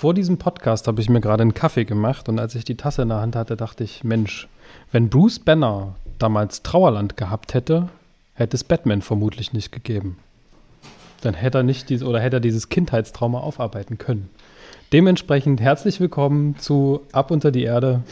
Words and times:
Vor 0.00 0.14
diesem 0.14 0.38
Podcast 0.38 0.88
habe 0.88 1.02
ich 1.02 1.10
mir 1.10 1.20
gerade 1.20 1.42
einen 1.42 1.52
Kaffee 1.52 1.84
gemacht 1.84 2.30
und 2.30 2.38
als 2.38 2.54
ich 2.54 2.64
die 2.64 2.78
Tasse 2.78 3.02
in 3.02 3.10
der 3.10 3.20
Hand 3.20 3.36
hatte, 3.36 3.54
dachte 3.54 3.84
ich, 3.84 4.02
Mensch, 4.02 4.48
wenn 4.92 5.10
Bruce 5.10 5.38
Banner 5.40 5.94
damals 6.18 6.62
Trauerland 6.62 7.18
gehabt 7.18 7.52
hätte, 7.52 7.90
hätte 8.32 8.56
es 8.56 8.64
Batman 8.64 9.02
vermutlich 9.02 9.52
nicht 9.52 9.72
gegeben. 9.72 10.16
Dann 11.20 11.34
hätte 11.34 11.58
er 11.58 11.64
nicht 11.64 11.90
diese, 11.90 12.06
oder 12.06 12.18
hätte 12.18 12.38
er 12.38 12.40
dieses 12.40 12.70
Kindheitstrauma 12.70 13.40
aufarbeiten 13.40 13.98
können. 13.98 14.30
Dementsprechend 14.90 15.60
herzlich 15.60 16.00
willkommen 16.00 16.56
zu 16.58 17.02
Ab 17.12 17.30
unter 17.30 17.50
die 17.50 17.64
Erde, 17.64 18.02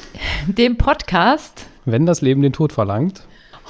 dem 0.46 0.76
Podcast, 0.76 1.68
wenn 1.86 2.04
das 2.04 2.20
Leben 2.20 2.42
den 2.42 2.52
Tod 2.52 2.74
verlangt. 2.74 3.22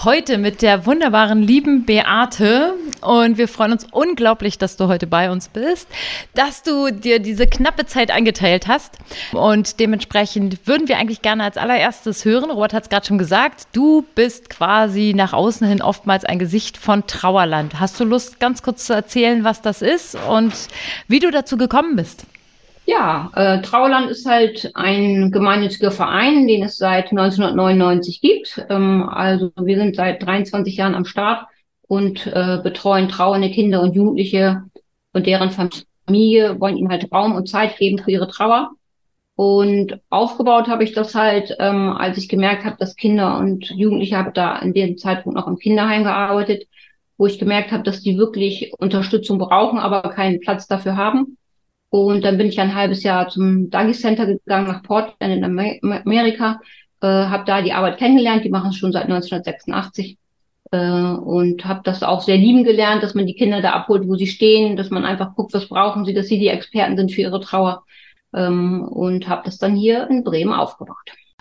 Heute 0.04 0.38
mit 0.38 0.62
der 0.62 0.86
wunderbaren 0.86 1.42
lieben 1.42 1.84
Beate 1.84 2.74
und 3.00 3.36
wir 3.36 3.48
freuen 3.48 3.72
uns 3.72 3.84
unglaublich, 3.90 4.56
dass 4.56 4.76
du 4.76 4.86
heute 4.86 5.08
bei 5.08 5.28
uns 5.28 5.48
bist, 5.48 5.88
dass 6.34 6.62
du 6.62 6.92
dir 6.92 7.18
diese 7.18 7.48
knappe 7.48 7.84
Zeit 7.84 8.12
eingeteilt 8.12 8.68
hast 8.68 8.96
und 9.32 9.80
dementsprechend 9.80 10.68
würden 10.68 10.86
wir 10.86 10.98
eigentlich 10.98 11.20
gerne 11.20 11.42
als 11.42 11.56
allererstes 11.56 12.24
hören, 12.24 12.52
Robert 12.52 12.74
hat 12.74 12.84
es 12.84 12.90
gerade 12.90 13.06
schon 13.06 13.18
gesagt, 13.18 13.66
du 13.72 14.04
bist 14.14 14.50
quasi 14.50 15.14
nach 15.16 15.32
außen 15.32 15.66
hin 15.66 15.82
oftmals 15.82 16.24
ein 16.24 16.38
Gesicht 16.38 16.76
von 16.76 17.08
Trauerland. 17.08 17.80
Hast 17.80 17.98
du 17.98 18.04
Lust, 18.04 18.38
ganz 18.38 18.62
kurz 18.62 18.86
zu 18.86 18.92
erzählen, 18.92 19.42
was 19.42 19.62
das 19.62 19.82
ist 19.82 20.16
und 20.28 20.52
wie 21.08 21.18
du 21.18 21.32
dazu 21.32 21.56
gekommen 21.56 21.96
bist? 21.96 22.24
Ja, 22.90 23.30
äh, 23.34 23.60
Trauerland 23.60 24.10
ist 24.10 24.24
halt 24.24 24.70
ein 24.72 25.30
gemeinnütziger 25.30 25.90
Verein, 25.90 26.48
den 26.48 26.62
es 26.62 26.78
seit 26.78 27.10
1999 27.10 28.22
gibt. 28.22 28.64
Ähm, 28.70 29.06
also 29.06 29.52
wir 29.60 29.76
sind 29.76 29.94
seit 29.94 30.22
23 30.24 30.74
Jahren 30.74 30.94
am 30.94 31.04
Start 31.04 31.46
und 31.86 32.26
äh, 32.28 32.60
betreuen 32.62 33.10
trauernde 33.10 33.50
Kinder 33.50 33.82
und 33.82 33.94
Jugendliche 33.94 34.62
und 35.12 35.26
deren 35.26 35.50
Familie, 35.50 36.58
wollen 36.60 36.78
ihnen 36.78 36.88
halt 36.88 37.12
Raum 37.12 37.34
und 37.34 37.46
Zeit 37.46 37.76
geben 37.76 37.98
für 37.98 38.10
ihre 38.10 38.26
Trauer. 38.26 38.70
Und 39.34 40.00
aufgebaut 40.08 40.68
habe 40.68 40.82
ich 40.82 40.92
das 40.92 41.14
halt, 41.14 41.54
ähm, 41.58 41.90
als 41.90 42.16
ich 42.16 42.30
gemerkt 42.30 42.64
habe, 42.64 42.76
dass 42.78 42.96
Kinder 42.96 43.36
und 43.36 43.68
Jugendliche, 43.68 44.16
habe 44.16 44.32
da 44.32 44.58
in 44.60 44.72
dem 44.72 44.96
Zeitpunkt 44.96 45.36
noch 45.36 45.46
im 45.46 45.58
Kinderheim 45.58 46.04
gearbeitet, 46.04 46.66
wo 47.18 47.26
ich 47.26 47.38
gemerkt 47.38 47.70
habe, 47.70 47.82
dass 47.82 48.00
die 48.00 48.16
wirklich 48.16 48.72
Unterstützung 48.78 49.36
brauchen, 49.36 49.78
aber 49.78 50.00
keinen 50.08 50.40
Platz 50.40 50.66
dafür 50.68 50.96
haben 50.96 51.36
und 51.90 52.22
dann 52.22 52.36
bin 52.36 52.48
ich 52.48 52.60
ein 52.60 52.74
halbes 52.74 53.02
Jahr 53.02 53.28
zum 53.28 53.70
Dagi 53.70 53.92
Center 53.92 54.26
gegangen 54.26 54.68
nach 54.68 54.82
Portland 54.82 55.34
in 55.34 55.44
Amerika, 55.44 56.60
äh, 57.00 57.06
habe 57.06 57.44
da 57.46 57.62
die 57.62 57.72
Arbeit 57.72 57.98
kennengelernt. 57.98 58.44
Die 58.44 58.50
machen 58.50 58.70
es 58.70 58.76
schon 58.76 58.92
seit 58.92 59.04
1986 59.04 60.18
äh, 60.70 60.78
und 60.78 61.64
habe 61.64 61.80
das 61.84 62.02
auch 62.02 62.22
sehr 62.22 62.36
lieben 62.36 62.64
gelernt, 62.64 63.02
dass 63.02 63.14
man 63.14 63.26
die 63.26 63.34
Kinder 63.34 63.62
da 63.62 63.72
abholt, 63.72 64.06
wo 64.06 64.16
sie 64.16 64.26
stehen, 64.26 64.76
dass 64.76 64.90
man 64.90 65.04
einfach 65.04 65.34
guckt, 65.34 65.54
was 65.54 65.68
brauchen 65.68 66.04
sie, 66.04 66.12
dass 66.12 66.28
sie 66.28 66.38
die 66.38 66.48
Experten 66.48 66.96
sind 66.96 67.12
für 67.12 67.22
ihre 67.22 67.40
Trauer 67.40 67.84
ähm, 68.34 68.82
und 68.82 69.28
habe 69.28 69.42
das 69.44 69.58
dann 69.58 69.74
hier 69.74 70.08
in 70.10 70.24
Bremen 70.24 70.52
aufgebaut. 70.52 70.96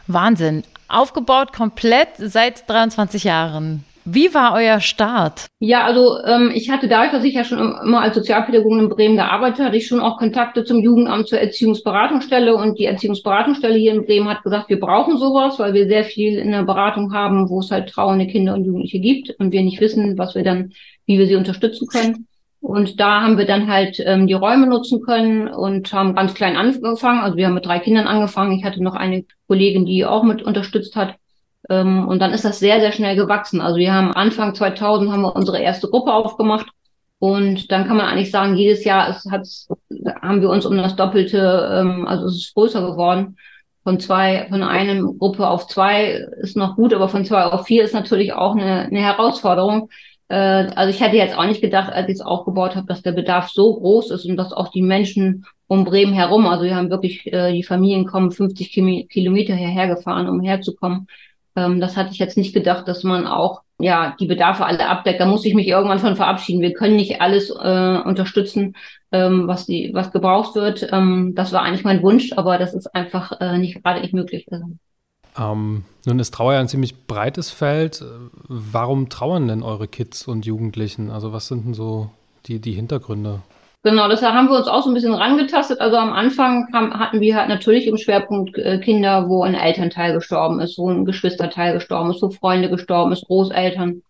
Wahnsinn. 0.08 0.64
Aufgebaut 0.88 1.52
komplett 1.52 2.09
seit 2.17 2.70
23 2.70 3.26
Jahren. 3.26 3.84
Wie 4.10 4.34
war 4.34 4.54
euer 4.54 4.80
Start? 4.80 5.48
Ja, 5.60 5.84
also 5.84 6.24
ähm, 6.24 6.50
ich 6.56 6.70
hatte 6.70 6.88
dadurch, 6.88 7.12
dass 7.12 7.26
ich 7.26 7.34
ja 7.34 7.44
schon 7.44 7.60
immer 7.60 8.00
als 8.00 8.16
Sozialpädagogin 8.16 8.80
in 8.80 8.90
Bremen 8.90 9.18
gearbeitet 9.18 9.66
hatte, 9.66 9.76
ich 9.76 9.86
schon 9.86 10.00
auch 10.00 10.18
Kontakte 10.18 10.64
zum 10.64 10.80
Jugendamt 10.80 11.28
zur 11.28 11.40
Erziehungsberatungsstelle 11.40 12.56
und 12.56 12.80
die 12.80 12.86
Erziehungsberatungsstelle 12.86 13.78
hier 13.78 13.92
in 13.92 14.06
Bremen 14.06 14.30
hat 14.30 14.44
gesagt, 14.44 14.70
wir 14.70 14.80
brauchen 14.80 15.18
sowas, 15.18 15.60
weil 15.60 15.74
wir 15.74 15.90
sehr 15.90 16.06
viel 16.06 16.38
in 16.38 16.52
der 16.52 16.64
Beratung 16.64 17.12
haben, 17.12 17.50
wo 17.50 17.60
es 17.60 17.70
halt 17.70 17.90
trauernde 17.90 18.28
Kinder 18.28 18.54
und 18.54 18.64
Jugendliche 18.64 19.02
gibt 19.02 19.36
und 19.40 19.52
wir 19.52 19.62
nicht 19.62 19.82
wissen, 19.82 20.18
was 20.18 20.36
wir 20.36 20.44
dann, 20.46 20.72
wie 21.06 21.20
wir 21.20 21.28
sie 21.28 21.36
unterstützen 21.36 21.90
können. 21.90 22.28
Und 22.62 23.02
da 23.02 23.24
haben 23.24 23.38
wir 23.38 23.46
dann 23.46 23.68
halt 23.68 24.02
ähm, 24.06 24.26
die 24.26 24.34
Räume 24.34 24.68
nutzen 24.68 25.02
können 25.02 25.50
und 25.50 25.92
haben 25.92 26.16
ganz 26.16 26.34
klein 26.34 26.56
angefangen. 26.56 27.20
Also 27.20 27.36
wir 27.36 27.48
haben 27.48 27.56
mit 27.56 27.66
drei 27.66 27.80
Kindern 27.80 28.08
angefangen. 28.08 28.58
Ich 28.58 28.64
hatte 28.64 28.82
noch 28.82 28.96
eine 28.96 29.26
Kollegin, 29.48 29.86
die 29.86 30.06
auch 30.06 30.24
mit 30.24 30.44
unterstützt 30.44 30.96
hat. 30.96 31.16
Ähm, 31.70 32.08
und 32.08 32.20
dann 32.20 32.32
ist 32.32 32.46
das 32.46 32.60
sehr, 32.60 32.80
sehr 32.80 32.92
schnell 32.92 33.16
gewachsen. 33.16 33.62
Also 33.62 33.78
wir 33.78 33.94
haben 33.94 34.14
Anfang 34.14 34.56
2000 34.56 35.11
haben 35.11 35.22
wir 35.22 35.36
unsere 35.36 35.60
erste 35.60 35.89
Gruppe 35.89 36.14
aufgemacht. 36.14 36.67
Und 37.20 37.72
dann 37.72 37.88
kann 37.88 37.98
man 37.98 38.05
eigentlich 38.05 38.32
sagen, 38.32 38.55
jedes 38.55 38.83
Jahr 38.83 39.10
ist, 39.10 39.30
hat's, 39.32 39.67
haben 40.22 40.42
wir 40.42 40.50
uns 40.50 40.66
um 40.66 40.78
das 40.78 40.95
Doppelte, 40.95 41.70
ähm, 41.73 42.08
also 42.08 42.26
es 42.26 42.36
ist 42.36 42.54
größer 42.54 42.82
geworden. 42.92 43.38
Von 43.83 44.00
zwei, 44.00 44.48
von 44.50 44.64
einem 44.64 45.17
Gruppe 45.17 45.48
auf 45.48 45.67
zwei 45.67 46.26
ist 46.42 46.58
noch 46.58 46.76
gut, 46.76 46.94
aber 46.94 47.10
von 47.10 47.26
zwei 47.26 47.44
auf 47.44 47.66
vier 47.66 47.84
ist 47.84 47.94
natürlich 47.94 48.34
auch 48.34 48.55
eine, 48.55 48.82
eine 48.82 49.02
Herausforderung. 49.02 49.89
Äh, 50.28 50.36
also 50.76 50.89
ich 50.89 51.02
hätte 51.02 51.16
jetzt 51.16 51.38
auch 51.38 51.45
nicht 51.45 51.61
gedacht, 51.61 51.92
als 51.92 52.08
ich 52.10 52.16
es 52.16 52.22
aufgebaut 52.22 52.76
habe, 52.76 52.88
dass 52.88 53.02
der 53.02 53.14
Bedarf 53.14 53.49
so 53.49 53.73
groß 53.76 54.11
ist 54.11 54.26
und 54.26 54.38
dass 54.38 54.54
auch 54.54 54.70
die 54.70 54.82
Menschen 54.82 55.45
um 55.67 55.86
Bremen 55.86 56.14
herum, 56.14 56.45
also 56.45 56.64
wir 56.64 56.76
haben 56.76 56.89
wirklich, 56.89 57.32
äh, 57.32 57.52
die 57.52 57.64
Familien 57.64 58.05
kommen 58.05 58.32
50 58.32 58.72
Kilometer 58.72 59.55
hierher 59.55 59.88
gefahren, 59.88 60.30
um 60.30 60.42
herzukommen. 60.42 61.08
Ähm, 61.58 61.82
das 61.82 61.98
hatte 61.98 62.12
ich 62.12 62.20
jetzt 62.20 62.38
nicht 62.38 62.54
gedacht, 62.54 62.88
dass 62.88 63.04
man 63.04 63.26
auch 63.26 63.64
ja 63.80 64.16
die 64.20 64.28
Bedarfe 64.28 64.66
alle 64.66 64.88
abdeckt. 64.88 65.20
Da 65.20 65.26
muss 65.26 65.44
ich 65.44 65.56
mich 65.56 65.68
irgendwann 65.68 66.00
von 66.00 66.16
verabschieden. 66.16 66.62
Wir 66.62 66.73
können 66.73 66.95
nicht 66.95 67.20
alles 67.20 67.50
äh, 67.50 67.98
unterstützen, 68.06 68.76
ähm, 69.12 69.48
was 69.48 69.66
die 69.66 69.90
was 69.94 70.12
gebraucht 70.12 70.56
wird. 70.56 70.88
Ähm, 70.92 71.34
das 71.36 71.52
war 71.52 71.64
eigentlich 71.64 71.84
mein 71.84 72.04
Wunsch, 72.04 72.32
aber 72.38 72.60
das 72.60 72.76
ist 72.76 72.94
einfach 72.96 73.42
äh, 73.42 73.58
nicht 73.58 73.84
gerade 73.84 74.02
nicht 74.02 74.14
möglich. 74.14 74.46
Ähm, 75.38 75.84
nun 76.06 76.20
ist 76.20 76.34
Trauer 76.34 76.54
ja 76.54 76.60
ein 76.60 76.67
ziemlich 76.67 77.08
breites 77.08 77.50
Feld. 77.50 78.06
Warum 78.48 79.10
trauern 79.10 79.48
denn 79.48 79.64
eure 79.64 79.88
Kids 79.88 80.28
und 80.28 80.46
Jugendlichen? 80.46 81.10
Also 81.10 81.34
was 81.34 81.48
sind 81.48 81.66
denn 81.66 81.73
so 81.73 82.12
die, 82.46 82.60
die 82.60 82.73
Hintergründe? 82.73 83.42
Genau, 83.89 84.09
deshalb 84.09 84.36
haben 84.36 84.49
wir 84.49 84.58
uns 84.58 84.67
auch 84.67 84.83
so 84.83 84.89
ein 84.89 84.93
bisschen 84.93 85.14
rangetastet. 85.14 85.80
Also 85.80 85.95
am 85.95 86.11
Anfang 86.11 86.70
kam, 86.73 86.99
hatten 86.99 87.21
wir 87.21 87.37
halt 87.37 87.48
natürlich 87.48 87.87
im 87.87 87.95
Schwerpunkt 87.95 88.58
äh, 88.58 88.80
Kinder, 88.80 89.30
wo 89.30 89.43
ein 89.43 89.55
Elternteil 89.55 90.14
gestorben 90.14 90.59
ist, 90.59 90.77
wo 90.77 90.89
ein 90.89 91.05
Geschwisterteil 91.05 91.73
gestorben 91.73 92.11
ist, 92.11 92.21
wo 92.21 92.30
Freunde 92.30 92.70
gestorben 92.70 93.14
ist, 93.14 93.23
Großeltern. 93.27 94.02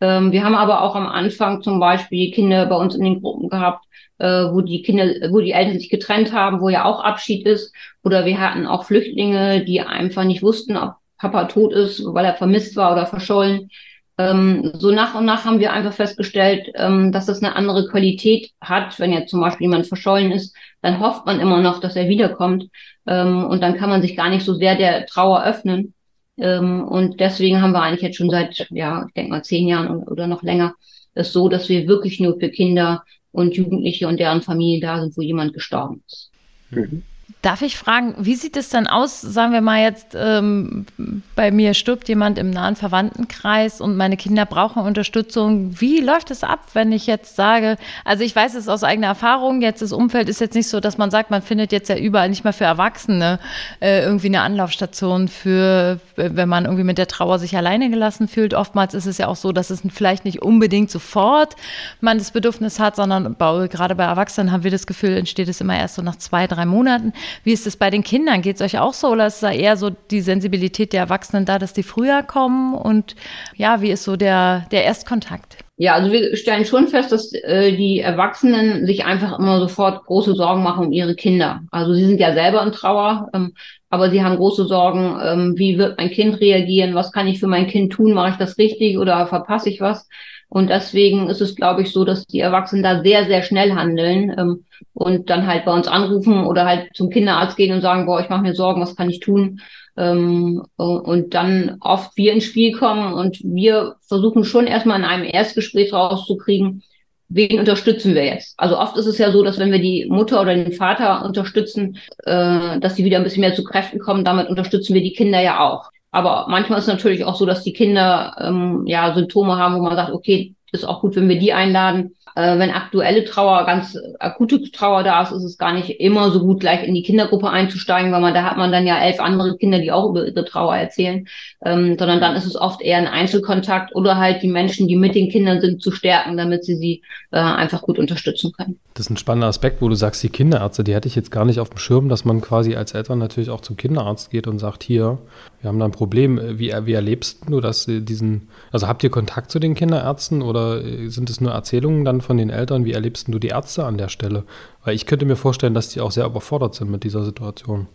Ähm, 0.00 0.32
wir 0.32 0.42
haben 0.42 0.56
aber 0.56 0.82
auch 0.82 0.96
am 0.96 1.06
Anfang 1.06 1.62
zum 1.62 1.78
Beispiel 1.78 2.32
Kinder 2.32 2.66
bei 2.66 2.74
uns 2.74 2.96
in 2.96 3.04
den 3.04 3.22
Gruppen 3.22 3.48
gehabt, 3.48 3.84
äh, 4.18 4.26
wo 4.26 4.60
die 4.60 4.82
Kinder, 4.82 5.04
wo 5.30 5.38
die 5.38 5.52
Eltern 5.52 5.78
sich 5.78 5.88
getrennt 5.88 6.32
haben, 6.32 6.60
wo 6.60 6.68
ja 6.68 6.84
auch 6.84 7.04
Abschied 7.04 7.46
ist. 7.46 7.72
Oder 8.02 8.24
wir 8.24 8.40
hatten 8.40 8.66
auch 8.66 8.86
Flüchtlinge, 8.86 9.64
die 9.64 9.82
einfach 9.82 10.24
nicht 10.24 10.42
wussten, 10.42 10.76
ob 10.76 10.94
Papa 11.16 11.44
tot 11.44 11.72
ist, 11.74 12.02
weil 12.04 12.24
er 12.24 12.34
vermisst 12.34 12.74
war 12.74 12.90
oder 12.90 13.06
verschollen 13.06 13.70
ähm, 14.18 14.72
so 14.74 14.90
nach 14.90 15.14
und 15.14 15.24
nach 15.24 15.44
haben 15.44 15.58
wir 15.58 15.72
einfach 15.72 15.92
festgestellt, 15.92 16.70
ähm, 16.74 17.12
dass 17.12 17.26
das 17.26 17.42
eine 17.42 17.56
andere 17.56 17.88
Qualität 17.88 18.50
hat. 18.60 18.98
Wenn 19.00 19.12
jetzt 19.12 19.30
zum 19.30 19.40
Beispiel 19.40 19.66
jemand 19.66 19.86
verschollen 19.86 20.32
ist, 20.32 20.54
dann 20.82 21.00
hofft 21.00 21.24
man 21.26 21.40
immer 21.40 21.60
noch, 21.60 21.80
dass 21.80 21.96
er 21.96 22.08
wiederkommt. 22.08 22.68
Ähm, 23.06 23.44
und 23.44 23.62
dann 23.62 23.76
kann 23.76 23.88
man 23.88 24.02
sich 24.02 24.16
gar 24.16 24.28
nicht 24.28 24.44
so 24.44 24.54
sehr 24.54 24.76
der 24.76 25.06
Trauer 25.06 25.44
öffnen. 25.44 25.94
Ähm, 26.36 26.84
und 26.84 27.20
deswegen 27.20 27.62
haben 27.62 27.72
wir 27.72 27.82
eigentlich 27.82 28.02
jetzt 28.02 28.16
schon 28.16 28.30
seit, 28.30 28.66
ja, 28.70 29.06
ich 29.06 29.14
denke 29.14 29.30
mal 29.30 29.44
zehn 29.44 29.66
Jahren 29.66 30.02
oder 30.02 30.26
noch 30.26 30.42
länger, 30.42 30.74
es 31.14 31.32
so, 31.32 31.48
dass 31.48 31.68
wir 31.68 31.88
wirklich 31.88 32.20
nur 32.20 32.38
für 32.38 32.50
Kinder 32.50 33.04
und 33.32 33.54
Jugendliche 33.54 34.08
und 34.08 34.20
deren 34.20 34.42
Familie 34.42 34.80
da 34.80 35.00
sind, 35.00 35.16
wo 35.16 35.22
jemand 35.22 35.54
gestorben 35.54 36.02
ist. 36.06 36.30
Mhm. 36.70 37.02
Darf 37.42 37.60
ich 37.62 37.76
fragen, 37.76 38.14
wie 38.18 38.36
sieht 38.36 38.56
es 38.56 38.68
dann 38.68 38.86
aus, 38.86 39.20
sagen 39.20 39.52
wir 39.52 39.62
mal 39.62 39.80
jetzt, 39.80 40.14
ähm, 40.14 40.86
bei 41.34 41.50
mir 41.50 41.74
stirbt 41.74 42.08
jemand 42.08 42.38
im 42.38 42.50
nahen 42.50 42.76
Verwandtenkreis 42.76 43.80
und 43.80 43.96
meine 43.96 44.16
Kinder 44.16 44.46
brauchen 44.46 44.80
Unterstützung. 44.80 45.80
Wie 45.80 45.98
läuft 46.00 46.30
es 46.30 46.44
ab, 46.44 46.60
wenn 46.74 46.92
ich 46.92 47.08
jetzt 47.08 47.34
sage, 47.34 47.78
also 48.04 48.22
ich 48.22 48.36
weiß 48.36 48.54
es 48.54 48.68
aus 48.68 48.84
eigener 48.84 49.08
Erfahrung, 49.08 49.60
jetzt 49.60 49.82
das 49.82 49.90
Umfeld 49.90 50.28
ist 50.28 50.40
jetzt 50.40 50.54
nicht 50.54 50.68
so, 50.68 50.78
dass 50.78 50.98
man 50.98 51.10
sagt, 51.10 51.32
man 51.32 51.42
findet 51.42 51.72
jetzt 51.72 51.88
ja 51.88 51.96
überall 51.96 52.28
nicht 52.28 52.44
mehr 52.44 52.52
für 52.52 52.62
Erwachsene 52.62 53.40
äh, 53.80 54.04
irgendwie 54.04 54.28
eine 54.28 54.42
Anlaufstation 54.42 55.26
für, 55.26 55.98
wenn 56.14 56.48
man 56.48 56.66
irgendwie 56.66 56.84
mit 56.84 56.96
der 56.96 57.08
Trauer 57.08 57.40
sich 57.40 57.56
alleine 57.56 57.90
gelassen 57.90 58.28
fühlt. 58.28 58.54
Oftmals 58.54 58.94
ist 58.94 59.06
es 59.06 59.18
ja 59.18 59.26
auch 59.26 59.34
so, 59.34 59.50
dass 59.50 59.70
es 59.70 59.82
vielleicht 59.92 60.24
nicht 60.24 60.42
unbedingt 60.42 60.92
sofort 60.92 61.56
man 62.00 62.18
das 62.18 62.30
Bedürfnis 62.30 62.78
hat, 62.78 62.94
sondern 62.94 63.34
bei, 63.34 63.66
gerade 63.66 63.96
bei 63.96 64.04
Erwachsenen 64.04 64.52
haben 64.52 64.62
wir 64.62 64.70
das 64.70 64.86
Gefühl, 64.86 65.16
entsteht 65.16 65.48
es 65.48 65.60
immer 65.60 65.76
erst 65.76 65.96
so 65.96 66.02
nach 66.02 66.16
zwei, 66.16 66.46
drei 66.46 66.66
Monaten. 66.66 67.12
Wie 67.44 67.52
ist 67.52 67.66
es 67.66 67.76
bei 67.76 67.90
den 67.90 68.02
Kindern? 68.02 68.42
Geht 68.42 68.56
es 68.56 68.62
euch 68.62 68.78
auch 68.78 68.94
so 68.94 69.08
oder 69.08 69.26
ist 69.26 69.42
da 69.42 69.50
eher 69.50 69.76
so 69.76 69.90
die 69.90 70.20
Sensibilität 70.20 70.92
der 70.92 71.00
Erwachsenen 71.00 71.44
da, 71.44 71.58
dass 71.58 71.72
die 71.72 71.82
früher 71.82 72.22
kommen? 72.22 72.74
Und 72.74 73.16
ja, 73.56 73.80
wie 73.82 73.90
ist 73.90 74.04
so 74.04 74.16
der, 74.16 74.66
der 74.70 74.84
Erstkontakt? 74.84 75.56
Ja, 75.76 75.94
also 75.94 76.12
wir 76.12 76.36
stellen 76.36 76.64
schon 76.64 76.86
fest, 76.86 77.10
dass 77.10 77.32
äh, 77.32 77.76
die 77.76 77.98
Erwachsenen 77.98 78.86
sich 78.86 79.04
einfach 79.04 79.38
immer 79.38 79.58
sofort 79.58 80.04
große 80.04 80.34
Sorgen 80.34 80.62
machen 80.62 80.86
um 80.86 80.92
ihre 80.92 81.16
Kinder. 81.16 81.62
Also 81.70 81.94
sie 81.94 82.04
sind 82.04 82.20
ja 82.20 82.34
selber 82.34 82.62
in 82.62 82.72
Trauer, 82.72 83.28
ähm, 83.34 83.54
aber 83.90 84.10
sie 84.10 84.22
haben 84.22 84.36
große 84.36 84.66
Sorgen, 84.66 85.18
ähm, 85.20 85.54
wie 85.56 85.78
wird 85.78 85.98
mein 85.98 86.10
Kind 86.10 86.40
reagieren, 86.40 86.94
was 86.94 87.10
kann 87.10 87.26
ich 87.26 87.40
für 87.40 87.48
mein 87.48 87.66
Kind 87.66 87.92
tun, 87.92 88.12
mache 88.12 88.30
ich 88.30 88.36
das 88.36 88.58
richtig 88.58 88.96
oder 88.96 89.26
verpasse 89.26 89.70
ich 89.70 89.80
was? 89.80 90.08
Und 90.52 90.68
deswegen 90.68 91.30
ist 91.30 91.40
es, 91.40 91.56
glaube 91.56 91.80
ich, 91.80 91.92
so, 91.92 92.04
dass 92.04 92.26
die 92.26 92.40
Erwachsenen 92.40 92.82
da 92.82 93.02
sehr, 93.02 93.24
sehr 93.24 93.42
schnell 93.42 93.72
handeln 93.72 94.34
ähm, 94.38 94.66
und 94.92 95.30
dann 95.30 95.46
halt 95.46 95.64
bei 95.64 95.72
uns 95.72 95.88
anrufen 95.88 96.44
oder 96.44 96.66
halt 96.66 96.90
zum 96.94 97.08
Kinderarzt 97.08 97.56
gehen 97.56 97.72
und 97.74 97.80
sagen, 97.80 98.04
boah, 98.04 98.20
ich 98.20 98.28
mache 98.28 98.42
mir 98.42 98.54
Sorgen, 98.54 98.82
was 98.82 98.94
kann 98.94 99.08
ich 99.08 99.20
tun? 99.20 99.62
Ähm, 99.96 100.62
und 100.76 101.32
dann 101.32 101.78
oft 101.80 102.14
wir 102.18 102.34
ins 102.34 102.44
Spiel 102.44 102.72
kommen 102.72 103.14
und 103.14 103.38
wir 103.42 103.94
versuchen 104.06 104.44
schon 104.44 104.66
erstmal 104.66 104.98
in 104.98 105.06
einem 105.06 105.24
Erstgespräch 105.24 105.94
rauszukriegen, 105.94 106.82
wen 107.30 107.58
unterstützen 107.58 108.14
wir 108.14 108.26
jetzt? 108.26 108.52
Also 108.58 108.78
oft 108.78 108.98
ist 108.98 109.06
es 109.06 109.16
ja 109.16 109.32
so, 109.32 109.42
dass 109.42 109.58
wenn 109.58 109.72
wir 109.72 109.80
die 109.80 110.04
Mutter 110.10 110.38
oder 110.38 110.54
den 110.54 110.72
Vater 110.72 111.24
unterstützen, 111.24 111.96
äh, 112.24 112.78
dass 112.78 112.96
sie 112.96 113.06
wieder 113.06 113.16
ein 113.16 113.24
bisschen 113.24 113.40
mehr 113.40 113.54
zu 113.54 113.64
Kräften 113.64 114.00
kommen, 114.00 114.22
damit 114.22 114.50
unterstützen 114.50 114.92
wir 114.92 115.02
die 115.02 115.14
Kinder 115.14 115.40
ja 115.40 115.60
auch. 115.60 115.88
Aber 116.12 116.46
manchmal 116.48 116.78
ist 116.78 116.84
es 116.84 116.92
natürlich 116.92 117.24
auch 117.24 117.34
so, 117.34 117.46
dass 117.46 117.64
die 117.64 117.72
Kinder 117.72 118.36
ähm, 118.38 118.84
ja 118.86 119.14
Symptome 119.14 119.56
haben, 119.56 119.74
wo 119.76 119.82
man 119.82 119.96
sagt, 119.96 120.12
okay, 120.12 120.54
ist 120.72 120.84
auch 120.84 121.00
gut, 121.00 121.16
wenn 121.16 121.28
wir 121.28 121.38
die 121.38 121.52
einladen. 121.52 122.14
Äh, 122.34 122.58
wenn 122.58 122.70
aktuelle 122.70 123.24
Trauer, 123.24 123.66
ganz 123.66 123.98
akute 124.18 124.62
Trauer 124.70 125.02
da 125.02 125.22
ist, 125.22 125.32
ist 125.32 125.44
es 125.44 125.58
gar 125.58 125.74
nicht 125.74 126.00
immer 126.00 126.30
so 126.30 126.40
gut, 126.40 126.60
gleich 126.60 126.82
in 126.82 126.94
die 126.94 127.02
Kindergruppe 127.02 127.50
einzusteigen, 127.50 128.10
weil 128.10 128.22
man 128.22 128.32
da 128.32 128.44
hat 128.44 128.56
man 128.56 128.72
dann 128.72 128.86
ja 128.86 128.98
elf 128.98 129.20
andere 129.20 129.56
Kinder, 129.58 129.80
die 129.80 129.92
auch 129.92 130.08
über 130.08 130.26
ihre 130.26 130.44
Trauer 130.46 130.74
erzählen, 130.74 131.26
ähm, 131.62 131.96
sondern 131.98 132.20
dann 132.20 132.34
ist 132.34 132.46
es 132.46 132.56
oft 132.56 132.80
eher 132.80 132.96
ein 132.96 133.06
Einzelkontakt 133.06 133.94
oder 133.94 134.16
halt 134.16 134.42
die 134.42 134.48
Menschen, 134.48 134.88
die 134.88 134.96
mit 134.96 135.14
den 135.14 135.28
Kindern 135.28 135.60
sind, 135.60 135.82
zu 135.82 135.90
stärken, 135.90 136.38
damit 136.38 136.64
sie 136.64 136.76
sie 136.76 137.02
äh, 137.32 137.38
einfach 137.38 137.82
gut 137.82 137.98
unterstützen 137.98 138.52
können. 138.56 138.78
Das 138.94 139.06
ist 139.06 139.10
ein 139.10 139.18
spannender 139.18 139.48
Aspekt, 139.48 139.82
wo 139.82 139.90
du 139.90 139.94
sagst, 139.94 140.22
die 140.22 140.30
Kinderärzte, 140.30 140.84
die 140.84 140.94
hätte 140.94 141.08
ich 141.08 141.16
jetzt 141.16 141.30
gar 141.30 141.44
nicht 141.44 141.60
auf 141.60 141.68
dem 141.68 141.78
Schirm, 141.78 142.08
dass 142.08 142.24
man 142.24 142.40
quasi 142.40 142.76
als 142.76 142.94
Eltern 142.94 143.18
natürlich 143.18 143.50
auch 143.50 143.60
zum 143.60 143.76
Kinderarzt 143.76 144.30
geht 144.30 144.46
und 144.46 144.58
sagt, 144.58 144.82
hier, 144.82 145.18
wir 145.62 145.68
haben 145.68 145.78
da 145.78 145.84
ein 145.86 145.92
Problem. 145.92 146.40
Wie, 146.58 146.72
wie 146.84 146.92
erlebst 146.92 147.44
du 147.48 147.60
das, 147.60 147.86
diesen, 147.88 148.48
also 148.72 148.88
habt 148.88 149.04
ihr 149.04 149.10
Kontakt 149.10 149.50
zu 149.50 149.60
den 149.60 149.74
Kinderärzten 149.74 150.42
oder 150.42 150.82
sind 151.08 151.30
es 151.30 151.40
nur 151.40 151.52
Erzählungen 151.52 152.04
dann 152.04 152.20
von 152.20 152.36
den 152.36 152.50
Eltern? 152.50 152.84
Wie 152.84 152.92
erlebst 152.92 153.28
du 153.28 153.38
die 153.38 153.48
Ärzte 153.48 153.84
an 153.84 153.96
der 153.96 154.08
Stelle? 154.08 154.44
Weil 154.84 154.96
ich 154.96 155.06
könnte 155.06 155.24
mir 155.24 155.36
vorstellen, 155.36 155.74
dass 155.74 155.88
die 155.88 156.00
auch 156.00 156.10
sehr 156.10 156.26
überfordert 156.26 156.74
sind 156.74 156.90
mit 156.90 157.04
dieser 157.04 157.24
Situation. 157.24 157.86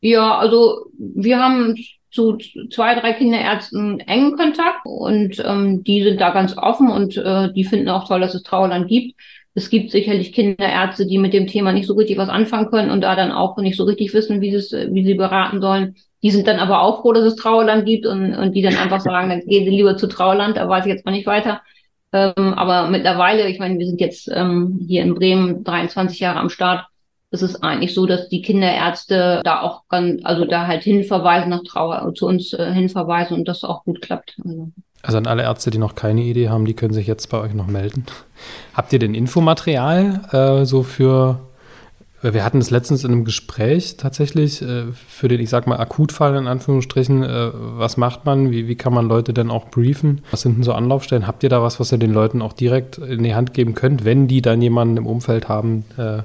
Ja, 0.00 0.36
also 0.36 0.86
wir 0.98 1.38
haben 1.38 1.76
zu 2.10 2.36
zwei, 2.70 2.98
drei 2.98 3.12
Kinderärzten 3.12 4.00
engen 4.00 4.36
Kontakt 4.36 4.84
und 4.84 5.42
ähm, 5.44 5.82
die 5.82 6.02
sind 6.02 6.20
da 6.20 6.30
ganz 6.30 6.56
offen 6.56 6.88
und 6.90 7.16
äh, 7.16 7.52
die 7.52 7.64
finden 7.64 7.88
auch 7.88 8.06
toll, 8.06 8.20
dass 8.20 8.34
es 8.34 8.42
Trauerland 8.42 8.88
gibt. 8.88 9.20
Es 9.54 9.70
gibt 9.70 9.90
sicherlich 9.90 10.32
Kinderärzte, 10.32 11.06
die 11.06 11.18
mit 11.18 11.32
dem 11.32 11.46
Thema 11.46 11.72
nicht 11.72 11.86
so 11.86 11.94
richtig 11.94 12.18
was 12.18 12.28
anfangen 12.28 12.70
können 12.70 12.90
und 12.90 13.02
da 13.02 13.16
dann 13.16 13.32
auch 13.32 13.56
nicht 13.56 13.76
so 13.76 13.84
richtig 13.84 14.12
wissen, 14.14 14.40
wie, 14.40 14.52
wie 14.52 15.04
sie 15.04 15.14
beraten 15.14 15.60
sollen. 15.60 15.94
Die 16.24 16.30
sind 16.30 16.48
dann 16.48 16.58
aber 16.58 16.80
auch 16.80 17.02
froh, 17.02 17.12
dass 17.12 17.24
es 17.24 17.36
Trauerland 17.36 17.84
gibt 17.84 18.06
und, 18.06 18.34
und 18.34 18.52
die 18.54 18.62
dann 18.62 18.76
einfach 18.76 19.00
sagen, 19.00 19.28
dann 19.28 19.40
gehen 19.40 19.66
sie 19.66 19.70
lieber 19.70 19.98
zu 19.98 20.06
Trauerland, 20.06 20.56
da 20.56 20.66
weiß 20.66 20.86
ich 20.86 20.92
jetzt 20.92 21.04
mal 21.04 21.12
nicht 21.12 21.26
weiter. 21.26 21.60
Ähm, 22.14 22.54
aber 22.54 22.88
mittlerweile, 22.88 23.46
ich 23.46 23.58
meine, 23.58 23.78
wir 23.78 23.84
sind 23.86 24.00
jetzt 24.00 24.30
ähm, 24.32 24.80
hier 24.88 25.02
in 25.02 25.14
Bremen 25.14 25.64
23 25.64 26.18
Jahre 26.20 26.38
am 26.38 26.48
Start, 26.48 26.86
ist 27.30 27.42
es 27.42 27.62
eigentlich 27.62 27.92
so, 27.92 28.06
dass 28.06 28.30
die 28.30 28.40
Kinderärzte 28.40 29.42
da 29.44 29.60
auch 29.60 29.82
ganz, 29.90 30.24
also 30.24 30.46
da 30.46 30.66
halt 30.66 30.82
hinverweisen 30.84 31.50
nach 31.50 31.62
Trauer, 31.62 32.14
zu 32.14 32.26
uns 32.26 32.54
äh, 32.54 32.72
hinverweisen 32.72 33.36
und 33.36 33.46
das 33.46 33.62
auch 33.62 33.84
gut 33.84 34.00
klappt. 34.00 34.36
Also. 34.42 34.70
also 35.02 35.18
an 35.18 35.26
alle 35.26 35.42
Ärzte, 35.42 35.70
die 35.70 35.78
noch 35.78 35.94
keine 35.94 36.22
Idee 36.22 36.48
haben, 36.48 36.64
die 36.64 36.74
können 36.74 36.94
sich 36.94 37.06
jetzt 37.06 37.26
bei 37.28 37.38
euch 37.38 37.52
noch 37.52 37.66
melden. 37.66 38.06
Habt 38.72 38.94
ihr 38.94 38.98
denn 38.98 39.14
Infomaterial 39.14 40.22
äh, 40.32 40.64
so 40.64 40.84
für 40.84 41.40
wir 42.32 42.44
hatten 42.44 42.58
es 42.58 42.70
letztens 42.70 43.04
in 43.04 43.12
einem 43.12 43.24
Gespräch 43.24 43.96
tatsächlich 43.98 44.62
äh, 44.62 44.84
für 45.08 45.28
den, 45.28 45.40
ich 45.40 45.50
sag 45.50 45.66
mal, 45.66 45.78
Akutfall 45.78 46.36
in 46.36 46.46
Anführungsstrichen. 46.46 47.22
Äh, 47.22 47.50
was 47.52 47.96
macht 47.96 48.24
man? 48.24 48.50
Wie, 48.50 48.66
wie 48.68 48.76
kann 48.76 48.94
man 48.94 49.06
Leute 49.06 49.34
denn 49.34 49.50
auch 49.50 49.68
briefen? 49.68 50.22
Was 50.30 50.40
sind 50.42 50.56
denn 50.56 50.62
so 50.62 50.72
Anlaufstellen? 50.72 51.26
Habt 51.26 51.42
ihr 51.42 51.50
da 51.50 51.60
was, 51.60 51.80
was 51.80 51.92
ihr 51.92 51.98
den 51.98 52.14
Leuten 52.14 52.40
auch 52.40 52.54
direkt 52.54 52.96
in 52.98 53.22
die 53.22 53.34
Hand 53.34 53.52
geben 53.52 53.74
könnt, 53.74 54.04
wenn 54.06 54.28
die 54.28 54.40
dann 54.40 54.62
jemanden 54.62 54.96
im 54.96 55.06
Umfeld 55.06 55.48
haben, 55.50 55.84
äh, 55.98 56.22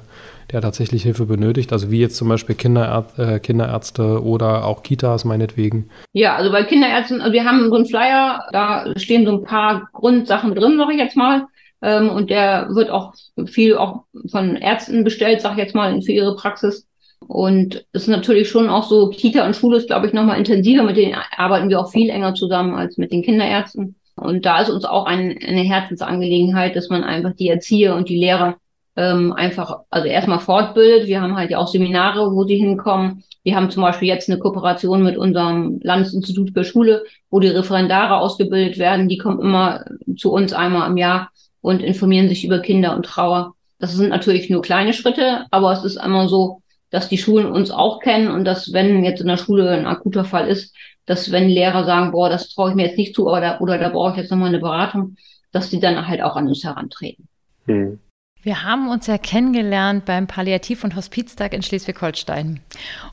der 0.52 0.62
tatsächlich 0.62 1.02
Hilfe 1.02 1.26
benötigt? 1.26 1.72
Also 1.72 1.90
wie 1.90 2.00
jetzt 2.00 2.16
zum 2.16 2.28
Beispiel 2.28 2.54
Kinderär 2.54 3.04
äh, 3.18 3.38
Kinderärzte 3.38 4.22
oder 4.24 4.64
auch 4.64 4.82
Kitas 4.82 5.26
meinetwegen. 5.26 5.90
Ja, 6.14 6.36
also 6.36 6.50
bei 6.50 6.62
Kinderärzten, 6.62 7.20
also 7.20 7.32
wir 7.34 7.44
haben 7.44 7.68
so 7.68 7.74
einen 7.74 7.86
Flyer, 7.86 8.44
da 8.52 8.86
stehen 8.96 9.26
so 9.26 9.32
ein 9.32 9.44
paar 9.44 9.90
Grundsachen 9.92 10.54
drin, 10.54 10.76
sag 10.78 10.90
ich 10.90 10.98
jetzt 10.98 11.16
mal. 11.16 11.46
Ähm, 11.82 12.10
und 12.10 12.30
der 12.30 12.68
wird 12.70 12.90
auch 12.90 13.14
viel 13.46 13.76
auch 13.76 14.04
von 14.30 14.56
Ärzten 14.56 15.04
bestellt, 15.04 15.40
sag 15.40 15.52
ich 15.52 15.58
jetzt 15.58 15.74
mal, 15.74 16.00
für 16.02 16.12
ihre 16.12 16.36
Praxis. 16.36 16.86
Und 17.26 17.84
es 17.92 18.02
ist 18.02 18.08
natürlich 18.08 18.48
schon 18.48 18.68
auch 18.68 18.84
so, 18.84 19.08
Kita 19.10 19.44
und 19.44 19.54
Schule 19.54 19.76
ist, 19.76 19.86
glaube 19.86 20.06
ich, 20.06 20.12
nochmal 20.12 20.38
intensiver. 20.38 20.82
Mit 20.82 20.96
denen 20.96 21.16
arbeiten 21.36 21.68
wir 21.68 21.80
auch 21.80 21.90
viel 21.90 22.10
enger 22.10 22.34
zusammen 22.34 22.74
als 22.74 22.96
mit 22.96 23.12
den 23.12 23.22
Kinderärzten. 23.22 23.96
Und 24.16 24.44
da 24.44 24.60
ist 24.60 24.70
uns 24.70 24.84
auch 24.84 25.06
ein, 25.06 25.38
eine 25.46 25.62
Herzensangelegenheit, 25.62 26.76
dass 26.76 26.88
man 26.88 27.04
einfach 27.04 27.32
die 27.34 27.48
Erzieher 27.48 27.94
und 27.94 28.08
die 28.08 28.18
Lehrer 28.18 28.56
ähm, 28.96 29.32
einfach, 29.32 29.80
also 29.88 30.08
erstmal 30.08 30.40
fortbildet. 30.40 31.06
Wir 31.06 31.22
haben 31.22 31.36
halt 31.36 31.50
ja 31.50 31.58
auch 31.58 31.68
Seminare, 31.68 32.34
wo 32.34 32.44
sie 32.44 32.56
hinkommen. 32.56 33.22
Wir 33.44 33.56
haben 33.56 33.70
zum 33.70 33.82
Beispiel 33.82 34.08
jetzt 34.08 34.28
eine 34.28 34.38
Kooperation 34.38 35.02
mit 35.02 35.16
unserem 35.16 35.80
Landesinstitut 35.82 36.50
für 36.52 36.64
Schule, 36.64 37.04
wo 37.30 37.40
die 37.40 37.48
Referendare 37.48 38.18
ausgebildet 38.18 38.78
werden. 38.78 39.08
Die 39.08 39.16
kommen 39.16 39.40
immer 39.40 39.84
zu 40.16 40.32
uns 40.32 40.52
einmal 40.52 40.90
im 40.90 40.96
Jahr 40.98 41.30
und 41.60 41.82
informieren 41.82 42.28
sich 42.28 42.44
über 42.44 42.60
Kinder 42.60 42.96
und 42.96 43.04
Trauer. 43.04 43.54
Das 43.78 43.94
sind 43.94 44.10
natürlich 44.10 44.50
nur 44.50 44.62
kleine 44.62 44.92
Schritte, 44.92 45.46
aber 45.50 45.72
es 45.72 45.84
ist 45.84 45.96
einmal 45.96 46.28
so, 46.28 46.62
dass 46.90 47.08
die 47.08 47.18
Schulen 47.18 47.50
uns 47.50 47.70
auch 47.70 48.00
kennen 48.00 48.28
und 48.28 48.44
dass, 48.44 48.72
wenn 48.72 49.04
jetzt 49.04 49.20
in 49.20 49.28
der 49.28 49.36
Schule 49.36 49.70
ein 49.70 49.86
akuter 49.86 50.24
Fall 50.24 50.48
ist, 50.48 50.74
dass 51.06 51.32
wenn 51.32 51.48
Lehrer 51.48 51.84
sagen, 51.84 52.12
boah, 52.12 52.28
das 52.28 52.50
traue 52.50 52.70
ich 52.70 52.76
mir 52.76 52.86
jetzt 52.86 52.98
nicht 52.98 53.14
zu 53.14 53.28
oder, 53.28 53.60
oder 53.60 53.78
da 53.78 53.88
brauche 53.88 54.12
ich 54.12 54.16
jetzt 54.18 54.30
nochmal 54.30 54.48
eine 54.48 54.58
Beratung, 54.58 55.16
dass 55.52 55.70
die 55.70 55.80
dann 55.80 56.06
halt 56.06 56.22
auch 56.22 56.36
an 56.36 56.48
uns 56.48 56.64
herantreten. 56.64 57.28
Hm. 57.66 57.98
Wir 58.42 58.62
haben 58.62 58.88
uns 58.88 59.06
ja 59.06 59.18
kennengelernt 59.18 60.06
beim 60.06 60.26
Palliativ- 60.26 60.82
und 60.82 60.96
Hospiztag 60.96 61.52
in 61.52 61.62
Schleswig-Holstein. 61.62 62.60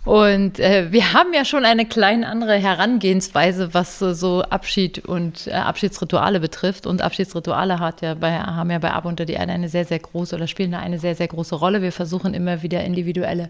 Und 0.05 0.57
äh, 0.57 0.89
wir 0.89 1.11
haben 1.11 1.33
ja 1.33 1.43
schon 1.43 1.65
eine 1.65 1.85
kleine 1.85 2.25
andere 2.27 2.55
Herangehensweise, 2.55 3.73
was 3.73 4.01
äh, 4.01 4.15
so 4.15 4.43
Abschied 4.43 5.03
und 5.03 5.47
äh, 5.47 5.51
Abschiedsrituale 5.51 6.39
betrifft. 6.39 6.87
Und 6.87 7.01
Abschiedsrituale 7.01 7.79
hat 7.79 8.01
ja 8.01 8.13
bei, 8.13 8.39
haben 8.39 8.71
ja 8.71 8.79
bei 8.79 8.91
Ab 8.91 9.03
unter 9.03 9.25
die 9.25 9.33
Erde 9.33 9.51
eine 9.51 9.67
sehr, 9.67 9.83
sehr 9.83 9.99
große 9.99 10.33
oder 10.33 10.47
spielen 10.47 10.71
da 10.71 10.79
eine 10.79 10.97
sehr, 10.97 11.13
sehr 11.13 11.27
große 11.27 11.55
Rolle. 11.55 11.81
Wir 11.81 11.91
versuchen 11.91 12.33
immer 12.33 12.63
wieder 12.63 12.85
individuelle 12.85 13.49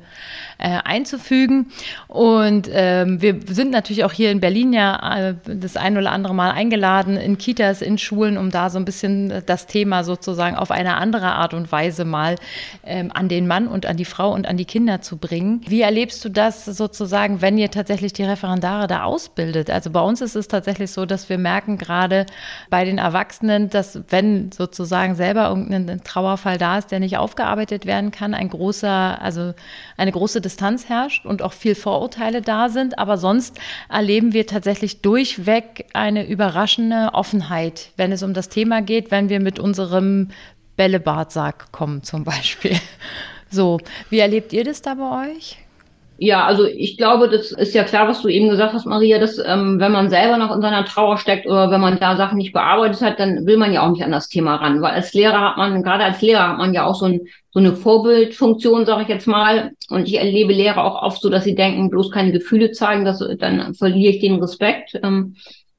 äh, 0.58 0.80
einzufügen. 0.84 1.68
Und 2.08 2.68
ähm, 2.74 3.22
wir 3.22 3.40
sind 3.46 3.70
natürlich 3.70 4.04
auch 4.04 4.14
hier 4.14 4.32
in 4.32 4.40
Berlin 4.40 4.74
ja 4.74 5.30
äh, 5.30 5.36
das 5.46 5.78
ein 5.78 5.96
oder 5.96 6.12
andere 6.12 6.34
Mal 6.34 6.50
eingeladen 6.50 7.18
in 7.18 7.38
Kitas, 7.38 7.84
in 7.84 8.00
Schulen, 8.00 8.36
um 8.40 8.50
da 8.50 8.72
so 8.72 8.80
ein 8.80 8.86
bisschen 8.86 9.44
das 9.46 9.68
Thema 9.68 10.04
sozusagen 10.04 10.56
auf 10.56 10.72
eine 10.72 10.96
andere 10.96 11.34
Art 11.34 11.54
und 11.54 11.67
Weise 11.72 12.06
mal 12.06 12.36
ähm, 12.84 13.12
an 13.14 13.30
den 13.30 13.48
Mann 13.48 13.68
und 13.68 13.86
an 13.86 13.98
die 13.98 14.06
Frau 14.06 14.34
und 14.34 14.48
an 14.48 14.58
die 14.58 14.66
Kinder 14.66 15.02
zu 15.02 15.18
bringen. 15.18 15.62
Wie 15.68 15.82
erlebst 15.82 16.24
du 16.24 16.30
das 16.30 16.66
sozusagen, 16.66 17.42
wenn 17.42 17.58
ihr 17.58 17.72
tatsächlich 17.72 18.14
die 18.14 18.24
Referendare 18.24 18.88
da 18.88 19.04
ausbildet? 19.04 19.70
Also 19.70 19.90
bei 19.90 20.02
uns 20.02 20.22
ist 20.22 20.36
es 20.36 20.48
tatsächlich 20.48 20.92
so, 20.92 21.06
dass 21.06 21.30
wir 21.30 21.38
merken 21.38 21.78
gerade 21.78 22.26
bei 22.70 22.86
den 22.86 22.98
Erwachsenen, 22.98 23.70
dass 23.70 24.00
wenn 24.10 24.52
sozusagen 24.52 25.16
selber 25.16 25.50
irgendein 25.50 26.04
Trauerfall 26.04 26.58
da 26.58 26.78
ist, 26.78 26.92
der 26.92 27.00
nicht 27.00 27.18
aufgearbeitet 27.18 27.86
werden 27.86 28.12
kann, 28.12 28.34
ein 28.34 28.50
großer, 28.50 29.22
also 29.22 29.54
eine 29.98 30.12
große 30.12 30.42
Distanz 30.42 30.90
herrscht 30.90 31.26
und 31.26 31.42
auch 31.42 31.54
viel 31.54 31.76
Vorurteile 31.76 32.42
da 32.42 32.70
sind. 32.70 33.00
Aber 33.00 33.18
sonst 33.18 33.60
erleben 33.90 34.34
wir 34.34 34.48
tatsächlich 34.48 35.02
durchweg 35.02 35.86
eine 35.94 36.28
überraschende 36.28 37.10
Offenheit, 37.14 37.92
wenn 37.98 38.12
es 38.12 38.24
um 38.24 38.34
das 38.34 38.50
Thema 38.50 38.82
geht, 38.82 39.12
wenn 39.12 39.30
wir 39.30 39.40
mit 39.40 39.60
unserem 39.60 40.30
Bällebad 40.78 41.34
kommen 41.72 42.04
zum 42.04 42.24
Beispiel. 42.24 42.76
So, 43.50 43.80
wie 44.10 44.20
erlebt 44.20 44.52
ihr 44.52 44.66
das 44.66 44.82
da 44.82 44.96
bei 44.96 45.32
euch? 45.32 45.58
Ja, 46.20 46.46
also 46.46 46.66
ich 46.66 46.98
glaube, 46.98 47.30
das 47.30 47.52
ist 47.52 47.76
ja 47.76 47.84
klar, 47.84 48.08
was 48.08 48.24
du 48.24 48.28
eben 48.28 48.50
gesagt 48.50 48.74
hast, 48.74 48.88
Maria, 48.88 49.20
dass 49.20 49.38
ähm, 49.38 49.80
wenn 49.80 49.92
man 49.92 50.10
selber 50.10 50.38
noch 50.38 50.54
in 50.54 50.62
seiner 50.62 50.84
Trauer 50.84 51.18
steckt 51.18 51.46
oder 51.46 51.70
wenn 51.70 51.80
man 51.80 52.00
da 52.00 52.18
Sachen 52.18 52.40
nicht 52.40 52.54
bearbeitet 52.54 53.02
hat, 53.02 53.20
dann 53.20 53.46
will 53.46 53.58
man 53.58 53.72
ja 53.72 53.86
auch 53.86 53.92
nicht 53.92 54.04
an 54.04 54.12
das 54.12 54.28
Thema 54.28 54.56
ran, 54.56 54.82
weil 54.82 54.96
als 54.96 55.14
Lehrer 55.14 55.40
hat 55.40 55.58
man, 55.58 55.84
gerade 55.84 56.04
als 56.04 56.22
Lehrer 56.22 56.50
hat 56.50 56.58
man 56.58 56.74
ja 56.74 56.86
auch 56.86 56.96
so, 56.96 57.06
ein, 57.06 57.22
so 57.52 57.60
eine 57.60 57.76
Vorbildfunktion, 57.76 58.88
sage 58.88 59.04
ich 59.04 59.10
jetzt 59.10 59.28
mal. 59.28 59.74
Und 59.90 60.08
ich 60.08 60.18
erlebe 60.18 60.54
Lehrer 60.54 60.84
auch 60.84 61.04
oft 61.04 61.22
so, 61.22 61.30
dass 61.30 61.44
sie 61.44 61.56
denken, 61.56 61.92
bloß 61.92 62.10
keine 62.10 62.32
Gefühle 62.32 62.72
zeigen, 62.72 63.06
dass, 63.06 63.24
dann 63.38 63.76
verliere 63.76 64.14
ich 64.14 64.20
den 64.20 64.42
Respekt. 64.42 65.00
Ähm, 65.04 65.36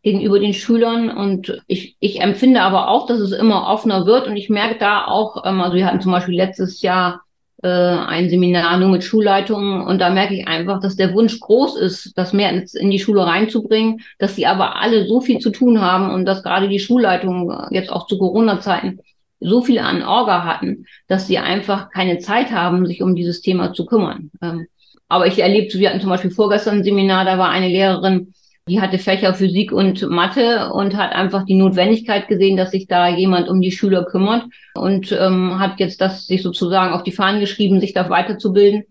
gegenüber 0.08 0.38
den 0.38 0.54
Schülern. 0.54 1.10
Und 1.10 1.62
ich, 1.66 1.96
ich 2.00 2.20
empfinde 2.20 2.62
aber 2.62 2.88
auch, 2.88 3.06
dass 3.06 3.20
es 3.20 3.32
immer 3.32 3.68
offener 3.68 4.06
wird. 4.06 4.26
Und 4.26 4.36
ich 4.36 4.48
merke 4.48 4.78
da 4.78 5.04
auch, 5.04 5.44
ähm, 5.44 5.60
also 5.60 5.76
wir 5.76 5.86
hatten 5.86 6.00
zum 6.00 6.12
Beispiel 6.12 6.34
letztes 6.34 6.80
Jahr 6.80 7.20
äh, 7.62 7.68
ein 7.68 8.30
Seminar 8.30 8.78
nur 8.78 8.88
mit 8.88 9.04
Schulleitungen 9.04 9.82
und 9.82 9.98
da 9.98 10.10
merke 10.10 10.34
ich 10.34 10.46
einfach, 10.46 10.80
dass 10.80 10.94
der 10.94 11.12
Wunsch 11.12 11.40
groß 11.40 11.76
ist, 11.76 12.12
das 12.16 12.32
mehr 12.32 12.52
in 12.52 12.90
die 12.90 13.00
Schule 13.00 13.26
reinzubringen, 13.26 14.00
dass 14.20 14.36
sie 14.36 14.46
aber 14.46 14.76
alle 14.76 15.08
so 15.08 15.20
viel 15.20 15.40
zu 15.40 15.50
tun 15.50 15.80
haben 15.80 16.10
und 16.10 16.24
dass 16.24 16.44
gerade 16.44 16.68
die 16.68 16.78
Schulleitungen 16.78 17.50
jetzt 17.72 17.90
auch 17.90 18.06
zu 18.06 18.16
Corona-Zeiten 18.16 19.00
so 19.40 19.60
viel 19.62 19.80
an 19.80 20.02
Orga 20.02 20.44
hatten, 20.44 20.86
dass 21.08 21.26
sie 21.26 21.38
einfach 21.38 21.90
keine 21.90 22.18
Zeit 22.18 22.52
haben, 22.52 22.86
sich 22.86 23.02
um 23.02 23.16
dieses 23.16 23.40
Thema 23.40 23.72
zu 23.72 23.86
kümmern. 23.86 24.30
Ähm, 24.40 24.68
aber 25.08 25.26
ich 25.26 25.40
erlebte, 25.40 25.78
wir 25.78 25.88
hatten 25.88 26.00
zum 26.00 26.10
Beispiel 26.10 26.30
vorgestern 26.30 26.78
ein 26.78 26.84
Seminar, 26.84 27.24
da 27.24 27.38
war 27.38 27.48
eine 27.48 27.68
Lehrerin, 27.68 28.34
die 28.68 28.80
hatte 28.80 28.98
Fächer 28.98 29.34
Physik 29.34 29.72
und 29.72 30.08
Mathe 30.08 30.70
und 30.72 30.96
hat 30.96 31.12
einfach 31.12 31.44
die 31.44 31.54
Notwendigkeit 31.54 32.28
gesehen, 32.28 32.56
dass 32.56 32.70
sich 32.70 32.86
da 32.86 33.08
jemand 33.08 33.48
um 33.48 33.60
die 33.60 33.72
Schüler 33.72 34.04
kümmert 34.04 34.44
und 34.74 35.10
ähm, 35.12 35.58
hat 35.58 35.80
jetzt 35.80 36.00
das 36.00 36.26
sich 36.26 36.42
sozusagen 36.42 36.92
auf 36.92 37.02
die 37.02 37.12
Fahnen 37.12 37.40
geschrieben, 37.40 37.80
sich 37.80 37.92
da 37.94 38.08
weiterzubilden. 38.08 38.84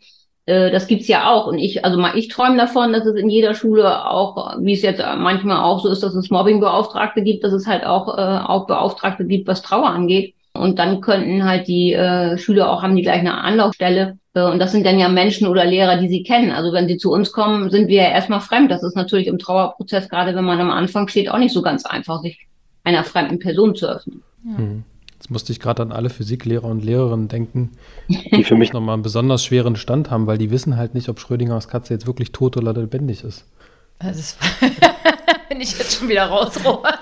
Äh, 0.46 0.72
das 0.72 0.88
gibt's 0.88 1.08
ja 1.08 1.30
auch. 1.30 1.48
Und 1.48 1.60
ich, 1.60 1.86
also 1.86 2.00
mal, 2.00 2.18
ich 2.18 2.30
träume 2.30 2.58
davon, 2.58 2.94
dass 2.94 3.06
es 3.06 3.16
in 3.16 3.30
jeder 3.30 3.54
Schule 3.54 4.10
auch, 4.10 4.58
wie 4.60 4.74
es 4.74 4.82
jetzt 4.82 5.02
manchmal 5.18 5.64
auch 5.64 5.82
so 5.82 5.90
ist, 5.90 6.02
dass 6.02 6.16
es 6.16 6.32
Mobbingbeauftragte 6.32 7.22
gibt, 7.22 7.44
dass 7.44 7.54
es 7.54 7.68
halt 7.68 7.86
auch, 7.86 8.18
äh, 8.18 8.22
auch 8.22 8.66
Beauftragte 8.66 9.26
gibt, 9.26 9.48
was 9.48 9.62
Trauer 9.62 9.90
angeht. 9.90 10.34
Und 10.54 10.80
dann 10.80 11.02
könnten 11.02 11.46
halt 11.46 11.68
die 11.68 11.94
äh, 11.94 12.38
Schüler 12.38 12.72
auch 12.72 12.82
haben 12.82 12.96
die 12.96 13.04
gleich 13.04 13.20
eine 13.20 13.38
Anlaufstelle. 13.38 14.18
Äh, 14.38 14.52
und 14.52 14.60
das 14.60 14.72
sind 14.72 14.86
dann 14.86 15.00
ja 15.00 15.10
Menschen 15.10 15.48
oder 15.48 15.66
Lehrer, 15.66 15.98
die 15.98 16.08
sie 16.08 16.24
kennen. 16.24 16.52
Also 16.52 16.72
wenn 16.72 16.88
sie 16.88 16.98
zu 16.98 17.12
uns 17.12 17.32
kommen, 17.32 17.70
sind 17.70 17.88
wir 17.88 18.04
ja 18.04 18.10
erstmal 18.10 18.42
fremd. 18.42 18.72
Das 18.72 18.84
ist 18.84 18.96
natürlich 18.96 19.28
im 19.28 19.40
Trauerprozess, 19.40 20.10
gerade 20.10 20.36
wenn 20.36 20.46
man 20.46 20.60
am 20.62 20.70
Anfang 20.70 21.08
steht, 21.08 21.30
auch 21.30 21.40
nicht 21.40 21.54
so 21.54 21.62
ganz 21.62 21.86
einfach, 21.86 22.22
sich 22.22 22.48
einer 22.84 23.04
fremden 23.04 23.40
Person 23.40 23.76
zu 23.76 23.88
öffnen. 23.88 24.22
Ja. 24.46 24.58
Hm. 24.58 24.84
Jetzt 25.14 25.32
musste 25.32 25.52
ich 25.52 25.60
gerade 25.60 25.82
an 25.82 25.92
alle 25.92 26.12
Physiklehrer 26.12 26.66
und 26.66 26.86
Lehrerinnen 26.86 27.28
denken, 27.28 27.72
die 28.08 28.44
für 28.44 28.56
mich 28.56 28.72
nochmal 28.72 28.94
einen 28.94 29.02
besonders 29.02 29.44
schweren 29.44 29.76
Stand 29.76 30.12
haben, 30.12 30.28
weil 30.28 30.38
die 30.38 30.52
wissen 30.52 30.78
halt 30.78 30.94
nicht, 30.94 31.10
ob 31.10 31.20
Schrödingers 31.20 31.68
Katze 31.68 31.96
jetzt 31.96 32.06
wirklich 32.06 32.32
tot 32.32 32.56
oder 32.56 32.72
lebendig 32.74 33.24
ist. 33.24 33.46
Das 33.98 34.38
bin 35.50 35.60
ich 35.60 35.76
jetzt 35.76 35.98
schon 35.98 36.08
wieder 36.08 36.26
raus, 36.28 36.64
Robert. 36.64 37.00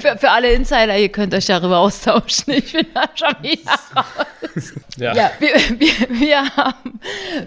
Für, 0.00 0.16
für, 0.18 0.30
alle 0.30 0.52
Insider, 0.52 0.96
ihr 0.96 1.08
könnt 1.08 1.34
euch 1.34 1.46
darüber 1.46 1.78
austauschen. 1.78 2.54
Ich 2.54 2.72
bin 2.72 2.86
da 2.94 3.04
schon 3.14 3.42
wieder 3.42 3.72
raus. 3.96 4.72
Ja, 4.96 5.14
ja 5.14 5.30
wir, 5.38 5.54
wir, 5.78 6.20
wir, 6.20 6.56
haben, 6.56 7.00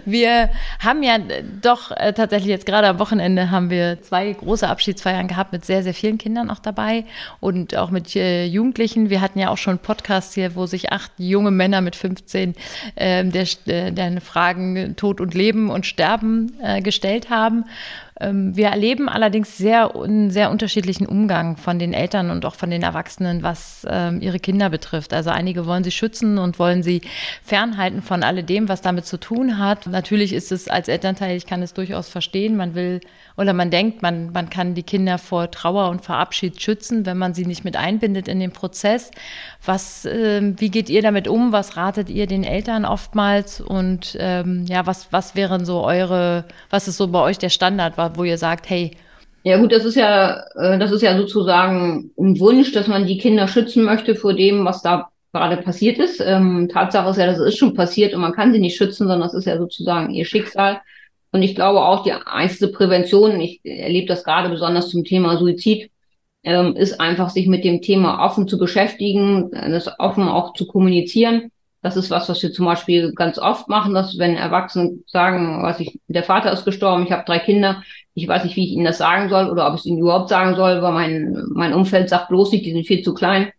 wir 0.04 0.50
haben 0.80 1.02
ja 1.02 1.18
doch 1.62 1.90
äh, 1.92 2.12
tatsächlich 2.12 2.48
jetzt 2.48 2.66
gerade 2.66 2.88
am 2.88 2.98
Wochenende 2.98 3.50
haben 3.50 3.70
wir 3.70 4.02
zwei 4.02 4.32
große 4.32 4.68
Abschiedsfeiern 4.68 5.28
gehabt 5.28 5.52
mit 5.52 5.64
sehr, 5.64 5.82
sehr 5.82 5.94
vielen 5.94 6.18
Kindern 6.18 6.50
auch 6.50 6.58
dabei 6.58 7.04
und 7.40 7.76
auch 7.76 7.90
mit 7.90 8.14
äh, 8.16 8.44
Jugendlichen. 8.46 9.10
Wir 9.10 9.20
hatten 9.20 9.38
ja 9.38 9.50
auch 9.50 9.58
schon 9.58 9.78
Podcasts 9.78 10.34
hier, 10.34 10.54
wo 10.54 10.66
sich 10.66 10.92
acht 10.92 11.12
junge 11.18 11.50
Männer 11.50 11.80
mit 11.80 11.96
15 11.96 12.54
äh, 12.96 13.24
der, 13.24 13.90
der 13.90 14.20
Fragen 14.20 14.96
Tod 14.96 15.20
und 15.20 15.34
Leben 15.34 15.70
und 15.70 15.86
Sterben 15.86 16.56
äh, 16.62 16.82
gestellt 16.82 17.30
haben. 17.30 17.64
Ähm, 18.20 18.56
wir 18.56 18.68
erleben 18.68 19.08
allerdings 19.08 19.56
sehr, 19.56 19.94
einen 19.94 20.30
sehr 20.30 20.50
unterschiedlichen 20.50 21.06
Umgang 21.06 21.56
von 21.56 21.78
den 21.78 21.92
Eltern 21.92 22.30
und 22.30 22.46
auch 22.46 22.54
von 22.54 22.70
den 22.70 22.82
Erwachsenen, 22.82 23.42
was 23.42 23.86
ähm, 23.88 24.20
ihre 24.20 24.38
Kinder 24.38 24.70
betrifft. 24.70 25.12
Also 25.12 25.30
einige 25.30 25.66
wollen 25.66 25.84
sie 25.84 25.90
schützen 25.90 26.38
und 26.38 26.58
wollen 26.58 26.82
sie 26.82 27.02
fernhalten 27.42 28.02
von 28.02 28.22
alledem, 28.22 28.68
was 28.68 28.80
damit 28.80 29.06
zu 29.06 29.18
tun 29.18 29.58
hat. 29.58 29.86
Natürlich 29.86 30.32
ist 30.32 30.50
es 30.50 30.68
als 30.68 30.88
Elternteil, 30.88 31.36
ich 31.36 31.46
kann 31.46 31.62
es 31.62 31.74
durchaus 31.74 32.08
verstehen, 32.08 32.56
man 32.56 32.74
will 32.74 33.00
oder 33.36 33.52
man 33.52 33.70
denkt, 33.70 34.00
man, 34.00 34.32
man 34.32 34.48
kann 34.48 34.74
die 34.74 34.82
Kinder 34.82 35.18
vor 35.18 35.50
Trauer 35.50 35.90
und 35.90 36.02
vor 36.04 36.16
Abschied 36.16 36.60
schützen, 36.62 37.04
wenn 37.04 37.18
man 37.18 37.34
sie 37.34 37.44
nicht 37.44 37.64
mit 37.64 37.76
einbindet 37.76 38.28
in 38.28 38.40
den 38.40 38.52
Prozess. 38.52 39.10
Was, 39.66 40.04
äh, 40.04 40.54
wie 40.56 40.70
geht 40.70 40.88
ihr 40.88 41.02
damit 41.02 41.28
um? 41.28 41.52
Was 41.52 41.76
ratet 41.76 42.08
ihr 42.08 42.26
den 42.26 42.44
Eltern 42.44 42.84
oftmals? 42.84 43.60
Und 43.60 44.16
ähm, 44.18 44.64
ja, 44.68 44.86
was, 44.86 45.12
was 45.12 45.34
wären 45.34 45.64
so 45.64 45.84
eure, 45.84 46.44
was 46.70 46.88
ist 46.88 46.96
so 46.96 47.08
bei 47.08 47.20
euch 47.20 47.38
der 47.38 47.50
Standard, 47.50 47.94
wo 48.16 48.24
ihr 48.24 48.38
sagt, 48.38 48.70
hey, 48.70 48.92
ja 49.42 49.58
gut, 49.58 49.70
das 49.70 49.84
ist 49.84 49.94
ja, 49.94 50.44
äh, 50.56 50.76
das 50.76 50.90
ist 50.90 51.02
ja 51.02 51.16
sozusagen 51.16 52.10
ein 52.18 52.40
Wunsch, 52.40 52.72
dass 52.72 52.88
man 52.88 53.06
die 53.06 53.18
Kinder 53.18 53.46
schützen 53.46 53.84
möchte 53.84 54.16
vor 54.16 54.34
dem, 54.34 54.64
was 54.64 54.82
da 54.82 55.08
gerade 55.32 55.58
passiert 55.58 55.98
ist. 55.98 56.20
Ähm, 56.20 56.68
Tatsache 56.68 57.10
ist 57.10 57.16
ja, 57.16 57.26
das 57.26 57.38
ist 57.38 57.56
schon 57.56 57.74
passiert 57.74 58.12
und 58.12 58.22
man 58.22 58.32
kann 58.32 58.52
sie 58.52 58.58
nicht 58.58 58.76
schützen, 58.76 59.06
sondern 59.06 59.20
das 59.20 59.34
ist 59.34 59.44
ja 59.44 59.56
sozusagen 59.56 60.10
ihr 60.12 60.24
Schicksal. 60.24 60.80
Und 61.30 61.42
ich 61.42 61.54
glaube 61.54 61.80
auch, 61.80 62.02
die 62.02 62.12
einzige 62.12 62.72
Prävention, 62.72 63.40
ich 63.40 63.60
erlebe 63.62 64.08
das 64.08 64.24
gerade 64.24 64.48
besonders 64.48 64.88
zum 64.88 65.04
Thema 65.04 65.36
Suizid, 65.36 65.90
ähm, 66.46 66.76
ist 66.76 67.00
einfach, 67.00 67.28
sich 67.28 67.48
mit 67.48 67.64
dem 67.64 67.82
Thema 67.82 68.24
offen 68.24 68.46
zu 68.46 68.56
beschäftigen, 68.56 69.50
das 69.50 69.90
offen 69.98 70.28
auch 70.28 70.54
zu 70.54 70.66
kommunizieren. 70.66 71.50
Das 71.82 71.96
ist 71.96 72.10
was, 72.10 72.28
was 72.28 72.42
wir 72.42 72.52
zum 72.52 72.64
Beispiel 72.66 73.12
ganz 73.14 73.38
oft 73.38 73.68
machen, 73.68 73.94
dass 73.94 74.16
wenn 74.16 74.36
Erwachsene 74.36 75.00
sagen, 75.06 75.62
was 75.62 75.80
ich, 75.80 76.00
der 76.08 76.22
Vater 76.22 76.52
ist 76.52 76.64
gestorben, 76.64 77.04
ich 77.04 77.12
habe 77.12 77.24
drei 77.26 77.40
Kinder, 77.40 77.82
ich 78.14 78.26
weiß 78.26 78.44
nicht, 78.44 78.56
wie 78.56 78.64
ich 78.64 78.72
ihnen 78.72 78.84
das 78.84 78.98
sagen 78.98 79.28
soll 79.28 79.50
oder 79.50 79.66
ob 79.66 79.74
ich 79.74 79.80
es 79.80 79.86
ihnen 79.86 79.98
überhaupt 79.98 80.28
sagen 80.28 80.54
soll, 80.54 80.82
weil 80.82 80.92
mein, 80.92 81.36
mein 81.52 81.74
Umfeld 81.74 82.08
sagt 82.08 82.28
bloß 82.28 82.52
nicht, 82.52 82.64
die 82.64 82.72
sind 82.72 82.86
viel 82.86 83.02
zu 83.02 83.12
klein. 83.12 83.50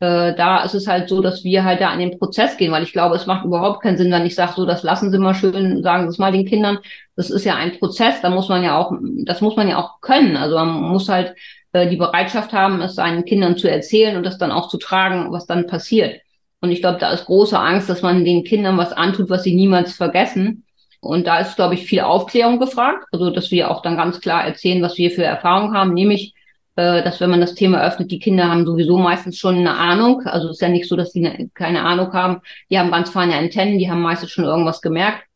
Äh, 0.00 0.34
da 0.36 0.62
ist 0.62 0.74
es 0.74 0.86
halt 0.86 1.08
so, 1.08 1.20
dass 1.20 1.42
wir 1.42 1.64
halt 1.64 1.80
da 1.80 1.88
an 1.90 1.98
den 1.98 2.18
Prozess 2.18 2.56
gehen, 2.56 2.70
weil 2.70 2.84
ich 2.84 2.92
glaube, 2.92 3.16
es 3.16 3.26
macht 3.26 3.44
überhaupt 3.44 3.82
keinen 3.82 3.96
Sinn, 3.96 4.12
wenn 4.12 4.26
ich 4.26 4.36
sage, 4.36 4.52
so, 4.54 4.64
das 4.64 4.84
lassen 4.84 5.10
Sie 5.10 5.18
mal 5.18 5.34
schön, 5.34 5.82
sagen 5.82 6.04
Sie 6.04 6.14
es 6.14 6.18
mal 6.18 6.30
den 6.32 6.46
Kindern. 6.46 6.78
Das 7.16 7.30
ist 7.30 7.44
ja 7.44 7.56
ein 7.56 7.78
Prozess, 7.78 8.20
da 8.22 8.30
muss 8.30 8.48
man 8.48 8.62
ja 8.62 8.78
auch, 8.78 8.92
das 9.24 9.40
muss 9.40 9.56
man 9.56 9.68
ja 9.68 9.78
auch 9.78 10.00
können. 10.00 10.36
Also 10.36 10.56
man 10.56 10.68
muss 10.82 11.08
halt 11.08 11.30
äh, 11.30 11.34
die 11.74 11.96
Bereitschaft 11.96 12.52
haben, 12.52 12.80
es 12.80 12.94
seinen 12.94 13.24
Kindern 13.24 13.56
zu 13.56 13.70
erzählen 13.70 14.16
und 14.16 14.24
das 14.24 14.38
dann 14.38 14.50
auch 14.50 14.68
zu 14.68 14.78
tragen, 14.78 15.32
was 15.32 15.46
dann 15.46 15.66
passiert. 15.66 16.20
Und 16.60 16.70
ich 16.70 16.80
glaube, 16.80 16.98
da 16.98 17.12
ist 17.12 17.26
große 17.26 17.58
Angst, 17.58 17.88
dass 17.88 18.02
man 18.02 18.24
den 18.24 18.44
Kindern 18.44 18.78
was 18.78 18.92
antut, 18.92 19.30
was 19.30 19.44
sie 19.44 19.54
niemals 19.54 19.92
vergessen. 19.92 20.64
Und 21.00 21.26
da 21.26 21.38
ist, 21.38 21.56
glaube 21.56 21.74
ich, 21.74 21.86
viel 21.86 22.00
Aufklärung 22.00 22.58
gefragt. 22.58 23.04
Also, 23.12 23.30
dass 23.30 23.50
wir 23.50 23.70
auch 23.70 23.82
dann 23.82 23.96
ganz 23.96 24.20
klar 24.20 24.44
erzählen, 24.44 24.82
was 24.82 24.98
wir 24.98 25.10
für 25.10 25.22
Erfahrungen 25.22 25.74
haben, 25.74 25.94
nämlich, 25.94 26.34
äh, 26.74 27.02
dass 27.04 27.20
wenn 27.20 27.30
man 27.30 27.40
das 27.40 27.54
Thema 27.54 27.80
öffnet, 27.84 28.10
die 28.10 28.18
Kinder 28.18 28.48
haben 28.48 28.66
sowieso 28.66 28.98
meistens 28.98 29.38
schon 29.38 29.56
eine 29.56 29.76
Ahnung. 29.76 30.22
Also, 30.24 30.48
es 30.48 30.54
ist 30.54 30.62
ja 30.62 30.68
nicht 30.68 30.88
so, 30.88 30.96
dass 30.96 31.12
sie 31.12 31.20
ne, 31.20 31.50
keine 31.54 31.82
Ahnung 31.84 32.12
haben. 32.12 32.40
Die 32.70 32.78
haben 32.78 32.90
ganz 32.90 33.10
feine 33.10 33.36
Antennen, 33.36 33.78
die 33.78 33.90
haben 33.90 34.02
meistens 34.02 34.30
schon 34.32 34.44
irgendwas 34.44 34.80
gemerkt. 34.80 35.27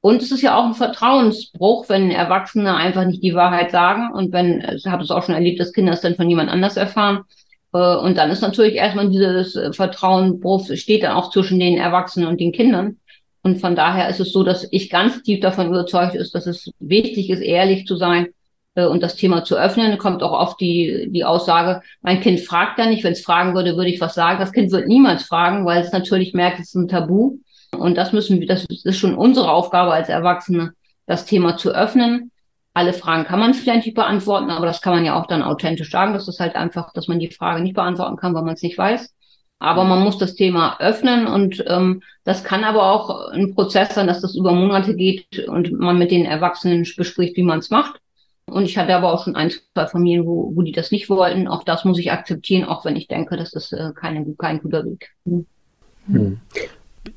Und 0.00 0.22
es 0.22 0.30
ist 0.30 0.42
ja 0.42 0.56
auch 0.56 0.64
ein 0.64 0.74
Vertrauensbruch, 0.74 1.88
wenn 1.88 2.10
Erwachsene 2.10 2.74
einfach 2.76 3.04
nicht 3.04 3.22
die 3.22 3.34
Wahrheit 3.34 3.72
sagen. 3.72 4.12
Und 4.12 4.32
wenn, 4.32 4.64
ich 4.76 4.86
habe 4.86 5.02
es 5.02 5.10
auch 5.10 5.24
schon 5.24 5.34
erlebt, 5.34 5.58
dass 5.58 5.72
Kinder 5.72 5.92
es 5.92 6.00
dann 6.00 6.14
von 6.14 6.28
jemand 6.28 6.50
anders 6.50 6.76
erfahren. 6.76 7.24
Äh, 7.72 7.96
und 7.96 8.16
dann 8.16 8.30
ist 8.30 8.40
natürlich 8.40 8.74
erstmal 8.74 9.08
dieses 9.08 9.56
äh, 9.56 9.72
Vertrauen, 9.72 10.40
steht 10.74 11.02
dann 11.02 11.16
auch 11.16 11.30
zwischen 11.30 11.58
den 11.58 11.78
Erwachsenen 11.78 12.28
und 12.28 12.40
den 12.40 12.52
Kindern. 12.52 12.98
Und 13.42 13.60
von 13.60 13.76
daher 13.76 14.08
ist 14.08 14.20
es 14.20 14.32
so, 14.32 14.44
dass 14.44 14.68
ich 14.70 14.90
ganz 14.90 15.22
tief 15.22 15.40
davon 15.40 15.68
überzeugt 15.68 16.14
ist, 16.14 16.34
dass 16.34 16.46
es 16.46 16.70
wichtig 16.80 17.30
ist, 17.30 17.40
ehrlich 17.40 17.86
zu 17.86 17.96
sein 17.96 18.28
äh, 18.74 18.86
und 18.86 19.02
das 19.02 19.16
Thema 19.16 19.42
zu 19.44 19.56
öffnen. 19.56 19.98
Kommt 19.98 20.22
auch 20.22 20.32
oft 20.32 20.60
die, 20.60 21.08
die 21.10 21.24
Aussage, 21.24 21.82
mein 22.02 22.20
Kind 22.20 22.40
fragt 22.40 22.78
ja 22.78 22.86
nicht. 22.86 23.02
Wenn 23.02 23.12
es 23.12 23.22
fragen 23.22 23.54
würde, 23.54 23.76
würde 23.76 23.90
ich 23.90 24.00
was 24.00 24.14
sagen. 24.14 24.38
Das 24.38 24.52
Kind 24.52 24.70
wird 24.70 24.86
niemals 24.86 25.24
fragen, 25.24 25.64
weil 25.66 25.82
es 25.82 25.92
natürlich 25.92 26.34
merkt, 26.34 26.60
es 26.60 26.68
ist 26.68 26.74
ein 26.76 26.88
Tabu. 26.88 27.38
Und 27.76 27.96
das 27.96 28.12
müssen 28.12 28.40
wir, 28.40 28.46
das 28.46 28.64
ist 28.64 28.98
schon 28.98 29.14
unsere 29.14 29.50
Aufgabe 29.50 29.92
als 29.92 30.08
Erwachsene, 30.08 30.72
das 31.06 31.24
Thema 31.24 31.56
zu 31.56 31.70
öffnen 31.70 32.30
alle 32.78 32.92
Fragen 32.92 33.24
kann 33.24 33.40
man 33.40 33.54
vielleicht 33.54 33.86
nicht 33.86 33.96
beantworten, 33.96 34.50
aber 34.50 34.64
das 34.64 34.80
kann 34.80 34.94
man 34.94 35.04
ja 35.04 35.20
auch 35.20 35.26
dann 35.26 35.42
authentisch 35.42 35.90
sagen. 35.90 36.12
Das 36.12 36.28
ist 36.28 36.38
halt 36.38 36.54
einfach, 36.54 36.92
dass 36.92 37.08
man 37.08 37.18
die 37.18 37.32
Frage 37.32 37.60
nicht 37.60 37.74
beantworten 37.74 38.16
kann, 38.16 38.34
weil 38.34 38.44
man 38.44 38.54
es 38.54 38.62
nicht 38.62 38.78
weiß. 38.78 39.12
Aber 39.58 39.82
man 39.82 40.04
muss 40.04 40.18
das 40.18 40.36
Thema 40.36 40.78
öffnen 40.78 41.26
und 41.26 41.64
ähm, 41.66 42.02
das 42.22 42.44
kann 42.44 42.62
aber 42.62 42.92
auch 42.92 43.30
ein 43.30 43.52
Prozess 43.56 43.96
sein, 43.96 44.06
dass 44.06 44.20
das 44.20 44.36
über 44.36 44.52
Monate 44.52 44.94
geht 44.94 45.48
und 45.48 45.72
man 45.72 45.98
mit 45.98 46.12
den 46.12 46.24
Erwachsenen 46.24 46.86
bespricht, 46.96 47.36
wie 47.36 47.42
man 47.42 47.58
es 47.58 47.70
macht. 47.70 48.00
Und 48.46 48.62
ich 48.62 48.78
hatte 48.78 48.94
aber 48.94 49.12
auch 49.12 49.24
schon 49.24 49.34
ein, 49.34 49.50
zwei 49.50 49.86
Familien, 49.88 50.24
wo, 50.24 50.52
wo 50.54 50.62
die 50.62 50.70
das 50.70 50.92
nicht 50.92 51.10
wollten. 51.10 51.48
Auch 51.48 51.64
das 51.64 51.84
muss 51.84 51.98
ich 51.98 52.12
akzeptieren, 52.12 52.64
auch 52.64 52.84
wenn 52.84 52.94
ich 52.94 53.08
denke, 53.08 53.36
das 53.36 53.52
ist 53.54 53.72
äh, 53.72 53.90
keine, 53.96 54.24
kein 54.38 54.60
guter 54.60 54.84
Weg. 54.84 55.10
Hm 55.24 55.46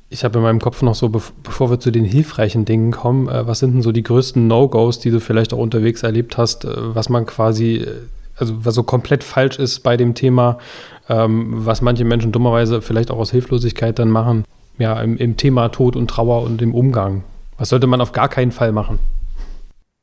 ich 0.08 0.24
habe 0.24 0.38
in 0.38 0.42
meinem 0.42 0.60
Kopf 0.60 0.82
noch 0.82 0.94
so, 0.94 1.08
bevor 1.08 1.70
wir 1.70 1.80
zu 1.80 1.90
den 1.90 2.04
hilfreichen 2.04 2.64
Dingen 2.64 2.92
kommen, 2.92 3.28
äh, 3.28 3.46
was 3.46 3.60
sind 3.60 3.74
denn 3.74 3.82
so 3.82 3.92
die 3.92 4.02
größten 4.02 4.46
No-Gos, 4.46 4.98
die 4.98 5.10
du 5.10 5.20
vielleicht 5.20 5.52
auch 5.52 5.58
unterwegs 5.58 6.02
erlebt 6.02 6.36
hast, 6.36 6.64
äh, 6.64 6.68
was 6.74 7.08
man 7.08 7.26
quasi, 7.26 7.76
äh, 7.76 7.88
also 8.36 8.64
was 8.64 8.74
so 8.74 8.82
komplett 8.82 9.24
falsch 9.24 9.58
ist 9.58 9.80
bei 9.80 9.96
dem 9.96 10.14
Thema, 10.14 10.58
ähm, 11.08 11.66
was 11.66 11.82
manche 11.82 12.04
Menschen 12.04 12.32
dummerweise 12.32 12.82
vielleicht 12.82 13.10
auch 13.10 13.18
aus 13.18 13.30
Hilflosigkeit 13.30 13.98
dann 13.98 14.10
machen, 14.10 14.44
ja, 14.78 15.00
im, 15.00 15.16
im 15.16 15.36
Thema 15.36 15.68
Tod 15.68 15.96
und 15.96 16.08
Trauer 16.08 16.42
und 16.42 16.62
im 16.62 16.74
Umgang. 16.74 17.24
Was 17.58 17.68
sollte 17.68 17.86
man 17.86 18.00
auf 18.00 18.12
gar 18.12 18.28
keinen 18.28 18.52
Fall 18.52 18.72
machen? 18.72 18.98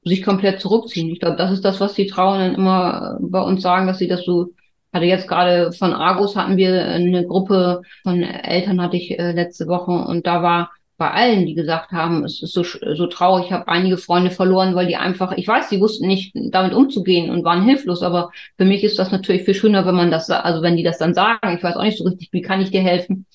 Sich 0.04 0.24
komplett 0.24 0.62
zurückziehen. 0.62 1.10
Ich 1.10 1.20
glaube, 1.20 1.36
das 1.36 1.52
ist 1.52 1.66
das, 1.66 1.80
was 1.82 1.94
die 1.94 2.08
Trauernden 2.08 2.56
immer 2.56 3.18
bei 3.22 3.42
uns 3.42 3.62
sagen, 3.62 3.86
dass 3.88 3.98
sie 3.98 4.08
das 4.08 4.24
so 4.24 4.52
hatte 4.94 5.06
jetzt 5.06 5.28
gerade 5.28 5.72
von 5.72 5.94
Argus 5.94 6.36
hatten 6.36 6.58
wir 6.58 6.86
eine 6.86 7.26
Gruppe 7.26 7.82
von 8.04 8.24
Eltern 8.24 8.82
hatte 8.82 8.98
ich 8.98 9.18
äh, 9.18 9.32
letzte 9.32 9.68
Woche. 9.68 9.92
Und 9.92 10.26
da 10.28 10.42
war 10.42 10.72
bei 11.00 11.12
allen, 11.12 11.46
die 11.46 11.56
gesagt 11.56 11.92
haben, 11.92 12.26
es 12.26 12.44
ist 12.44 12.54
so, 12.54 12.64
so 12.64 13.08
traurig, 13.08 13.46
ich 13.46 13.52
habe 13.54 13.68
einige 13.70 13.98
Freunde 13.98 14.32
verloren, 14.32 14.76
weil 14.76 14.86
die 14.86 14.98
einfach, 14.98 15.32
ich 15.32 15.48
weiß, 15.48 15.70
die 15.70 15.80
wussten 15.80 16.08
nicht 16.08 16.34
damit 16.52 16.74
umzugehen 16.74 17.32
und 17.32 17.46
waren 17.46 17.64
hilflos, 17.64 18.04
aber 18.04 18.32
für 18.58 18.66
mich 18.66 18.84
ist 18.84 19.00
das 19.00 19.10
natürlich 19.10 19.44
viel 19.44 19.54
schöner, 19.54 19.86
wenn 19.86 19.96
man 19.96 20.12
das, 20.12 20.30
also 20.30 20.62
wenn 20.62 20.76
die 20.76 20.84
das 20.84 20.98
dann 20.98 21.14
sagen, 21.14 21.56
ich 21.56 21.64
weiß 21.64 21.78
auch 21.78 21.84
nicht 21.84 21.98
so 21.98 22.04
richtig, 22.04 22.30
wie 22.34 22.42
kann 22.42 22.62
ich 22.62 22.72
dir 22.72 22.82
helfen, 22.82 23.26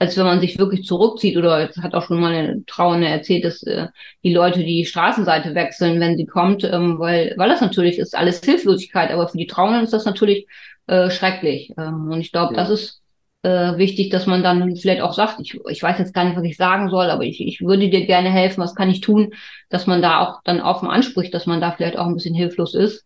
als 0.00 0.16
wenn 0.16 0.26
man 0.26 0.40
sich 0.40 0.58
wirklich 0.58 0.84
zurückzieht. 0.84 1.36
Oder 1.36 1.70
es 1.70 1.76
hat 1.76 1.94
auch 1.94 2.02
schon 2.02 2.20
mal 2.20 2.32
eine 2.34 2.64
Trauernde 2.66 3.06
erzählt, 3.06 3.44
dass 3.44 3.62
äh, 3.62 3.86
die 4.24 4.34
Leute 4.34 4.64
die 4.64 4.84
Straßenseite 4.84 5.54
wechseln, 5.54 6.00
wenn 6.00 6.16
sie 6.16 6.26
kommt, 6.26 6.64
ähm, 6.64 6.98
weil, 6.98 7.34
weil 7.36 7.48
das 7.48 7.60
natürlich 7.60 7.98
ist 7.98 8.16
alles 8.16 8.40
Hilflosigkeit, 8.42 9.12
aber 9.12 9.28
für 9.28 9.38
die 9.38 9.46
Trauernden 9.46 9.84
ist 9.84 9.92
das 9.92 10.04
natürlich 10.04 10.48
äh, 10.86 11.10
schrecklich. 11.10 11.72
Ähm, 11.78 12.10
und 12.10 12.20
ich 12.20 12.32
glaube, 12.32 12.54
ja. 12.54 12.60
das 12.60 12.70
ist 12.70 13.02
äh, 13.42 13.76
wichtig, 13.76 14.10
dass 14.10 14.26
man 14.26 14.42
dann 14.42 14.76
vielleicht 14.76 15.02
auch 15.02 15.12
sagt, 15.12 15.40
ich, 15.40 15.58
ich 15.68 15.82
weiß 15.82 15.98
jetzt 15.98 16.14
gar 16.14 16.24
nicht, 16.24 16.36
was 16.36 16.44
ich 16.44 16.56
sagen 16.56 16.90
soll, 16.90 17.10
aber 17.10 17.24
ich, 17.24 17.40
ich 17.40 17.60
würde 17.60 17.88
dir 17.90 18.06
gerne 18.06 18.30
helfen, 18.30 18.62
was 18.62 18.74
kann 18.74 18.90
ich 18.90 19.00
tun, 19.00 19.32
dass 19.68 19.86
man 19.86 20.02
da 20.02 20.20
auch 20.20 20.40
dann 20.44 20.60
offen 20.60 20.88
anspricht, 20.88 21.34
dass 21.34 21.46
man 21.46 21.60
da 21.60 21.72
vielleicht 21.72 21.98
auch 21.98 22.06
ein 22.06 22.14
bisschen 22.14 22.34
hilflos 22.34 22.74
ist. 22.74 23.04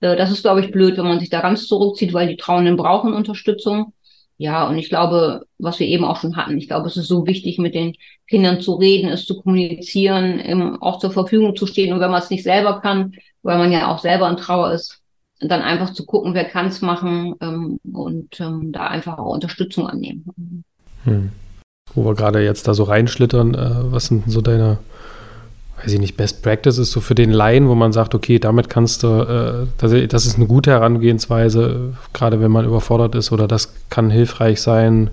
Äh, 0.00 0.16
das 0.16 0.30
ist, 0.30 0.42
glaube 0.42 0.60
ich, 0.60 0.70
blöd, 0.70 0.96
wenn 0.96 1.06
man 1.06 1.20
sich 1.20 1.30
da 1.30 1.40
ganz 1.40 1.66
zurückzieht, 1.66 2.12
weil 2.12 2.28
die 2.28 2.36
Trauenden 2.36 2.76
brauchen 2.76 3.14
Unterstützung. 3.14 3.92
Ja, 4.36 4.66
und 4.68 4.76
ich 4.78 4.88
glaube, 4.88 5.46
was 5.58 5.78
wir 5.78 5.86
eben 5.86 6.04
auch 6.04 6.16
schon 6.16 6.36
hatten, 6.36 6.58
ich 6.58 6.66
glaube, 6.66 6.88
es 6.88 6.96
ist 6.96 7.06
so 7.06 7.26
wichtig, 7.26 7.58
mit 7.58 7.74
den 7.74 7.94
Kindern 8.26 8.60
zu 8.60 8.74
reden, 8.74 9.08
es 9.08 9.26
zu 9.26 9.40
kommunizieren, 9.40 10.40
eben 10.40 10.82
auch 10.82 10.98
zur 10.98 11.12
Verfügung 11.12 11.54
zu 11.54 11.66
stehen. 11.66 11.92
Und 11.92 12.00
wenn 12.00 12.10
man 12.10 12.20
es 12.20 12.30
nicht 12.30 12.42
selber 12.42 12.80
kann, 12.80 13.14
weil 13.42 13.58
man 13.58 13.70
ja 13.70 13.92
auch 13.92 13.98
selber 14.00 14.28
in 14.28 14.36
Trauer 14.36 14.72
ist, 14.72 15.03
dann 15.48 15.62
einfach 15.62 15.92
zu 15.92 16.04
gucken, 16.04 16.34
wer 16.34 16.44
kann 16.44 16.66
es 16.66 16.80
machen 16.80 17.34
ähm, 17.40 17.78
und 17.92 18.40
ähm, 18.40 18.72
da 18.72 18.86
einfach 18.86 19.18
auch 19.18 19.34
Unterstützung 19.34 19.86
annehmen. 19.86 20.64
Hm. 21.04 21.30
Wo 21.94 22.04
wir 22.04 22.14
gerade 22.14 22.42
jetzt 22.42 22.66
da 22.66 22.74
so 22.74 22.84
reinschlittern, 22.84 23.54
äh, 23.54 23.92
was 23.92 24.06
sind 24.06 24.30
so 24.30 24.40
deine, 24.40 24.78
weiß 25.82 25.92
ich 25.92 26.00
nicht, 26.00 26.16
Best 26.16 26.42
Practices 26.42 26.90
so 26.90 27.00
für 27.00 27.14
den 27.14 27.30
Laien, 27.30 27.68
wo 27.68 27.74
man 27.74 27.92
sagt, 27.92 28.14
okay, 28.14 28.38
damit 28.38 28.68
kannst 28.68 29.02
du, 29.02 29.08
äh, 29.08 29.66
das, 29.78 30.26
ist 30.26 30.36
eine 30.36 30.46
gute 30.46 30.70
Herangehensweise, 30.70 31.94
gerade 32.12 32.40
wenn 32.40 32.50
man 32.50 32.64
überfordert 32.64 33.14
ist 33.14 33.32
oder 33.32 33.46
das 33.46 33.74
kann 33.90 34.10
hilfreich 34.10 34.60
sein 34.60 35.10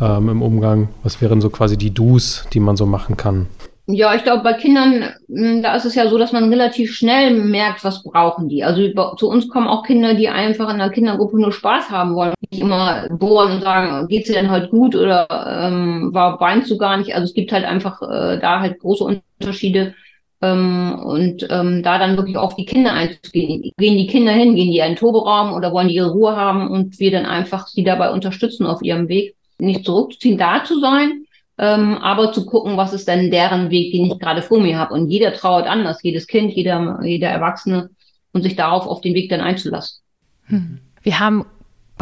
ähm, 0.00 0.28
im 0.28 0.42
Umgang. 0.42 0.88
Was 1.02 1.20
wären 1.20 1.40
so 1.40 1.50
quasi 1.50 1.76
die 1.76 1.92
Do's, 1.92 2.44
die 2.52 2.60
man 2.60 2.76
so 2.76 2.86
machen 2.86 3.16
kann? 3.16 3.46
Ja, 3.94 4.14
ich 4.14 4.22
glaube, 4.22 4.42
bei 4.42 4.54
Kindern, 4.54 5.12
hm, 5.28 5.62
da 5.62 5.76
ist 5.76 5.84
es 5.84 5.94
ja 5.94 6.08
so, 6.08 6.16
dass 6.16 6.32
man 6.32 6.48
relativ 6.48 6.94
schnell 6.94 7.34
merkt, 7.34 7.84
was 7.84 8.02
brauchen 8.02 8.48
die. 8.48 8.64
Also 8.64 8.88
zu 9.16 9.28
uns 9.28 9.48
kommen 9.48 9.68
auch 9.68 9.84
Kinder, 9.84 10.14
die 10.14 10.30
einfach 10.30 10.72
in 10.72 10.78
der 10.78 10.88
Kindergruppe 10.88 11.38
nur 11.38 11.52
Spaß 11.52 11.90
haben 11.90 12.14
wollen. 12.14 12.32
Nicht 12.50 12.62
immer 12.62 13.06
bohren 13.10 13.52
und 13.52 13.62
sagen, 13.62 14.08
geht's 14.08 14.28
dir 14.28 14.34
denn 14.34 14.50
heute 14.50 14.68
gut 14.68 14.96
oder 14.96 15.26
ähm, 15.68 16.08
war 16.14 16.40
weinst 16.40 16.70
du 16.70 16.78
gar 16.78 16.96
nicht? 16.96 17.14
Also 17.14 17.24
es 17.24 17.34
gibt 17.34 17.52
halt 17.52 17.66
einfach 17.66 18.00
äh, 18.00 18.38
da 18.38 18.60
halt 18.60 18.78
große 18.80 19.22
Unterschiede. 19.38 19.94
Ähm, 20.40 20.98
und 21.04 21.46
ähm, 21.50 21.82
da 21.82 21.98
dann 21.98 22.16
wirklich 22.16 22.38
auf 22.38 22.56
die 22.56 22.64
Kinder 22.64 22.94
einzugehen. 22.94 23.72
Gehen 23.76 23.96
die 23.98 24.06
Kinder 24.06 24.32
hin, 24.32 24.56
gehen 24.56 24.70
die 24.70 24.78
in 24.78 24.84
einen 24.84 24.96
Toberaum 24.96 25.52
oder 25.52 25.72
wollen 25.72 25.88
die 25.88 25.96
ihre 25.96 26.12
Ruhe 26.12 26.34
haben 26.34 26.68
und 26.68 26.98
wir 26.98 27.10
dann 27.10 27.26
einfach 27.26 27.66
sie 27.66 27.84
dabei 27.84 28.10
unterstützen 28.10 28.66
auf 28.66 28.82
ihrem 28.82 29.08
Weg, 29.08 29.36
nicht 29.58 29.84
zurückzuziehen, 29.84 30.38
da 30.38 30.64
zu 30.64 30.80
sein 30.80 31.26
ähm, 31.62 31.96
aber 31.98 32.32
zu 32.32 32.44
gucken, 32.44 32.76
was 32.76 32.92
ist 32.92 33.06
denn 33.06 33.30
deren 33.30 33.70
Weg, 33.70 33.92
den 33.92 34.06
ich 34.06 34.18
gerade 34.18 34.42
vor 34.42 34.60
mir 34.60 34.76
habe. 34.76 34.94
Und 34.94 35.08
jeder 35.10 35.32
trauert 35.32 35.68
anders, 35.68 36.02
jedes 36.02 36.26
Kind, 36.26 36.52
jeder, 36.52 36.98
jeder 37.04 37.28
Erwachsene 37.28 37.90
und 38.32 38.42
sich 38.42 38.56
darauf 38.56 38.88
auf 38.88 39.00
den 39.00 39.14
Weg 39.14 39.30
dann 39.30 39.40
einzulassen. 39.40 40.02
Hm. 40.46 40.80
Wir 41.02 41.20
haben 41.20 41.44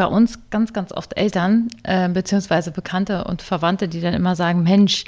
bei 0.00 0.07
uns 0.07 0.49
ganz, 0.49 0.73
ganz 0.73 0.92
oft 0.92 1.14
Eltern 1.19 1.69
äh, 1.83 2.09
beziehungsweise 2.09 2.71
Bekannte 2.71 3.25
und 3.25 3.42
Verwandte, 3.42 3.87
die 3.87 4.00
dann 4.00 4.14
immer 4.14 4.35
sagen, 4.35 4.62
Mensch, 4.62 5.04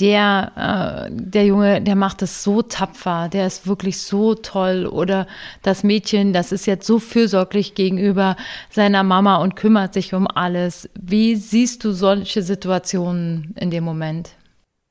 der, 0.00 1.08
äh, 1.08 1.10
der 1.10 1.46
Junge, 1.46 1.80
der 1.80 1.96
macht 1.96 2.20
es 2.20 2.44
so 2.44 2.60
tapfer, 2.60 3.30
der 3.32 3.46
ist 3.46 3.66
wirklich 3.66 4.02
so 4.02 4.34
toll 4.34 4.84
oder 4.84 5.26
das 5.62 5.82
Mädchen, 5.82 6.34
das 6.34 6.52
ist 6.52 6.66
jetzt 6.66 6.86
so 6.86 6.98
fürsorglich 6.98 7.74
gegenüber 7.74 8.36
seiner 8.68 9.02
Mama 9.02 9.36
und 9.36 9.56
kümmert 9.56 9.94
sich 9.94 10.12
um 10.12 10.26
alles. 10.26 10.90
Wie 10.94 11.36
siehst 11.36 11.82
du 11.82 11.92
solche 11.92 12.42
Situationen 12.42 13.54
in 13.58 13.70
dem 13.70 13.84
Moment? 13.84 14.32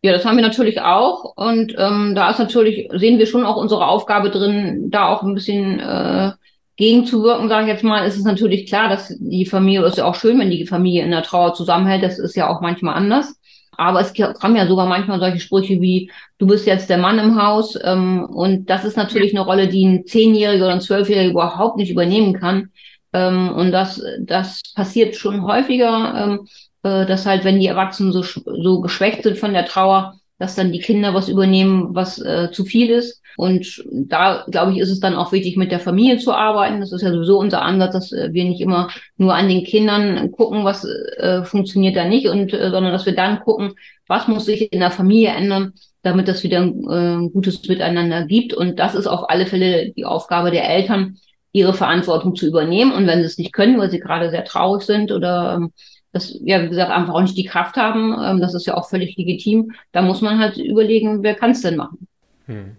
Ja, 0.01 0.13
das 0.13 0.25
haben 0.25 0.37
wir 0.37 0.43
natürlich 0.43 0.81
auch. 0.81 1.35
Und 1.35 1.75
ähm, 1.77 2.15
da 2.15 2.31
ist 2.31 2.39
natürlich, 2.39 2.89
sehen 2.91 3.19
wir 3.19 3.27
schon 3.27 3.45
auch 3.45 3.57
unsere 3.57 3.85
Aufgabe 3.85 4.31
drin, 4.31 4.89
da 4.89 5.09
auch 5.09 5.21
ein 5.21 5.35
bisschen 5.35 5.79
äh, 5.79 6.31
gegenzuwirken, 6.75 7.49
sage 7.49 7.63
ich 7.63 7.73
jetzt 7.73 7.83
mal, 7.83 8.05
ist 8.05 8.17
es 8.17 8.23
natürlich 8.23 8.67
klar, 8.67 8.89
dass 8.89 9.15
die 9.19 9.45
Familie, 9.45 9.85
ist 9.85 9.97
ja 9.97 10.05
auch 10.05 10.15
schön, 10.15 10.39
wenn 10.39 10.49
die 10.49 10.65
Familie 10.65 11.03
in 11.03 11.11
der 11.11 11.23
Trauer 11.23 11.53
zusammenhält, 11.53 12.03
das 12.03 12.19
ist 12.19 12.35
ja 12.35 12.49
auch 12.49 12.61
manchmal 12.61 12.95
anders. 12.95 13.35
Aber 13.77 14.01
es 14.01 14.13
kommen 14.39 14.55
ja 14.55 14.67
sogar 14.67 14.85
manchmal 14.85 15.19
solche 15.19 15.39
Sprüche 15.39 15.81
wie, 15.81 16.11
du 16.37 16.47
bist 16.47 16.67
jetzt 16.67 16.89
der 16.89 16.97
Mann 16.97 17.19
im 17.19 17.41
Haus. 17.41 17.77
Ähm, 17.83 18.23
und 18.25 18.69
das 18.69 18.85
ist 18.85 18.97
natürlich 18.97 19.33
eine 19.33 19.45
Rolle, 19.45 19.67
die 19.67 19.85
ein 19.85 20.05
Zehnjähriger 20.05 20.65
oder 20.65 20.73
ein 20.75 20.81
Zwölfjähriger 20.81 21.31
überhaupt 21.31 21.77
nicht 21.77 21.91
übernehmen 21.91 22.33
kann. 22.33 22.69
Ähm, 23.13 23.49
und 23.49 23.71
das, 23.71 24.01
das 24.19 24.61
passiert 24.75 25.15
schon 25.15 25.43
häufiger, 25.43 26.13
ähm, 26.17 26.47
äh, 26.83 27.05
dass 27.05 27.25
halt, 27.25 27.43
wenn 27.45 27.59
die 27.59 27.67
Erwachsenen 27.67 28.11
so, 28.11 28.21
so 28.23 28.81
geschwächt 28.81 29.23
sind 29.23 29.37
von 29.37 29.53
der 29.53 29.65
Trauer, 29.65 30.15
dass 30.39 30.55
dann 30.55 30.71
die 30.71 30.79
Kinder 30.79 31.13
was 31.13 31.29
übernehmen, 31.29 31.89
was 31.91 32.19
äh, 32.19 32.49
zu 32.51 32.65
viel 32.65 32.89
ist. 32.89 33.21
Und 33.35 33.83
da, 33.91 34.45
glaube 34.49 34.73
ich, 34.73 34.79
ist 34.79 34.91
es 34.91 34.99
dann 34.99 35.15
auch 35.15 35.31
wichtig, 35.31 35.57
mit 35.57 35.71
der 35.71 35.79
Familie 35.79 36.17
zu 36.17 36.33
arbeiten. 36.33 36.79
Das 36.79 36.91
ist 36.91 37.01
ja 37.01 37.11
sowieso 37.11 37.39
unser 37.39 37.61
Ansatz, 37.61 37.93
dass 37.93 38.11
äh, 38.11 38.29
wir 38.31 38.43
nicht 38.45 38.61
immer 38.61 38.89
nur 39.17 39.33
an 39.33 39.47
den 39.47 39.63
Kindern 39.63 40.31
gucken, 40.31 40.65
was 40.65 40.85
äh, 40.85 41.43
funktioniert 41.43 41.95
da 41.95 42.05
nicht, 42.05 42.27
und 42.27 42.53
äh, 42.53 42.69
sondern 42.69 42.91
dass 42.91 43.05
wir 43.05 43.15
dann 43.15 43.39
gucken, 43.39 43.73
was 44.07 44.27
muss 44.27 44.45
sich 44.45 44.71
in 44.71 44.79
der 44.79 44.91
Familie 44.91 45.29
ändern, 45.29 45.73
damit 46.03 46.27
das 46.27 46.43
wieder 46.43 46.61
ein, 46.61 47.27
äh, 47.27 47.29
gutes 47.29 47.67
Miteinander 47.67 48.25
gibt. 48.25 48.53
Und 48.53 48.77
das 48.79 48.95
ist 48.95 49.07
auf 49.07 49.29
alle 49.29 49.45
Fälle 49.45 49.91
die 49.95 50.05
Aufgabe 50.05 50.51
der 50.51 50.69
Eltern, 50.69 51.17
ihre 51.53 51.73
Verantwortung 51.73 52.35
zu 52.35 52.47
übernehmen. 52.47 52.91
Und 52.91 53.07
wenn 53.07 53.19
sie 53.19 53.25
es 53.25 53.37
nicht 53.37 53.53
können, 53.53 53.79
weil 53.79 53.89
sie 53.89 53.99
gerade 53.99 54.29
sehr 54.29 54.43
traurig 54.43 54.83
sind 54.83 55.11
oder 55.11 55.55
ähm, 55.55 55.71
das, 56.13 56.39
ja, 56.43 56.63
wie 56.63 56.69
gesagt, 56.69 56.91
einfach 56.91 57.13
auch 57.13 57.21
nicht 57.21 57.37
die 57.37 57.43
Kraft 57.43 57.75
haben, 57.75 58.15
ähm, 58.23 58.39
das 58.39 58.53
ist 58.53 58.65
ja 58.65 58.75
auch 58.75 58.87
völlig 58.87 59.17
legitim, 59.17 59.73
da 59.91 60.01
muss 60.01 60.21
man 60.21 60.39
halt 60.39 60.57
überlegen, 60.57 61.23
wer 61.23 61.35
kann 61.35 61.51
es 61.51 61.61
denn 61.61 61.75
machen. 61.75 62.07
Hm. 62.45 62.77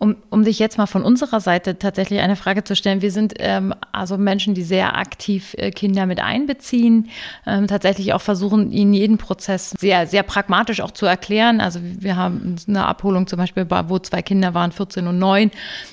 Um, 0.00 0.14
um 0.30 0.44
dich 0.44 0.60
jetzt 0.60 0.78
mal 0.78 0.86
von 0.86 1.02
unserer 1.02 1.40
Seite 1.40 1.76
tatsächlich 1.76 2.20
eine 2.20 2.36
Frage 2.36 2.62
zu 2.62 2.76
stellen. 2.76 3.02
Wir 3.02 3.10
sind 3.10 3.34
ähm, 3.38 3.74
also 3.90 4.16
Menschen, 4.16 4.54
die 4.54 4.62
sehr 4.62 4.96
aktiv 4.96 5.56
äh, 5.58 5.72
Kinder 5.72 6.06
mit 6.06 6.20
einbeziehen, 6.20 7.08
ähm, 7.44 7.66
tatsächlich 7.66 8.12
auch 8.12 8.20
versuchen, 8.20 8.70
ihnen 8.70 8.92
jeden 8.92 9.18
Prozess 9.18 9.70
sehr, 9.70 10.06
sehr 10.06 10.22
pragmatisch 10.22 10.82
auch 10.82 10.92
zu 10.92 11.04
erklären. 11.04 11.60
Also 11.60 11.80
wir 11.82 12.14
haben 12.14 12.54
eine 12.68 12.86
Abholung 12.86 13.26
zum 13.26 13.38
Beispiel, 13.38 13.66
wo 13.88 13.98
zwei 13.98 14.22
Kinder 14.22 14.54
waren, 14.54 14.70
14 14.70 15.04
und 15.08 15.18
9. 15.18 15.50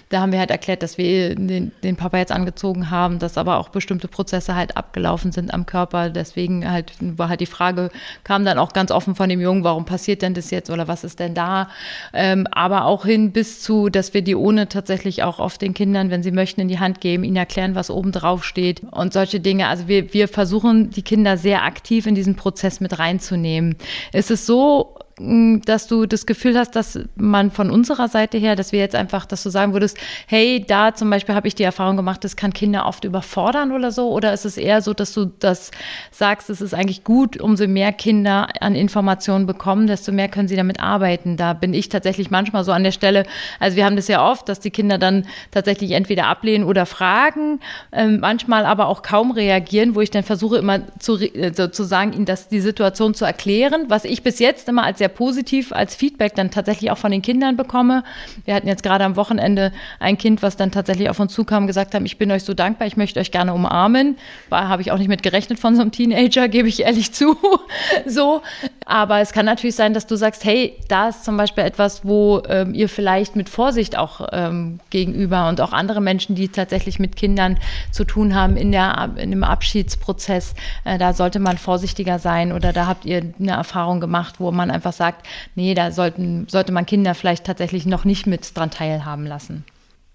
Da 0.09 0.21
haben 0.21 0.31
wir 0.31 0.37
halt 0.37 0.51
erklärt, 0.51 0.83
dass 0.83 0.99
wir 0.99 1.33
den, 1.33 1.71
den 1.83 1.95
Papa 1.95 2.19
jetzt 2.19 2.31
angezogen 2.31 2.91
haben, 2.91 3.17
dass 3.17 3.39
aber 3.39 3.57
auch 3.57 3.69
bestimmte 3.69 4.07
Prozesse 4.07 4.53
halt 4.53 4.77
abgelaufen 4.77 5.31
sind 5.31 5.51
am 5.51 5.65
Körper. 5.65 6.11
Deswegen 6.11 6.69
halt 6.69 6.93
war 6.99 7.29
halt 7.29 7.41
die 7.41 7.47
Frage, 7.47 7.89
kam 8.23 8.45
dann 8.45 8.59
auch 8.59 8.71
ganz 8.71 8.91
offen 8.91 9.15
von 9.15 9.29
dem 9.29 9.41
Jungen, 9.41 9.63
warum 9.63 9.85
passiert 9.85 10.21
denn 10.21 10.35
das 10.35 10.51
jetzt 10.51 10.69
oder 10.69 10.87
was 10.87 11.03
ist 11.03 11.19
denn 11.19 11.33
da? 11.33 11.69
Ähm, 12.13 12.45
aber 12.51 12.85
auch 12.85 13.03
hin 13.03 13.31
bis 13.31 13.63
zu 13.63 13.89
dass 13.95 14.13
wir 14.13 14.21
die 14.21 14.35
ohne 14.35 14.67
tatsächlich 14.67 15.23
auch 15.23 15.39
oft 15.39 15.61
den 15.61 15.73
Kindern, 15.73 16.09
wenn 16.09 16.23
sie 16.23 16.31
möchten, 16.31 16.61
in 16.61 16.67
die 16.67 16.79
Hand 16.79 17.01
geben, 17.01 17.23
ihnen 17.23 17.35
erklären, 17.35 17.75
was 17.75 17.89
oben 17.89 18.11
drauf 18.11 18.43
steht 18.43 18.81
und 18.91 19.13
solche 19.13 19.39
Dinge. 19.39 19.67
Also 19.67 19.87
wir, 19.87 20.13
wir 20.13 20.27
versuchen, 20.27 20.89
die 20.89 21.01
Kinder 21.01 21.37
sehr 21.37 21.63
aktiv 21.63 22.05
in 22.05 22.15
diesen 22.15 22.35
Prozess 22.35 22.79
mit 22.79 22.99
reinzunehmen. 22.99 23.75
Es 24.11 24.29
ist 24.29 24.45
so 24.45 24.95
dass 25.17 25.87
du 25.87 26.05
das 26.05 26.25
Gefühl 26.25 26.57
hast, 26.57 26.75
dass 26.75 26.99
man 27.15 27.49
von 27.49 27.71
unserer 27.71 28.09
Seite 28.09 28.37
her, 28.37 28.57
dass 28.57 28.73
wir 28.73 28.79
jetzt 28.79 28.95
einfach, 28.95 29.25
dass 29.25 29.43
du 29.43 29.49
sagen 29.49 29.71
würdest, 29.71 29.97
hey, 30.27 30.65
da 30.67 30.93
zum 30.93 31.09
Beispiel 31.09 31.35
habe 31.35 31.47
ich 31.47 31.55
die 31.55 31.63
Erfahrung 31.63 31.95
gemacht, 31.95 32.25
das 32.25 32.35
kann 32.35 32.51
Kinder 32.51 32.85
oft 32.85 33.05
überfordern 33.05 33.71
oder 33.71 33.91
so? 33.91 34.11
Oder 34.11 34.33
ist 34.33 34.43
es 34.43 34.57
eher 34.57 34.81
so, 34.81 34.93
dass 34.93 35.13
du 35.13 35.31
das 35.39 35.71
sagst, 36.11 36.49
es 36.49 36.59
ist 36.59 36.73
eigentlich 36.73 37.05
gut, 37.05 37.39
umso 37.39 37.65
mehr 37.65 37.93
Kinder 37.93 38.49
an 38.59 38.75
Informationen 38.75 39.45
bekommen, 39.45 39.87
desto 39.87 40.11
mehr 40.11 40.27
können 40.27 40.49
sie 40.49 40.57
damit 40.57 40.81
arbeiten? 40.81 41.37
Da 41.37 41.53
bin 41.53 41.73
ich 41.73 41.87
tatsächlich 41.87 42.29
manchmal 42.29 42.65
so 42.65 42.73
an 42.73 42.83
der 42.83 42.91
Stelle, 42.91 43.23
also 43.61 43.77
wir 43.77 43.85
haben 43.85 43.95
das 43.95 44.09
ja 44.09 44.29
oft, 44.29 44.49
dass 44.49 44.59
die 44.59 44.71
Kinder 44.71 44.97
dann 44.97 45.27
tatsächlich 45.51 45.91
entweder 45.91 46.27
ablehnen 46.27 46.65
oder 46.65 46.85
fragen, 46.85 47.61
äh, 47.91 48.05
manchmal 48.05 48.65
aber 48.65 48.87
auch 48.87 49.01
kaum 49.01 49.31
reagieren, 49.31 49.95
wo 49.95 50.01
ich 50.01 50.11
dann 50.11 50.23
versuche 50.23 50.57
immer 50.57 50.81
zu, 50.99 51.17
äh, 51.21 51.53
zu 51.53 51.83
sagen, 51.85 52.11
ihnen 52.11 52.25
das, 52.25 52.49
die 52.49 52.59
Situation 52.59 53.13
zu 53.13 53.23
erklären, 53.23 53.85
was 53.87 54.03
ich 54.03 54.21
bis 54.21 54.39
jetzt 54.39 54.67
immer 54.67 54.83
als 54.83 55.04
sehr 55.04 55.04
positiv 55.09 55.71
als 55.71 55.95
Feedback 55.95 56.35
dann 56.35 56.51
tatsächlich 56.51 56.91
auch 56.91 56.97
von 56.97 57.11
den 57.11 57.21
Kindern 57.21 57.57
bekomme. 57.57 58.03
Wir 58.45 58.55
hatten 58.55 58.67
jetzt 58.67 58.83
gerade 58.83 59.03
am 59.03 59.15
Wochenende 59.15 59.71
ein 59.99 60.17
Kind, 60.17 60.41
was 60.41 60.57
dann 60.57 60.71
tatsächlich 60.71 61.09
auf 61.09 61.19
uns 61.19 61.33
zukam 61.33 61.63
und 61.63 61.67
gesagt 61.67 61.93
hat, 61.93 62.01
ich 62.03 62.17
bin 62.17 62.31
euch 62.31 62.43
so 62.43 62.53
dankbar, 62.53 62.87
ich 62.87 62.97
möchte 62.97 63.19
euch 63.19 63.31
gerne 63.31 63.53
umarmen. 63.53 64.17
War, 64.49 64.69
habe 64.69 64.81
ich 64.81 64.91
auch 64.91 64.97
nicht 64.97 65.07
mit 65.07 65.23
gerechnet 65.23 65.59
von 65.59 65.75
so 65.75 65.81
einem 65.81 65.91
Teenager, 65.91 66.47
gebe 66.49 66.67
ich 66.67 66.83
ehrlich 66.83 67.13
zu. 67.13 67.37
so. 68.05 68.41
Aber 68.85 69.19
es 69.19 69.33
kann 69.33 69.45
natürlich 69.45 69.75
sein, 69.75 69.93
dass 69.93 70.07
du 70.07 70.15
sagst, 70.15 70.45
hey, 70.45 70.77
da 70.87 71.09
ist 71.09 71.25
zum 71.25 71.37
Beispiel 71.37 71.63
etwas, 71.63 72.05
wo 72.05 72.43
ähm, 72.47 72.73
ihr 72.73 72.89
vielleicht 72.89 73.35
mit 73.35 73.49
Vorsicht 73.49 73.97
auch 73.97 74.27
ähm, 74.31 74.79
gegenüber 74.89 75.49
und 75.49 75.61
auch 75.61 75.73
andere 75.73 76.01
Menschen, 76.01 76.35
die 76.35 76.49
tatsächlich 76.49 76.99
mit 76.99 77.15
Kindern 77.15 77.57
zu 77.91 78.03
tun 78.03 78.35
haben 78.35 78.57
in, 78.57 78.71
der, 78.71 79.11
in 79.15 79.31
dem 79.31 79.43
Abschiedsprozess, 79.43 80.53
äh, 80.83 80.97
da 80.97 81.13
sollte 81.13 81.39
man 81.39 81.57
vorsichtiger 81.57 82.19
sein 82.19 82.51
oder 82.51 82.73
da 82.73 82.87
habt 82.87 83.05
ihr 83.05 83.33
eine 83.39 83.51
Erfahrung 83.51 83.99
gemacht, 83.99 84.35
wo 84.39 84.51
man 84.51 84.69
einfach 84.69 84.93
sagt, 84.97 85.25
nee, 85.55 85.73
da 85.73 85.91
sollten, 85.91 86.47
sollte 86.49 86.71
man 86.71 86.85
Kinder 86.85 87.15
vielleicht 87.15 87.45
tatsächlich 87.45 87.85
noch 87.85 88.05
nicht 88.05 88.27
mit 88.27 88.55
dran 88.57 88.71
teilhaben 88.71 89.25
lassen? 89.25 89.65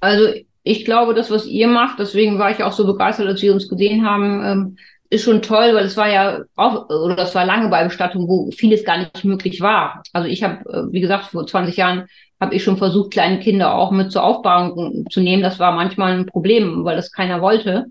Also 0.01 0.29
ich 0.63 0.85
glaube, 0.85 1.15
das, 1.15 1.31
was 1.31 1.47
ihr 1.47 1.69
macht, 1.69 1.99
deswegen 1.99 2.39
war 2.39 2.51
ich 2.51 2.63
auch 2.63 2.73
so 2.73 2.87
begeistert, 2.87 3.27
als 3.27 3.43
wir 3.43 3.53
uns 3.53 3.69
gesehen 3.69 4.05
haben, 4.07 4.45
ähm, 4.45 4.77
ist 5.11 5.25
schon 5.25 5.43
toll, 5.43 5.75
weil 5.75 5.87
es 5.87 5.97
war 5.97 6.09
ja 6.09 6.41
auch, 6.55 6.89
oder 6.89 7.17
das 7.17 7.35
war 7.35 7.45
lange 7.45 7.69
bei 7.69 7.83
Bestattung, 7.85 8.29
wo 8.29 8.51
vieles 8.53 8.85
gar 8.85 8.99
nicht 8.99 9.25
möglich 9.25 9.61
war. 9.61 10.03
Also 10.13 10.29
ich 10.29 10.43
habe, 10.43 10.59
äh, 10.71 10.93
wie 10.93 11.01
gesagt, 11.01 11.27
vor 11.27 11.47
20 11.47 11.77
Jahren 11.77 12.07
habe 12.41 12.55
ich 12.55 12.63
schon 12.63 12.77
versucht, 12.79 13.13
kleine 13.13 13.41
Kinder 13.41 13.75
auch 13.75 13.91
mit 13.91 14.13
zur 14.13 14.23
Aufbauung 14.23 15.07
zu 15.11 15.21
nehmen. 15.21 15.43
Das 15.43 15.59
war 15.59 15.73
manchmal 15.73 16.13
ein 16.13 16.27
Problem, 16.27 16.85
weil 16.85 16.97
das 16.97 17.11
keiner 17.13 17.43
wollte. 17.43 17.87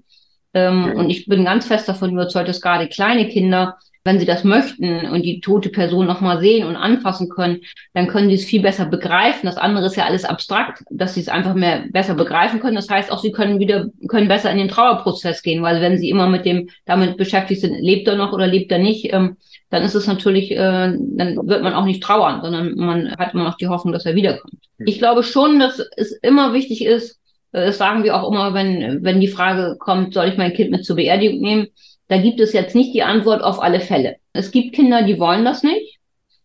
Ähm, 0.53 0.93
Und 0.95 1.09
ich 1.09 1.25
bin 1.27 1.45
ganz 1.45 1.67
fest 1.67 1.87
davon 1.89 2.11
überzeugt, 2.11 2.49
dass 2.49 2.61
gerade 2.61 2.87
kleine 2.87 3.27
Kinder 3.27 3.77
wenn 4.03 4.19
sie 4.19 4.25
das 4.25 4.43
möchten 4.43 5.05
und 5.07 5.23
die 5.23 5.41
tote 5.41 5.69
Person 5.69 6.05
nochmal 6.05 6.39
sehen 6.39 6.65
und 6.65 6.75
anfassen 6.75 7.29
können, 7.29 7.61
dann 7.93 8.07
können 8.07 8.29
sie 8.29 8.35
es 8.35 8.45
viel 8.45 8.61
besser 8.61 8.85
begreifen. 8.85 9.45
Das 9.45 9.57
andere 9.57 9.85
ist 9.87 9.97
ja 9.97 10.05
alles 10.05 10.25
abstrakt, 10.25 10.83
dass 10.89 11.15
sie 11.15 11.21
es 11.21 11.27
einfach 11.27 11.53
mehr 11.53 11.83
besser 11.91 12.15
begreifen 12.15 12.59
können. 12.59 12.75
Das 12.75 12.89
heißt 12.89 13.11
auch, 13.11 13.19
sie 13.19 13.31
können 13.31 13.59
wieder, 13.59 13.87
können 14.07 14.27
besser 14.27 14.51
in 14.51 14.57
den 14.57 14.69
Trauerprozess 14.69 15.41
gehen, 15.41 15.61
weil 15.61 15.81
wenn 15.81 15.97
sie 15.97 16.09
immer 16.09 16.27
mit 16.27 16.45
dem, 16.45 16.69
damit 16.85 17.17
beschäftigt 17.17 17.61
sind, 17.61 17.79
lebt 17.79 18.07
er 18.07 18.15
noch 18.15 18.31
oder 18.31 18.47
lebt 18.47 18.71
er 18.71 18.79
nicht, 18.79 19.13
ähm, 19.13 19.35
dann 19.69 19.83
ist 19.83 19.95
es 19.95 20.07
natürlich, 20.07 20.51
äh, 20.51 20.55
dann 20.55 21.47
wird 21.47 21.61
man 21.61 21.73
auch 21.73 21.85
nicht 21.85 22.01
trauern, 22.01 22.41
sondern 22.41 22.75
man 22.75 23.15
hat 23.17 23.33
immer 23.33 23.43
noch 23.43 23.57
die 23.57 23.67
Hoffnung, 23.67 23.93
dass 23.93 24.05
er 24.05 24.15
wiederkommt. 24.15 24.55
Ich 24.79 24.97
glaube 24.97 25.23
schon, 25.23 25.59
dass 25.59 25.79
es 25.97 26.13
immer 26.13 26.53
wichtig 26.53 26.85
ist, 26.85 27.19
äh, 27.51 27.65
das 27.67 27.77
sagen 27.77 28.03
wir 28.03 28.15
auch 28.15 28.31
immer, 28.31 28.53
wenn, 28.53 29.03
wenn 29.03 29.19
die 29.19 29.27
Frage 29.27 29.75
kommt, 29.77 30.13
soll 30.13 30.27
ich 30.27 30.37
mein 30.37 30.53
Kind 30.53 30.71
mit 30.71 30.85
zur 30.85 30.95
Beerdigung 30.95 31.41
nehmen? 31.41 31.67
Da 32.09 32.17
gibt 32.17 32.39
es 32.39 32.53
jetzt 32.53 32.75
nicht 32.75 32.93
die 32.93 33.03
Antwort 33.03 33.43
auf 33.43 33.61
alle 33.61 33.79
Fälle. 33.79 34.17
Es 34.33 34.51
gibt 34.51 34.75
Kinder, 34.75 35.03
die 35.03 35.19
wollen 35.19 35.45
das 35.45 35.63
nicht. 35.63 35.99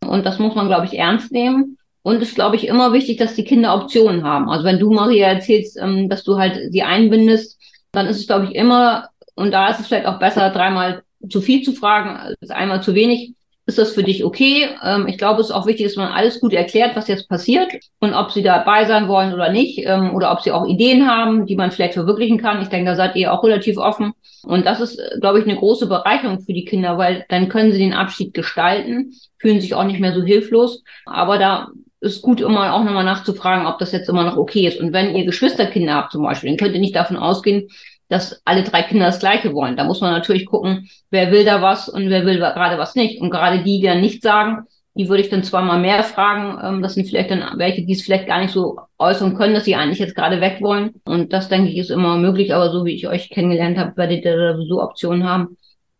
Und 0.06 0.24
das 0.26 0.38
muss 0.38 0.54
man, 0.54 0.68
glaube 0.68 0.86
ich, 0.86 0.98
ernst 0.98 1.32
nehmen. 1.32 1.78
Und 2.02 2.16
es 2.16 2.28
ist, 2.28 2.34
glaube 2.34 2.56
ich, 2.56 2.68
immer 2.68 2.92
wichtig, 2.92 3.16
dass 3.16 3.34
die 3.34 3.44
Kinder 3.44 3.74
Optionen 3.74 4.24
haben. 4.24 4.50
Also 4.50 4.64
wenn 4.64 4.78
du, 4.78 4.90
Maria, 4.90 5.28
erzählst, 5.28 5.78
ähm, 5.80 6.10
dass 6.10 6.22
du 6.22 6.36
halt 6.36 6.70
sie 6.70 6.82
einbindest, 6.82 7.58
dann 7.92 8.06
ist 8.06 8.18
es, 8.18 8.26
glaube 8.26 8.44
ich, 8.44 8.54
immer, 8.54 9.08
und 9.34 9.52
da 9.52 9.68
ist 9.68 9.80
es 9.80 9.86
vielleicht 9.86 10.06
auch 10.06 10.18
besser, 10.18 10.50
dreimal 10.50 11.02
zu 11.30 11.40
viel 11.40 11.62
zu 11.62 11.72
fragen 11.72 12.16
als 12.16 12.50
einmal 12.50 12.82
zu 12.82 12.94
wenig. 12.94 13.32
Ist 13.66 13.78
das 13.78 13.92
für 13.92 14.02
dich 14.02 14.24
okay? 14.24 14.68
Ähm, 14.82 15.06
ich 15.06 15.16
glaube, 15.16 15.40
es 15.40 15.48
ist 15.48 15.52
auch 15.52 15.66
wichtig, 15.66 15.86
dass 15.86 15.96
man 15.96 16.12
alles 16.12 16.38
gut 16.40 16.52
erklärt, 16.52 16.96
was 16.96 17.08
jetzt 17.08 17.28
passiert 17.30 17.72
und 17.98 18.12
ob 18.12 18.30
sie 18.30 18.42
dabei 18.42 18.84
sein 18.84 19.08
wollen 19.08 19.32
oder 19.32 19.50
nicht 19.50 19.78
ähm, 19.86 20.14
oder 20.14 20.32
ob 20.32 20.40
sie 20.42 20.52
auch 20.52 20.66
Ideen 20.66 21.08
haben, 21.08 21.46
die 21.46 21.56
man 21.56 21.70
vielleicht 21.70 21.94
verwirklichen 21.94 22.38
kann. 22.38 22.60
Ich 22.60 22.68
denke, 22.68 22.90
da 22.90 22.94
seid 22.96 23.16
ihr 23.16 23.32
auch 23.32 23.42
relativ 23.42 23.78
offen. 23.78 24.12
Und 24.42 24.66
das 24.66 24.80
ist, 24.80 25.00
glaube 25.20 25.38
ich, 25.38 25.46
eine 25.46 25.56
große 25.56 25.86
Bereicherung 25.86 26.40
für 26.40 26.52
die 26.52 26.66
Kinder, 26.66 26.98
weil 26.98 27.24
dann 27.30 27.48
können 27.48 27.72
sie 27.72 27.78
den 27.78 27.94
Abschied 27.94 28.34
gestalten, 28.34 29.14
fühlen 29.38 29.62
sich 29.62 29.74
auch 29.74 29.84
nicht 29.84 30.00
mehr 30.00 30.12
so 30.12 30.22
hilflos. 30.22 30.82
Aber 31.06 31.38
da 31.38 31.68
ist 32.04 32.20
gut, 32.20 32.42
immer 32.42 32.74
auch 32.74 32.84
nochmal 32.84 33.04
nachzufragen, 33.04 33.66
ob 33.66 33.78
das 33.78 33.92
jetzt 33.92 34.10
immer 34.10 34.24
noch 34.24 34.36
okay 34.36 34.66
ist. 34.66 34.78
Und 34.78 34.92
wenn 34.92 35.16
ihr 35.16 35.24
Geschwisterkinder 35.24 35.94
habt 35.94 36.12
zum 36.12 36.22
Beispiel, 36.22 36.50
dann 36.50 36.58
könnt 36.58 36.74
ihr 36.74 36.80
nicht 36.80 36.94
davon 36.94 37.16
ausgehen, 37.16 37.68
dass 38.08 38.40
alle 38.44 38.62
drei 38.62 38.82
Kinder 38.82 39.06
das 39.06 39.20
Gleiche 39.20 39.52
wollen. 39.54 39.76
Da 39.76 39.84
muss 39.84 40.00
man 40.00 40.12
natürlich 40.12 40.46
gucken, 40.46 40.88
wer 41.10 41.30
will 41.30 41.44
da 41.44 41.62
was 41.62 41.88
und 41.88 42.10
wer 42.10 42.24
will 42.26 42.38
gerade 42.38 42.78
was 42.78 42.94
nicht. 42.94 43.20
Und 43.20 43.30
gerade 43.30 43.62
die, 43.62 43.80
die 43.80 43.86
dann 43.86 44.00
nicht 44.00 44.22
sagen, 44.22 44.66
die 44.96 45.08
würde 45.08 45.22
ich 45.22 45.30
dann 45.30 45.42
zweimal 45.42 45.80
mehr 45.80 46.02
fragen. 46.04 46.58
Ähm, 46.62 46.82
das 46.82 46.94
sind 46.94 47.06
vielleicht 47.06 47.30
dann 47.30 47.58
welche, 47.58 47.84
die 47.84 47.92
es 47.92 48.02
vielleicht 48.02 48.26
gar 48.26 48.40
nicht 48.40 48.52
so 48.52 48.78
äußern 48.98 49.34
können, 49.34 49.54
dass 49.54 49.64
sie 49.64 49.74
eigentlich 49.74 49.98
jetzt 49.98 50.14
gerade 50.14 50.40
weg 50.40 50.58
wollen. 50.60 50.92
Und 51.04 51.32
das, 51.32 51.48
denke 51.48 51.70
ich, 51.70 51.78
ist 51.78 51.90
immer 51.90 52.16
möglich. 52.16 52.54
Aber 52.54 52.70
so 52.70 52.84
wie 52.84 52.94
ich 52.94 53.08
euch 53.08 53.30
kennengelernt 53.30 53.78
habe, 53.78 53.96
werdet 53.96 54.24
ihr 54.24 54.36
da 54.36 54.56
so 54.62 54.82
Optionen 54.82 55.24
haben. 55.24 55.56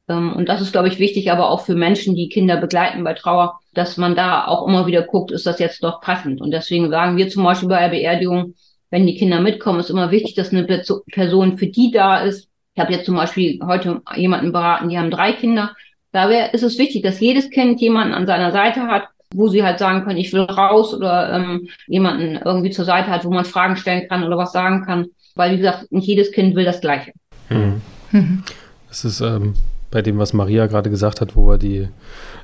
Ähm, 0.09 0.35
und 0.35 0.49
das 0.49 0.61
ist, 0.61 0.73
glaube 0.73 0.89
ich, 0.89 0.99
wichtig, 0.99 1.31
aber 1.33 1.51
auch 1.51 1.61
für 1.63 1.75
Menschen, 1.75 2.15
die 2.15 2.29
Kinder 2.29 2.57
begleiten 2.57 3.03
bei 3.05 3.15
Trauer, 3.15 3.59
dass 3.73 3.97
man 3.97 4.15
da 4.15 4.47
auch 4.47 4.67
immer 4.67 4.87
wieder 4.87 5.03
guckt, 5.03 5.33
ist 5.33 5.47
das 5.47 5.59
jetzt 5.59 5.83
doch 5.83 6.01
passend. 6.01 6.41
Und 6.41 6.53
deswegen 6.53 6.91
sagen 6.91 7.17
wir 7.17 7.29
zum 7.29 7.43
Beispiel 7.45 7.69
bei 7.69 7.81
der 7.81 7.89
Beerdigung, 7.89 8.55
wenn 8.95 9.09
die 9.09 9.17
Kinder 9.17 9.41
mitkommen, 9.41 9.81
ist 9.81 9.91
immer 9.91 10.13
wichtig, 10.13 10.37
dass 10.37 10.53
eine 10.53 10.63
Person 11.11 11.59
für 11.59 11.67
die 11.67 11.91
da 11.91 12.19
ist. 12.19 12.49
Ich 12.77 12.81
habe 12.81 12.93
jetzt 12.93 13.07
zum 13.07 13.17
Beispiel 13.17 13.59
heute 13.67 14.03
jemanden 14.15 14.53
beraten, 14.53 14.89
die 14.89 14.97
haben 14.97 15.11
drei 15.11 15.33
Kinder. 15.33 15.75
Da 16.13 16.31
ist 16.31 16.63
es 16.63 16.79
wichtig, 16.79 17.03
dass 17.03 17.19
jedes 17.19 17.51
Kind 17.51 17.81
jemanden 17.81 18.15
an 18.15 18.29
seiner 18.29 18.53
Seite 18.53 18.83
hat, 18.83 19.09
wo 19.35 19.49
sie 19.49 19.65
halt 19.65 19.81
sagen 19.81 20.05
können, 20.05 20.21
ich 20.21 20.33
will 20.33 20.43
raus 20.43 20.95
oder 20.95 21.33
ähm, 21.33 21.69
jemanden 21.89 22.37
irgendwie 22.37 22.71
zur 22.71 22.85
Seite 22.85 23.09
hat, 23.09 23.25
wo 23.25 23.31
man 23.31 23.45
Fragen 23.45 23.77
stellen 23.77 24.07
kann 24.09 24.23
oder 24.23 24.39
was 24.39 24.53
sagen 24.53 24.85
kann. 24.85 25.07
Weil, 25.35 25.55
wie 25.55 25.57
gesagt, 25.57 25.91
nicht 25.91 26.07
jedes 26.07 26.31
Kind 26.31 26.55
will 26.55 26.65
das 26.65 26.81
Gleiche. 26.81 27.11
Mhm. 27.51 27.81
Mhm. 28.13 28.45
Das 28.87 29.05
ist 29.05 29.21
ähm, 29.21 29.55
bei 29.95 30.03
dem, 30.03 30.19
was 30.19 30.33
Maria 30.33 30.67
gerade 30.67 30.91
gesagt 30.91 31.21
hat, 31.21 31.37
wo 31.37 31.49
wir 31.49 31.57
die, 31.57 31.89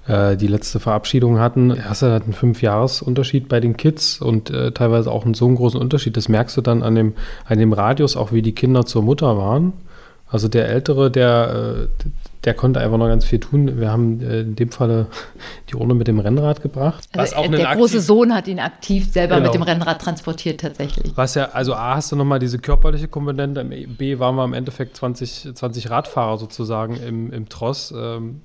äh, 0.07 0.37
die 0.37 0.47
letzte 0.47 0.79
Verabschiedung 0.79 1.41
hatten. 1.41 1.85
Hast 1.85 2.03
du 2.03 2.07
halt 2.07 2.23
einen 2.23 2.33
Fünf-Jahres-Unterschied 2.33 3.49
bei 3.49 3.59
den 3.59 3.77
Kids 3.77 4.21
und 4.21 4.51
äh, 4.51 4.71
teilweise 4.71 5.11
auch 5.11 5.25
einen 5.25 5.35
so 5.35 5.47
einen 5.47 5.57
großen 5.57 5.79
Unterschied. 5.81 6.17
Das 6.17 6.29
merkst 6.29 6.57
du 6.57 6.61
dann 6.61 6.85
an 6.85 6.95
dem, 6.95 7.15
an 7.45 7.59
dem 7.59 7.73
Radius, 7.73 8.17
auch 8.17 8.31
wie 8.31 8.41
die 8.41 8.55
Kinder 8.55 8.87
zur 8.87 9.03
Mutter 9.03 9.37
waren. 9.37 9.73
Also 10.29 10.47
der 10.47 10.69
Ältere, 10.69 11.11
der, 11.11 11.89
äh, 11.91 12.09
der 12.45 12.55
konnte 12.55 12.81
einfach 12.81 12.97
noch 12.97 13.09
ganz 13.09 13.25
viel 13.25 13.39
tun. 13.39 13.79
Wir 13.79 13.91
haben 13.91 14.21
äh, 14.21 14.41
in 14.41 14.57
dem 14.57 14.71
Falle 14.71 15.07
die 15.71 15.77
Urne 15.77 15.95
mit 15.95 16.09
dem 16.09 16.19
Rennrad 16.19 16.63
gebracht. 16.63 17.05
Also 17.17 17.37
auch 17.37 17.49
der 17.49 17.77
große 17.77 18.01
Sohn 18.01 18.35
hat 18.35 18.49
ihn 18.49 18.59
aktiv 18.59 19.11
selber 19.13 19.37
genau. 19.37 19.49
mit 19.49 19.55
dem 19.55 19.63
Rennrad 19.63 20.01
transportiert 20.01 20.61
tatsächlich. 20.61 21.13
Was 21.17 21.35
ja, 21.35 21.51
also 21.51 21.75
A, 21.75 21.97
hast 21.97 22.13
du 22.13 22.17
nochmal 22.17 22.39
diese 22.39 22.59
körperliche 22.59 23.09
Komponente, 23.09 23.65
B, 23.65 24.19
waren 24.19 24.37
wir 24.37 24.45
im 24.45 24.55
Endeffekt 24.55 24.97
20, 24.97 25.55
20 25.55 25.91
Radfahrer 25.91 26.39
sozusagen 26.39 26.97
im, 26.97 27.33
im 27.33 27.49
Tross. 27.49 27.93
Ähm, 27.97 28.41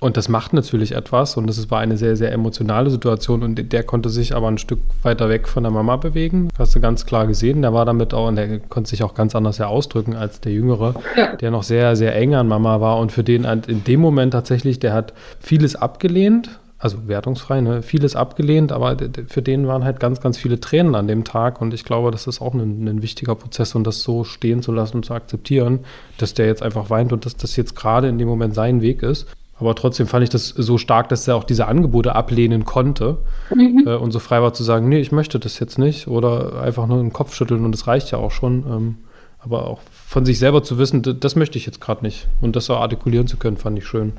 und 0.00 0.16
das 0.16 0.28
macht 0.28 0.52
natürlich 0.52 0.92
etwas 0.92 1.36
und 1.36 1.48
das 1.48 1.70
war 1.70 1.80
eine 1.80 1.96
sehr, 1.96 2.16
sehr 2.16 2.30
emotionale 2.32 2.88
Situation 2.88 3.42
und 3.42 3.72
der 3.72 3.82
konnte 3.82 4.10
sich 4.10 4.34
aber 4.34 4.46
ein 4.46 4.58
Stück 4.58 4.78
weiter 5.02 5.28
weg 5.28 5.48
von 5.48 5.64
der 5.64 5.72
Mama 5.72 5.96
bewegen. 5.96 6.50
Hast 6.56 6.74
du 6.76 6.80
ganz 6.80 7.04
klar 7.04 7.26
gesehen. 7.26 7.62
Der 7.62 7.72
war 7.72 7.84
damit 7.84 8.14
auch 8.14 8.28
und 8.28 8.36
der 8.36 8.60
konnte 8.60 8.90
sich 8.90 9.02
auch 9.02 9.14
ganz 9.14 9.34
anders 9.34 9.58
ja 9.58 9.66
ausdrücken 9.66 10.14
als 10.14 10.40
der 10.40 10.52
Jüngere, 10.52 10.94
ja. 11.16 11.34
der 11.36 11.50
noch 11.50 11.64
sehr, 11.64 11.96
sehr 11.96 12.14
eng 12.14 12.34
an 12.34 12.46
Mama 12.46 12.80
war 12.80 12.98
und 12.98 13.10
für 13.10 13.24
den 13.24 13.44
in 13.44 13.82
dem 13.84 14.00
Moment 14.00 14.32
tatsächlich, 14.32 14.78
der 14.78 14.92
hat 14.92 15.14
vieles 15.40 15.74
abgelehnt, 15.74 16.60
also 16.78 17.08
wertungsfrei, 17.08 17.60
ne? 17.60 17.82
vieles 17.82 18.14
abgelehnt, 18.14 18.70
aber 18.70 18.96
für 19.26 19.42
den 19.42 19.66
waren 19.66 19.82
halt 19.82 19.98
ganz, 19.98 20.20
ganz 20.20 20.38
viele 20.38 20.60
Tränen 20.60 20.94
an 20.94 21.08
dem 21.08 21.24
Tag 21.24 21.60
und 21.60 21.74
ich 21.74 21.82
glaube, 21.82 22.12
das 22.12 22.28
ist 22.28 22.40
auch 22.40 22.54
ein, 22.54 22.86
ein, 22.86 23.02
wichtiger 23.02 23.34
Prozess 23.34 23.74
und 23.74 23.84
das 23.84 24.02
so 24.02 24.22
stehen 24.22 24.62
zu 24.62 24.70
lassen 24.70 24.98
und 24.98 25.04
zu 25.04 25.14
akzeptieren, 25.14 25.80
dass 26.18 26.34
der 26.34 26.46
jetzt 26.46 26.62
einfach 26.62 26.88
weint 26.88 27.12
und 27.12 27.26
dass 27.26 27.36
das 27.36 27.56
jetzt 27.56 27.74
gerade 27.74 28.06
in 28.06 28.18
dem 28.18 28.28
Moment 28.28 28.54
sein 28.54 28.80
Weg 28.80 29.02
ist. 29.02 29.26
Aber 29.58 29.74
trotzdem 29.74 30.06
fand 30.06 30.22
ich 30.24 30.30
das 30.30 30.48
so 30.48 30.78
stark, 30.78 31.08
dass 31.08 31.26
er 31.26 31.36
auch 31.36 31.44
diese 31.44 31.66
Angebote 31.66 32.14
ablehnen 32.14 32.64
konnte 32.64 33.18
mhm. 33.54 33.84
äh, 33.86 33.96
und 33.96 34.12
so 34.12 34.18
frei 34.18 34.40
war 34.42 34.52
zu 34.52 34.62
sagen, 34.62 34.88
nee, 34.88 35.00
ich 35.00 35.12
möchte 35.12 35.38
das 35.38 35.58
jetzt 35.58 35.78
nicht 35.78 36.06
oder 36.06 36.60
einfach 36.62 36.86
nur 36.86 36.98
den 36.98 37.12
Kopf 37.12 37.34
schütteln 37.34 37.64
und 37.64 37.72
das 37.72 37.86
reicht 37.86 38.10
ja 38.10 38.18
auch 38.18 38.30
schon. 38.30 38.64
Ähm, 38.68 38.96
aber 39.40 39.66
auch 39.66 39.80
von 39.90 40.24
sich 40.24 40.38
selber 40.38 40.62
zu 40.62 40.78
wissen, 40.78 41.02
das 41.20 41.36
möchte 41.36 41.58
ich 41.58 41.66
jetzt 41.66 41.80
gerade 41.80 42.04
nicht 42.04 42.28
und 42.40 42.56
das 42.56 42.70
auch 42.70 42.80
artikulieren 42.80 43.28
zu 43.28 43.36
können, 43.36 43.56
fand 43.56 43.78
ich 43.78 43.86
schön. 43.86 44.14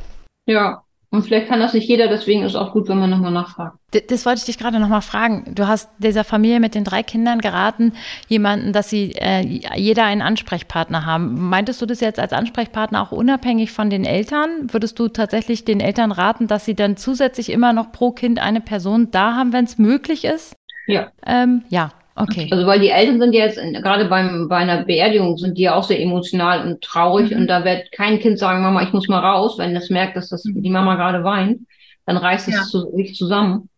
Ja, 0.45 0.84
und 1.12 1.24
vielleicht 1.24 1.48
kann 1.48 1.60
das 1.60 1.74
nicht 1.74 1.89
jeder, 1.89 2.08
deswegen 2.08 2.43
ist 2.43 2.56
auch 2.56 2.72
gut, 2.72 2.88
wenn 2.88 3.00
man 3.00 3.10
nochmal 3.10 3.32
nachfragt. 3.32 3.78
Das, 3.91 4.04
das 4.08 4.26
wollte 4.28 4.39
ich 4.39 4.45
dich 4.45 4.60
gerade 4.60 4.80
nochmal 4.80 5.02
fragen. 5.02 5.56
Du 5.56 5.67
hast 5.67 5.89
dieser 5.98 6.24
Familie 6.24 6.60
mit 6.60 6.76
den 6.76 6.84
drei 6.84 7.02
Kindern 7.02 7.39
geraten, 7.39 7.93
jemanden, 8.28 8.74
dass 8.74 8.91
sie 8.91 9.13
äh, 9.15 9.41
jeder 9.76 10.04
einen 10.04 10.22
Ansprechpartner 10.22 11.08
haben. 11.08 11.50
Meintest 11.50 11.82
du 11.82 11.88
das 11.88 12.00
jetzt 12.00 12.19
als 12.19 12.32
Ansprechpartner 12.32 13.02
auch 13.02 13.12
unabhängig 13.12 13.72
von 13.72 13.89
den 13.89 14.06
Eltern? 14.06 14.72
Würdest 14.72 15.00
du 15.00 15.08
tatsächlich 15.08 15.65
den 15.65 15.80
Eltern 15.80 16.12
raten, 16.12 16.45
dass 16.45 16.65
sie 16.65 16.76
dann 16.76 16.95
zusätzlich 16.95 17.52
immer 17.52 17.74
noch 17.74 17.91
pro 17.91 18.12
Kind 18.12 18.39
eine 18.39 18.62
Person 18.62 19.10
da 19.10 19.36
haben, 19.36 19.52
wenn 19.52 19.65
es 19.65 19.80
möglich 19.80 20.26
ist? 20.26 20.56
Ja. 20.86 21.12
Ähm, 21.26 21.63
ja, 21.69 21.91
Okay. 22.19 22.49
Also 22.51 22.67
weil 22.67 22.82
die 22.82 22.89
Eltern 22.89 23.21
sind 23.21 23.34
ja 23.34 23.45
jetzt, 23.45 23.58
gerade 23.58 24.05
beim, 24.05 24.49
bei 24.49 24.58
einer 24.58 24.84
Beerdigung 24.84 25.38
sind 25.38 25.58
die 25.58 25.63
ja 25.63 25.75
auch 25.75 25.86
sehr 25.86 26.01
emotional 26.01 26.67
und 26.67 26.82
traurig 26.82 27.32
mhm. 27.32 27.41
und 27.41 27.47
da 27.47 27.63
wird 27.63 27.93
kein 27.93 28.19
Kind 28.19 28.38
sagen, 28.38 28.62
Mama, 28.62 28.84
ich 28.84 28.91
muss 28.91 29.08
mal 29.08 29.19
raus, 29.19 29.58
wenn 29.58 29.73
es 29.75 29.89
merkt, 29.89 30.17
dass 30.17 30.29
das 30.29 30.43
die 30.43 30.69
Mama 30.69 30.95
gerade 30.95 31.23
weint, 31.23 31.62
dann 32.05 32.17
reißt 32.17 32.49
es 32.49 32.55
ja. 32.55 32.63
zu, 32.63 32.91
sich 32.93 33.15
zusammen. 33.15 33.69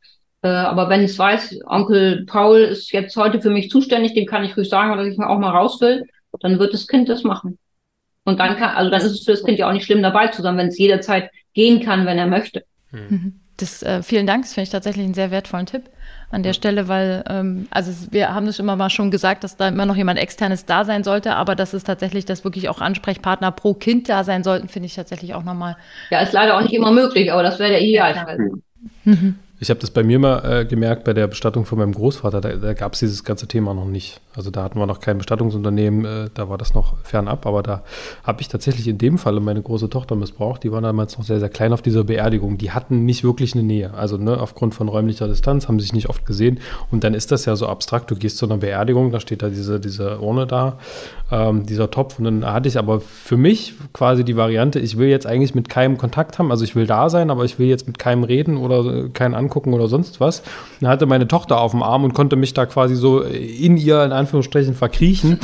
Äh, 0.42 0.48
aber 0.48 0.90
wenn 0.90 1.04
es 1.04 1.20
weiß, 1.20 1.60
Onkel 1.68 2.26
Paul 2.26 2.62
ist 2.62 2.92
jetzt 2.92 3.16
heute 3.16 3.42
für 3.42 3.52
mich 3.52 3.70
zuständig, 3.70 4.16
dem 4.16 4.26
kann 4.26 4.44
ich 4.44 4.58
ruhig 4.58 4.70
sagen, 4.70 4.98
dass 4.98 5.06
ich 5.06 5.20
auch 5.20 5.38
mal 5.38 5.52
raus 5.52 5.80
will, 5.80 6.06
dann 6.40 6.58
wird 6.58 6.74
das 6.74 6.88
Kind 6.88 7.10
das 7.10 7.24
machen. 7.24 7.60
Und 8.24 8.40
dann 8.40 8.58
kann, 8.58 8.76
also 8.76 8.90
dann 8.90 9.02
ist 9.02 9.12
es 9.12 9.24
für 9.24 9.32
das 9.32 9.44
Kind 9.44 9.60
ja 9.60 9.70
auch 9.70 9.74
nicht 9.74 9.86
schlimm 9.86 10.02
dabei 10.02 10.28
zu 10.28 10.42
sein, 10.42 10.58
wenn 10.58 10.68
es 10.68 10.80
jederzeit 10.80 11.30
gehen 11.54 11.84
kann, 11.84 12.08
wenn 12.08 12.18
er 12.18 12.28
möchte. 12.28 12.64
Mhm. 12.92 13.40
Das, 13.58 13.84
äh, 13.84 14.02
vielen 14.02 14.26
Dank, 14.26 14.44
das 14.44 14.54
finde 14.54 14.64
ich 14.64 14.72
tatsächlich 14.72 15.06
einen 15.06 15.14
sehr 15.14 15.30
wertvollen 15.30 15.68
Tipp 15.68 15.84
an 16.32 16.44
der 16.44 16.54
Stelle, 16.54 16.88
weil, 16.88 17.24
ähm, 17.30 17.68
also 17.72 17.92
wir 18.12 18.34
haben 18.34 18.46
das 18.46 18.60
immer 18.60 18.76
mal 18.76 18.90
schon 18.90 19.12
gesagt, 19.12 19.44
dass 19.44 19.58
da 19.58 19.68
immer 19.68 19.86
noch 19.86 19.96
jemand 19.96 20.20
externes 20.20 20.66
da 20.66 20.86
sein 20.86 21.04
sollte, 21.04 21.36
aber 21.36 21.56
dass 21.56 21.74
es 21.74 21.84
tatsächlich, 21.84 22.26
dass 22.26 22.44
wirklich 22.44 22.70
auch 22.70 22.82
Ansprechpartner 22.82 23.52
pro 23.52 23.74
Kind 23.74 24.10
da 24.10 24.24
sein 24.24 24.44
sollten, 24.44 24.70
finde 24.70 24.88
ich 24.88 24.96
tatsächlich 24.96 25.34
auch 25.34 25.44
nochmal. 25.44 25.76
Ja, 26.10 26.22
ist 26.22 26.34
leider 26.34 26.58
auch 26.58 26.62
nicht 26.62 26.74
immer 26.74 26.92
möglich, 26.92 27.32
aber 27.32 27.44
das 27.44 27.60
wäre 27.60 27.72
der 27.72 27.82
Idealfall. 27.82 28.52
Mhm. 29.04 29.36
Ich 29.64 29.70
habe 29.70 29.80
das 29.80 29.92
bei 29.92 30.02
mir 30.02 30.18
mal 30.18 30.40
äh, 30.44 30.66
gemerkt, 30.66 31.04
bei 31.04 31.14
der 31.14 31.28
Bestattung 31.28 31.66
von 31.66 31.78
meinem 31.78 31.94
Großvater, 31.94 32.42
da, 32.42 32.50
da 32.54 32.74
gab 32.74 32.94
es 32.94 33.00
dieses 33.00 33.24
ganze 33.24 33.46
Thema 33.46 33.76
noch 33.76 33.86
nicht. 33.86 34.20
Also 34.36 34.50
da 34.50 34.64
hatten 34.64 34.80
wir 34.80 34.88
noch 34.88 35.00
kein 35.00 35.20
Bestattungsunternehmen, 35.20 36.04
äh, 36.04 36.30
da 36.34 36.50
war 36.50 36.58
das 36.58 36.74
noch 36.74 36.98
fernab, 37.04 37.46
aber 37.46 37.62
da 37.62 37.84
habe 38.24 38.42
ich 38.42 38.48
tatsächlich 38.48 38.88
in 38.88 38.98
dem 38.98 39.20
Falle 39.20 39.40
meine 39.40 39.62
große 39.62 39.88
Tochter 39.88 40.16
missbraucht. 40.16 40.64
Die 40.64 40.72
war 40.72 40.82
damals 40.82 41.16
noch 41.16 41.26
sehr, 41.26 41.40
sehr 41.40 41.50
klein 41.50 41.74
auf 41.74 41.84
dieser 41.84 42.04
Beerdigung. 42.04 42.58
Die 42.58 42.72
hatten 42.72 43.06
nicht 43.06 43.24
wirklich 43.24 43.54
eine 43.54 43.62
Nähe. 43.62 43.94
Also 43.94 44.18
ne, 44.18 44.42
aufgrund 44.42 44.74
von 44.74 44.88
räumlicher 44.88 45.28
Distanz 45.28 45.68
haben 45.68 45.80
sie 45.80 45.84
sich 45.84 45.94
nicht 45.94 46.10
oft 46.10 46.26
gesehen. 46.26 46.60
Und 46.90 47.04
dann 47.04 47.14
ist 47.14 47.32
das 47.32 47.46
ja 47.46 47.56
so 47.56 47.68
abstrakt. 47.68 48.10
Du 48.10 48.16
gehst 48.16 48.38
zu 48.38 48.48
einer 48.48 48.58
Beerdigung, 48.58 49.12
da 49.12 49.20
steht 49.20 49.44
da 49.44 49.50
diese, 49.50 49.80
diese 49.80 50.22
Urne 50.22 50.48
da, 50.48 50.80
ähm, 51.32 51.66
dieser 51.66 51.92
Topf. 51.92 52.18
Und 52.18 52.26
dann 52.26 52.46
hatte 52.46 52.68
ich 52.68 52.78
aber 52.78 53.00
für 53.00 53.38
mich 53.38 53.74
quasi 53.94 54.24
die 54.24 54.36
Variante, 54.36 54.80
ich 54.80 54.98
will 54.98 55.08
jetzt 55.08 55.28
eigentlich 55.28 55.56
mit 55.56 55.70
keinem 55.70 55.98
Kontakt 55.98 56.40
haben. 56.40 56.52
Also 56.52 56.64
ich 56.64 56.76
will 56.76 56.88
da 56.88 57.10
sein, 57.10 57.30
aber 57.30 57.46
ich 57.46 57.60
will 57.60 57.68
jetzt 57.68 57.88
mit 57.88 58.00
keinem 58.00 58.24
reden 58.24 58.58
oder 58.58 59.10
keinen 59.10 59.36
Ankommen 59.36 59.52
angucken 59.52 59.74
oder 59.74 59.88
sonst 59.88 60.20
was. 60.20 60.44
Dann 60.80 60.90
hatte 60.90 61.06
meine 61.06 61.28
Tochter 61.28 61.60
auf 61.60 61.72
dem 61.72 61.84
Arm 61.84 62.04
und 62.04 62.14
konnte 62.14 62.36
mich 62.36 62.54
da 62.54 62.66
quasi 62.66 62.96
so 62.96 63.22
in 63.22 63.78
ihr, 63.78 64.04
in 64.04 64.14
Anführungsstrichen, 64.14 64.74
verkriechen. 64.74 65.40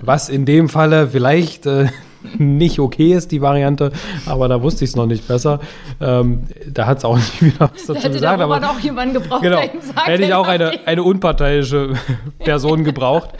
Was 0.00 0.28
in 0.28 0.46
dem 0.46 0.68
Falle 0.68 1.08
vielleicht 1.08 1.66
äh, 1.66 1.86
nicht 2.38 2.78
okay 2.78 3.12
ist, 3.12 3.30
die 3.30 3.42
Variante, 3.42 3.92
aber 4.26 4.48
da 4.48 4.62
wusste 4.62 4.84
ich 4.84 4.90
es 4.90 4.96
noch 4.96 5.06
nicht 5.06 5.28
besser. 5.28 5.60
Ähm, 6.00 6.44
da 6.66 6.86
hat 6.86 6.98
es 6.98 7.04
auch 7.04 7.16
nicht 7.16 7.42
wieder 7.42 7.70
was 7.72 7.86
dazu 7.86 8.00
hätte 8.00 8.12
gesagt. 8.12 8.40
Aber 8.40 8.56
auch 8.56 8.78
jemanden 8.80 9.14
gebraucht, 9.14 9.42
genau, 9.42 9.60
sagt, 9.60 10.06
hätte 10.06 10.24
ich 10.24 10.34
auch 10.34 10.48
eine, 10.48 10.86
eine 10.86 11.02
unparteiische 11.02 11.94
Person 12.38 12.84
gebraucht. 12.84 13.30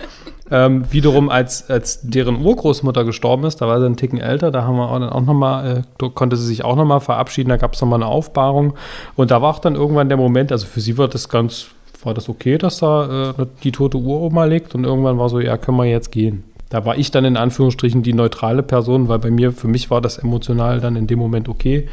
Ähm, 0.55 0.85
wiederum, 0.93 1.31
als, 1.31 1.71
als 1.71 2.01
deren 2.03 2.45
Urgroßmutter 2.45 3.05
gestorben 3.05 3.45
ist, 3.45 3.63
da 3.63 3.69
war 3.69 3.81
sie 3.81 3.87
ein 3.87 3.97
Ticken 3.97 4.21
älter, 4.21 4.51
da 4.51 4.65
haben 4.65 4.77
wir 4.77 4.91
auch, 4.91 4.99
dann 4.99 5.09
auch 5.09 5.23
nochmal, 5.23 5.85
äh, 5.99 6.09
konnte 6.11 6.37
sie 6.37 6.47
sich 6.47 6.63
auch 6.63 6.77
nochmal 6.77 7.01
verabschieden, 7.01 7.49
da 7.49 7.57
gab 7.57 7.73
es 7.73 7.81
nochmal 7.81 8.03
eine 8.03 8.11
Aufbahrung. 8.11 8.75
Und 9.17 9.31
da 9.31 9.41
war 9.41 9.55
auch 9.55 9.61
dann 9.61 9.77
irgendwann 9.77 10.11
der 10.11 10.19
Moment, 10.19 10.53
also 10.53 10.67
für 10.67 10.83
sie 10.83 10.99
war 10.99 11.09
das 11.09 11.31
ganz, 11.31 11.69
war 12.05 12.13
das 12.13 12.29
okay, 12.29 12.59
dass 12.59 12.81
da 12.81 13.31
äh, 13.31 13.47
die 13.65 13.73
tote 13.73 13.97
Uroma 13.97 14.45
liegt 14.45 14.75
und 14.75 14.85
irgendwann 14.85 15.19
war 15.19 15.31
so, 15.31 15.41
ja, 15.41 15.57
können 15.57 15.79
wir 15.79 15.87
jetzt 15.87 16.13
gehen. 16.13 16.45
da 16.69 16.85
war 16.85 16.99
ich 16.99 17.11
dann 17.11 17.25
in 17.25 17.39
Anführungsstrichen 17.39 18.03
die 18.03 18.13
neutrale 18.13 18.63
Person, 18.63 19.09
weil 19.09 19.21
bei 19.21 19.31
mir, 19.31 19.53
für 19.53 19.69
mich 19.69 19.91
war 19.91 20.03
das 20.03 20.19
emotional 20.19 20.81
dann 20.83 20.97
in 20.97 21.07
dem 21.07 21.19
Moment 21.19 21.49
okay 21.49 21.89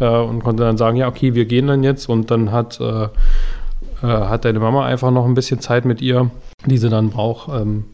äh, 0.00 0.06
und 0.06 0.44
konnte 0.44 0.64
dann 0.64 0.76
sagen, 0.76 0.98
ja, 0.98 1.08
okay, 1.08 1.34
wir 1.34 1.46
gehen 1.46 1.66
dann 1.66 1.82
jetzt 1.82 2.10
und 2.10 2.30
dann 2.30 2.52
hat, 2.52 2.78
äh, 2.78 3.04
äh, 3.04 3.08
hat 4.02 4.44
deine 4.44 4.60
Mama 4.60 4.84
einfach 4.84 5.10
noch 5.10 5.24
ein 5.24 5.34
bisschen 5.34 5.60
Zeit 5.60 5.86
mit 5.86 6.02
ihr, 6.02 6.30
die 6.66 6.76
sie 6.76 6.90
dann 6.90 7.08
braucht. 7.08 7.48
Ähm, 7.48 7.84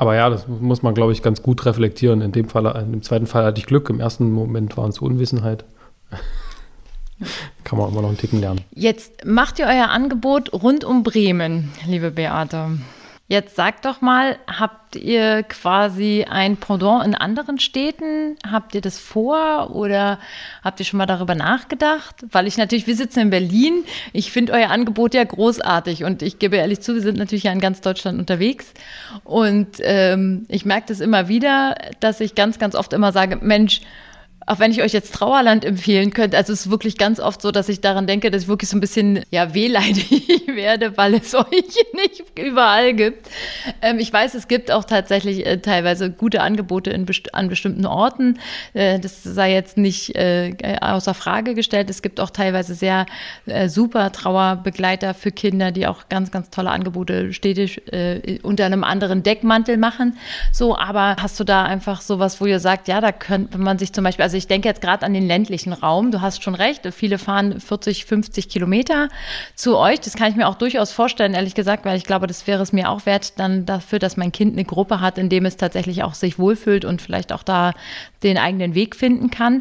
aber 0.00 0.14
ja, 0.14 0.30
das 0.30 0.48
muss 0.48 0.82
man, 0.82 0.94
glaube 0.94 1.12
ich, 1.12 1.22
ganz 1.22 1.42
gut 1.42 1.66
reflektieren. 1.66 2.22
In 2.22 2.32
dem 2.32 2.48
Fall, 2.48 2.64
im 2.90 3.02
zweiten 3.02 3.26
Fall 3.26 3.44
hatte 3.44 3.58
ich 3.58 3.66
Glück, 3.66 3.90
im 3.90 4.00
ersten 4.00 4.32
Moment 4.32 4.78
waren 4.78 4.88
es 4.88 4.98
Unwissenheit. 4.98 5.66
Kann 7.64 7.78
man 7.78 7.90
immer 7.90 8.00
noch 8.00 8.08
einen 8.08 8.16
Ticken 8.16 8.40
lernen. 8.40 8.62
Jetzt 8.74 9.26
macht 9.26 9.58
ihr 9.58 9.66
euer 9.66 9.90
Angebot 9.90 10.54
rund 10.54 10.84
um 10.84 11.02
Bremen, 11.02 11.70
liebe 11.86 12.10
Beate. 12.10 12.78
Jetzt 13.30 13.54
sagt 13.54 13.84
doch 13.84 14.00
mal, 14.00 14.40
habt 14.48 14.96
ihr 14.96 15.44
quasi 15.44 16.26
ein 16.28 16.56
Pendant 16.56 17.06
in 17.06 17.14
anderen 17.14 17.60
Städten? 17.60 18.36
Habt 18.44 18.74
ihr 18.74 18.80
das 18.80 18.98
vor 18.98 19.70
oder 19.72 20.18
habt 20.64 20.80
ihr 20.80 20.84
schon 20.84 20.98
mal 20.98 21.06
darüber 21.06 21.36
nachgedacht? 21.36 22.16
Weil 22.32 22.48
ich 22.48 22.56
natürlich, 22.56 22.88
wir 22.88 22.96
sitzen 22.96 23.20
in 23.20 23.30
Berlin. 23.30 23.84
Ich 24.12 24.32
finde 24.32 24.52
euer 24.54 24.70
Angebot 24.70 25.14
ja 25.14 25.22
großartig 25.22 26.02
und 26.02 26.22
ich 26.22 26.40
gebe 26.40 26.56
ehrlich 26.56 26.80
zu, 26.80 26.92
wir 26.94 27.02
sind 27.02 27.18
natürlich 27.18 27.44
ja 27.44 27.52
in 27.52 27.60
ganz 27.60 27.80
Deutschland 27.80 28.18
unterwegs. 28.18 28.74
Und 29.22 29.76
ähm, 29.82 30.44
ich 30.48 30.64
merke 30.64 30.88
das 30.88 30.98
immer 30.98 31.28
wieder, 31.28 31.76
dass 32.00 32.18
ich 32.18 32.34
ganz, 32.34 32.58
ganz 32.58 32.74
oft 32.74 32.92
immer 32.92 33.12
sage, 33.12 33.38
Mensch, 33.40 33.80
auch 34.50 34.58
wenn 34.58 34.72
ich 34.72 34.82
euch 34.82 34.92
jetzt 34.92 35.14
Trauerland 35.14 35.64
empfehlen 35.64 36.12
könnte, 36.12 36.36
also 36.36 36.52
es 36.52 36.66
ist 36.66 36.70
wirklich 36.70 36.98
ganz 36.98 37.20
oft 37.20 37.40
so, 37.40 37.52
dass 37.52 37.68
ich 37.68 37.80
daran 37.80 38.08
denke, 38.08 38.32
dass 38.32 38.42
ich 38.42 38.48
wirklich 38.48 38.68
so 38.68 38.76
ein 38.76 38.80
bisschen 38.80 39.20
ja 39.30 39.54
wehleidig 39.54 40.42
werde, 40.46 40.96
weil 40.96 41.14
es 41.14 41.32
euch 41.36 41.46
nicht 41.94 42.24
überall 42.36 42.92
gibt. 42.94 43.28
Ähm, 43.80 44.00
ich 44.00 44.12
weiß, 44.12 44.34
es 44.34 44.48
gibt 44.48 44.72
auch 44.72 44.84
tatsächlich 44.84 45.46
äh, 45.46 45.58
teilweise 45.58 46.10
gute 46.10 46.40
Angebote 46.40 46.90
best 46.98 47.32
an 47.32 47.48
bestimmten 47.48 47.86
Orten. 47.86 48.40
Äh, 48.74 48.98
das 48.98 49.22
sei 49.22 49.52
jetzt 49.52 49.76
nicht 49.76 50.16
äh, 50.16 50.52
außer 50.80 51.14
Frage 51.14 51.54
gestellt. 51.54 51.88
Es 51.88 52.02
gibt 52.02 52.18
auch 52.18 52.30
teilweise 52.30 52.74
sehr 52.74 53.06
äh, 53.46 53.68
super 53.68 54.10
Trauerbegleiter 54.10 55.14
für 55.14 55.30
Kinder, 55.30 55.70
die 55.70 55.86
auch 55.86 56.08
ganz, 56.08 56.32
ganz 56.32 56.50
tolle 56.50 56.70
Angebote 56.70 57.32
städtisch 57.32 57.80
äh, 57.92 58.40
unter 58.42 58.66
einem 58.66 58.82
anderen 58.82 59.22
Deckmantel 59.22 59.76
machen. 59.76 60.16
So, 60.52 60.76
aber 60.76 61.14
hast 61.20 61.38
du 61.38 61.44
da 61.44 61.62
einfach 61.62 62.00
sowas, 62.00 62.40
wo 62.40 62.46
ihr 62.46 62.58
sagt, 62.58 62.88
ja, 62.88 63.00
da 63.00 63.12
könnte 63.12 63.56
man 63.56 63.78
sich 63.78 63.92
zum 63.92 64.02
Beispiel, 64.02 64.24
also 64.24 64.39
ich 64.40 64.46
denke 64.46 64.66
jetzt 64.68 64.80
gerade 64.80 65.04
an 65.04 65.12
den 65.12 65.26
ländlichen 65.26 65.74
Raum. 65.74 66.10
Du 66.10 66.22
hast 66.22 66.42
schon 66.42 66.54
recht. 66.54 66.88
Viele 66.94 67.18
fahren 67.18 67.60
40, 67.60 68.06
50 68.06 68.48
Kilometer 68.48 69.10
zu 69.54 69.76
euch. 69.76 70.00
Das 70.00 70.14
kann 70.14 70.30
ich 70.30 70.36
mir 70.36 70.48
auch 70.48 70.54
durchaus 70.54 70.92
vorstellen, 70.92 71.34
ehrlich 71.34 71.54
gesagt, 71.54 71.84
weil 71.84 71.98
ich 71.98 72.04
glaube, 72.04 72.26
das 72.26 72.46
wäre 72.46 72.62
es 72.62 72.72
mir 72.72 72.88
auch 72.88 73.04
wert, 73.04 73.38
dann 73.38 73.66
dafür, 73.66 73.98
dass 73.98 74.16
mein 74.16 74.32
Kind 74.32 74.54
eine 74.54 74.64
Gruppe 74.64 75.02
hat, 75.02 75.18
in 75.18 75.28
dem 75.28 75.44
es 75.44 75.58
tatsächlich 75.58 76.02
auch 76.02 76.14
sich 76.14 76.38
wohlfühlt 76.38 76.86
und 76.86 77.02
vielleicht 77.02 77.32
auch 77.32 77.42
da 77.42 77.74
den 78.22 78.38
eigenen 78.38 78.74
Weg 78.74 78.96
finden 78.96 79.30
kann. 79.30 79.58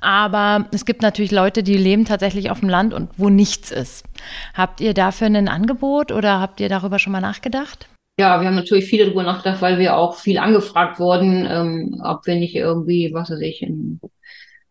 Aber 0.00 0.66
es 0.72 0.84
gibt 0.84 1.02
natürlich 1.02 1.30
Leute, 1.30 1.62
die 1.62 1.76
leben 1.76 2.04
tatsächlich 2.04 2.50
auf 2.50 2.58
dem 2.58 2.68
Land 2.68 2.94
und 2.94 3.10
wo 3.16 3.28
nichts 3.28 3.70
ist. 3.70 4.04
Habt 4.52 4.80
ihr 4.80 4.94
dafür 4.94 5.28
ein 5.28 5.48
Angebot 5.48 6.10
oder 6.10 6.40
habt 6.40 6.58
ihr 6.58 6.68
darüber 6.68 6.98
schon 6.98 7.12
mal 7.12 7.20
nachgedacht? 7.20 7.88
Ja, 8.18 8.40
wir 8.40 8.48
haben 8.48 8.56
natürlich 8.56 8.86
viel 8.86 9.04
darüber 9.04 9.22
nachgedacht, 9.22 9.62
weil 9.62 9.78
wir 9.78 9.96
auch 9.96 10.16
viel 10.16 10.38
angefragt 10.38 10.98
wurden, 10.98 11.46
ähm, 11.48 12.00
ob 12.04 12.26
wir 12.26 12.34
nicht 12.34 12.56
irgendwie, 12.56 13.14
was 13.14 13.30
weiß 13.30 13.40
ich, 13.40 13.62
in 13.62 14.00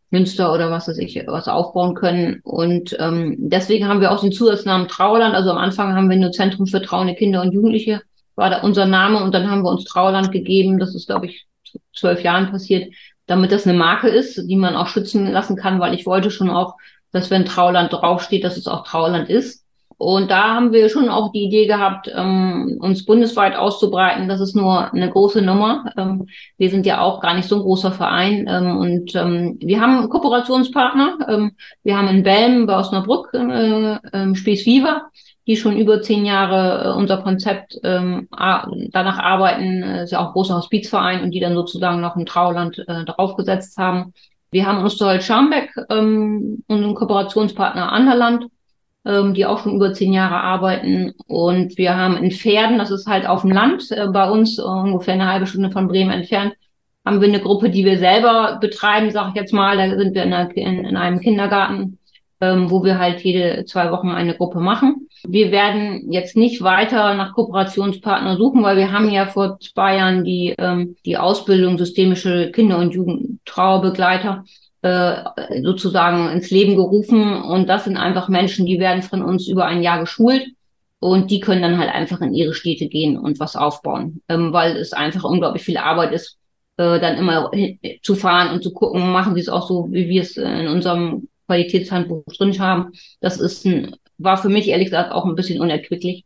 Münster 0.09 0.53
oder 0.53 0.69
was 0.69 0.89
weiß 0.89 0.97
ich, 0.97 1.23
was 1.27 1.47
aufbauen 1.47 1.95
können. 1.95 2.41
Und 2.43 2.97
ähm, 2.99 3.35
deswegen 3.39 3.87
haben 3.87 4.01
wir 4.01 4.11
auch 4.11 4.19
den 4.19 4.33
Zusatznamen 4.33 4.89
Trauerland. 4.89 5.33
Also 5.33 5.51
am 5.51 5.57
Anfang 5.57 5.95
haben 5.95 6.09
wir 6.09 6.17
nur 6.17 6.33
Zentrum 6.33 6.67
für 6.67 6.81
trauernde 6.81 7.15
Kinder 7.15 7.41
und 7.41 7.53
Jugendliche, 7.53 8.01
war 8.35 8.49
da 8.49 8.61
unser 8.63 8.85
Name 8.85 9.23
und 9.23 9.33
dann 9.33 9.49
haben 9.49 9.63
wir 9.63 9.71
uns 9.71 9.85
Trauerland 9.85 10.33
gegeben. 10.33 10.77
Das 10.77 10.93
ist, 10.93 11.07
glaube 11.07 11.27
ich, 11.27 11.47
zwölf 11.95 12.23
Jahren 12.23 12.51
passiert, 12.51 12.93
damit 13.27 13.53
das 13.53 13.65
eine 13.65 13.77
Marke 13.77 14.09
ist, 14.09 14.43
die 14.49 14.57
man 14.57 14.75
auch 14.75 14.87
schützen 14.87 15.31
lassen 15.31 15.55
kann, 15.55 15.79
weil 15.79 15.93
ich 15.93 16.05
wollte 16.05 16.31
schon 16.31 16.49
auch, 16.49 16.75
dass 17.13 17.29
wenn 17.29 17.45
Trauerland 17.45 17.93
draufsteht, 17.93 18.43
dass 18.43 18.57
es 18.57 18.67
auch 18.67 18.85
Trauerland 18.85 19.29
ist. 19.29 19.65
Und 19.97 20.29
da 20.29 20.53
haben 20.53 20.73
wir 20.73 20.89
schon 20.89 21.09
auch 21.09 21.31
die 21.31 21.45
Idee 21.45 21.65
gehabt, 21.65 22.11
ähm, 22.15 22.77
uns 22.79 23.03
bundesweit 23.03 23.55
auszubreiten. 23.55 24.29
Das 24.29 24.39
ist 24.39 24.55
nur 24.55 24.93
eine 24.93 25.09
große 25.09 25.41
Nummer. 25.41 25.85
Ähm, 25.97 26.27
wir 26.57 26.69
sind 26.69 26.85
ja 26.85 27.01
auch 27.01 27.19
gar 27.19 27.33
nicht 27.33 27.47
so 27.47 27.55
ein 27.55 27.61
großer 27.63 27.91
Verein. 27.91 28.45
Ähm, 28.47 28.77
und 28.77 29.15
ähm, 29.15 29.57
wir 29.59 29.81
haben 29.81 30.07
Kooperationspartner. 30.09 31.17
Ähm, 31.27 31.51
wir 31.83 31.97
haben 31.97 32.09
in 32.09 32.21
Belm 32.21 32.67
bei 32.67 32.77
Osnabrück 32.77 33.33
äh, 33.33 33.95
äh, 33.95 34.35
Spieß 34.35 34.67
Viva, 34.67 35.09
die 35.47 35.57
schon 35.57 35.75
über 35.77 35.99
zehn 36.03 36.25
Jahre 36.25 36.91
äh, 36.91 36.95
unser 36.95 37.17
Konzept 37.23 37.79
ähm, 37.83 38.27
danach 38.31 39.17
arbeiten. 39.17 39.81
Äh, 39.81 40.03
ist 40.03 40.11
ja 40.11 40.19
auch 40.19 40.27
ein 40.27 40.33
großer 40.33 40.57
Hospizverein 40.57 41.23
und 41.23 41.31
die 41.31 41.39
dann 41.39 41.55
sozusagen 41.55 42.01
noch 42.01 42.15
ein 42.15 42.27
Trauland 42.27 42.77
äh, 42.87 43.03
draufgesetzt 43.03 43.79
haben. 43.79 44.13
Wir 44.51 44.67
haben 44.67 44.83
Osterholz 44.83 45.25
Scharmbeck, 45.25 45.71
ähm, 45.89 46.63
unseren 46.67 46.93
Kooperationspartner 46.93 47.91
Anderland 47.91 48.45
ähm, 49.07 49.33
die 49.33 49.45
auch 49.45 49.59
schon 49.59 49.75
über 49.75 49.93
zehn 49.93 50.13
Jahre 50.13 50.35
arbeiten. 50.35 51.13
Und 51.27 51.77
wir 51.77 51.95
haben 51.95 52.17
in 52.17 52.31
Pferden, 52.31 52.77
das 52.77 52.91
ist 52.91 53.07
halt 53.07 53.25
auf 53.27 53.41
dem 53.41 53.51
Land, 53.51 53.89
äh, 53.91 54.07
bei 54.07 54.29
uns 54.29 54.59
äh, 54.59 54.63
ungefähr 54.63 55.13
eine 55.13 55.31
halbe 55.31 55.47
Stunde 55.47 55.71
von 55.71 55.87
Bremen 55.87 56.11
entfernt, 56.11 56.53
haben 57.05 57.21
wir 57.21 57.29
eine 57.29 57.39
Gruppe, 57.39 57.69
die 57.69 57.85
wir 57.85 57.97
selber 57.99 58.57
betreiben, 58.59 59.11
sage 59.11 59.29
ich 59.29 59.35
jetzt 59.35 59.53
mal. 59.53 59.77
Da 59.77 59.97
sind 59.97 60.13
wir 60.13 60.23
in, 60.23 60.33
einer, 60.33 60.55
in, 60.57 60.83
in 60.83 60.97
einem 60.97 61.21
Kindergarten, 61.21 61.99
ähm, 62.41 62.69
wo 62.69 62.83
wir 62.83 62.99
halt 62.99 63.21
jede 63.21 63.63
zwei 63.63 63.91
Wochen 63.91 64.09
eine 64.09 64.35
Gruppe 64.35 64.59
machen. 64.59 65.07
Wir 65.25 65.51
werden 65.51 66.11
jetzt 66.11 66.35
nicht 66.35 66.61
weiter 66.61 67.15
nach 67.15 67.33
Kooperationspartner 67.33 68.35
suchen, 68.35 68.61
weil 68.61 68.75
wir 68.75 68.91
haben 68.91 69.09
ja 69.09 69.25
vor 69.25 69.57
zwei 69.59 69.95
Jahren 69.95 70.25
die, 70.25 70.53
ähm, 70.57 70.97
die 71.05 71.17
Ausbildung 71.17 71.77
systemische 71.77 72.51
Kinder- 72.51 72.79
und 72.79 72.93
Jugendtrauerbegleiter 72.93 74.43
äh, 74.81 75.23
sozusagen 75.63 76.29
ins 76.29 76.51
Leben 76.51 76.75
gerufen. 76.75 77.41
Und 77.41 77.67
das 77.67 77.85
sind 77.85 77.97
einfach 77.97 78.29
Menschen, 78.29 78.65
die 78.65 78.79
werden 78.79 79.03
von 79.03 79.23
uns 79.23 79.47
über 79.47 79.65
ein 79.65 79.81
Jahr 79.81 79.99
geschult. 79.99 80.47
Und 80.99 81.29
die 81.29 81.39
können 81.39 81.61
dann 81.61 81.77
halt 81.77 81.91
einfach 81.93 82.21
in 82.21 82.33
ihre 82.33 82.53
Städte 82.53 82.87
gehen 82.87 83.17
und 83.17 83.39
was 83.39 83.55
aufbauen, 83.55 84.21
ähm, 84.29 84.51
weil 84.51 84.75
es 84.77 84.93
einfach 84.93 85.23
unglaublich 85.23 85.63
viel 85.63 85.77
Arbeit 85.77 86.11
ist, 86.11 86.39
äh, 86.77 86.99
dann 86.99 87.17
immer 87.17 87.51
zu 88.01 88.15
fahren 88.15 88.51
und 88.51 88.63
zu 88.63 88.73
gucken, 88.73 89.11
machen 89.11 89.35
sie 89.35 89.41
es 89.41 89.49
auch 89.49 89.67
so, 89.67 89.89
wie 89.91 90.09
wir 90.09 90.23
es 90.23 90.37
in 90.37 90.67
unserem 90.67 91.27
Qualitätshandbuch 91.47 92.23
drin 92.35 92.59
haben. 92.59 92.91
Das 93.19 93.39
ist 93.39 93.65
ein, 93.65 93.95
war 94.17 94.37
für 94.37 94.49
mich 94.49 94.67
ehrlich 94.67 94.87
gesagt 94.87 95.11
auch 95.11 95.25
ein 95.25 95.35
bisschen 95.35 95.61
unerquicklich. 95.61 96.25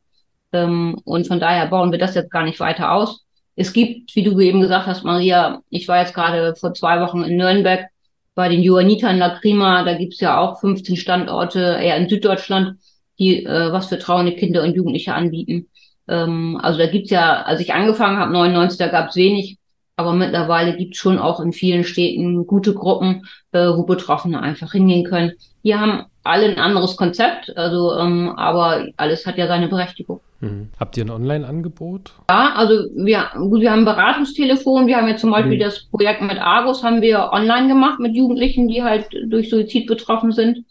Ähm, 0.53 0.97
und 1.03 1.27
von 1.27 1.39
daher 1.39 1.67
bauen 1.67 1.91
wir 1.91 1.99
das 1.99 2.15
jetzt 2.15 2.31
gar 2.31 2.43
nicht 2.43 2.59
weiter 2.59 2.93
aus. 2.93 3.25
Es 3.55 3.73
gibt, 3.73 4.15
wie 4.15 4.23
du 4.23 4.39
eben 4.39 4.61
gesagt 4.61 4.87
hast, 4.87 5.03
Maria, 5.03 5.61
ich 5.69 5.87
war 5.87 5.99
jetzt 5.99 6.13
gerade 6.13 6.55
vor 6.55 6.73
zwei 6.73 7.01
Wochen 7.01 7.23
in 7.23 7.37
Nürnberg 7.37 7.87
bei 8.35 8.49
den 8.49 8.61
Johannitern 8.61 9.17
Lacrima, 9.17 9.83
da 9.83 9.97
gibt's 9.97 10.19
ja 10.19 10.39
auch 10.39 10.59
15 10.59 10.95
Standorte, 10.95 11.59
eher 11.59 11.97
in 11.97 12.09
Süddeutschland, 12.09 12.77
die 13.19 13.45
äh, 13.45 13.71
was 13.71 13.87
für 13.87 13.99
trauernde 13.99 14.35
Kinder 14.35 14.63
und 14.63 14.75
Jugendliche 14.75 15.13
anbieten. 15.13 15.67
Ähm, 16.07 16.59
also 16.61 16.79
da 16.79 16.87
gibt's 16.87 17.11
ja, 17.11 17.41
als 17.43 17.59
ich 17.59 17.73
angefangen 17.73 18.17
habe, 18.17 18.31
99, 18.31 18.77
da 18.77 18.87
gab's 18.87 19.15
wenig, 19.15 19.57
aber 19.95 20.13
mittlerweile 20.13 20.77
gibt's 20.77 20.97
schon 20.97 21.19
auch 21.19 21.39
in 21.39 21.53
vielen 21.53 21.83
Städten 21.83 22.47
gute 22.47 22.73
Gruppen, 22.73 23.25
äh, 23.51 23.67
wo 23.67 23.83
Betroffene 23.83 24.41
einfach 24.41 24.71
hingehen 24.71 25.03
können. 25.03 25.33
Die 25.63 25.75
haben 25.75 26.05
alle 26.23 26.45
ein 26.45 26.59
anderes 26.59 26.95
Konzept, 26.97 27.55
also 27.57 27.95
ähm, 27.97 28.33
aber 28.37 28.87
alles 28.97 29.25
hat 29.25 29.37
ja 29.37 29.47
seine 29.47 29.67
Berechtigung. 29.67 30.21
Mhm. 30.41 30.69
Habt 30.79 30.97
ihr 30.97 31.05
ein 31.05 31.09
Online-Angebot? 31.09 32.13
Ja, 32.29 32.53
also 32.55 32.85
wir, 32.95 33.29
gut, 33.35 33.61
wir 33.61 33.71
haben 33.71 33.81
ein 33.81 33.85
Beratungstelefon. 33.85 34.87
Wir 34.87 34.97
haben 34.97 35.07
jetzt 35.07 35.21
zum 35.21 35.31
Beispiel 35.31 35.55
mhm. 35.55 35.61
das 35.61 35.85
Projekt 35.85 36.21
mit 36.21 36.39
Argus 36.39 36.83
haben 36.83 37.01
wir 37.01 37.29
online 37.31 37.67
gemacht 37.67 37.99
mit 37.99 38.15
Jugendlichen, 38.15 38.67
die 38.67 38.83
halt 38.83 39.07
durch 39.27 39.49
Suizid 39.49 39.87
betroffen 39.87 40.31
sind. 40.31 40.65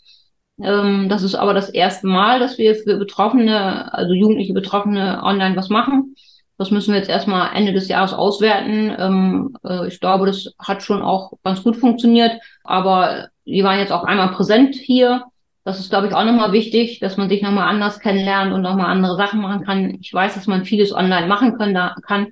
Ähm, 0.62 1.08
das 1.08 1.22
ist 1.22 1.36
aber 1.36 1.54
das 1.54 1.70
erste 1.70 2.06
Mal, 2.06 2.40
dass 2.40 2.58
wir 2.58 2.74
für 2.74 2.96
Betroffene, 2.96 3.92
also 3.94 4.12
jugendliche 4.12 4.52
Betroffene 4.52 5.20
online 5.22 5.56
was 5.56 5.68
machen. 5.68 6.14
Das 6.58 6.70
müssen 6.70 6.92
wir 6.92 6.98
jetzt 6.98 7.08
erstmal 7.08 7.56
Ende 7.56 7.72
des 7.72 7.88
Jahres 7.88 8.12
auswerten. 8.12 8.94
Ähm, 8.98 9.56
äh, 9.64 9.86
ich 9.88 9.98
glaube, 10.00 10.26
das 10.26 10.52
hat 10.58 10.82
schon 10.82 11.00
auch 11.00 11.32
ganz 11.42 11.62
gut 11.62 11.76
funktioniert. 11.76 12.32
Aber 12.64 13.28
wir 13.44 13.64
waren 13.64 13.78
jetzt 13.78 13.92
auch 13.92 14.04
einmal 14.04 14.32
präsent 14.32 14.74
hier 14.74 15.24
das 15.64 15.78
ist, 15.78 15.90
glaube 15.90 16.06
ich, 16.06 16.14
auch 16.14 16.24
nochmal 16.24 16.52
wichtig, 16.52 17.00
dass 17.00 17.16
man 17.16 17.28
sich 17.28 17.42
nochmal 17.42 17.68
anders 17.68 18.00
kennenlernt 18.00 18.52
und 18.52 18.62
nochmal 18.62 18.86
andere 18.86 19.16
Sachen 19.16 19.40
machen 19.40 19.64
kann. 19.64 19.98
Ich 20.00 20.12
weiß, 20.12 20.34
dass 20.34 20.46
man 20.46 20.64
vieles 20.64 20.92
online 20.92 21.26
machen 21.26 21.56
können, 21.58 21.74
da, 21.74 21.94
kann. 22.06 22.28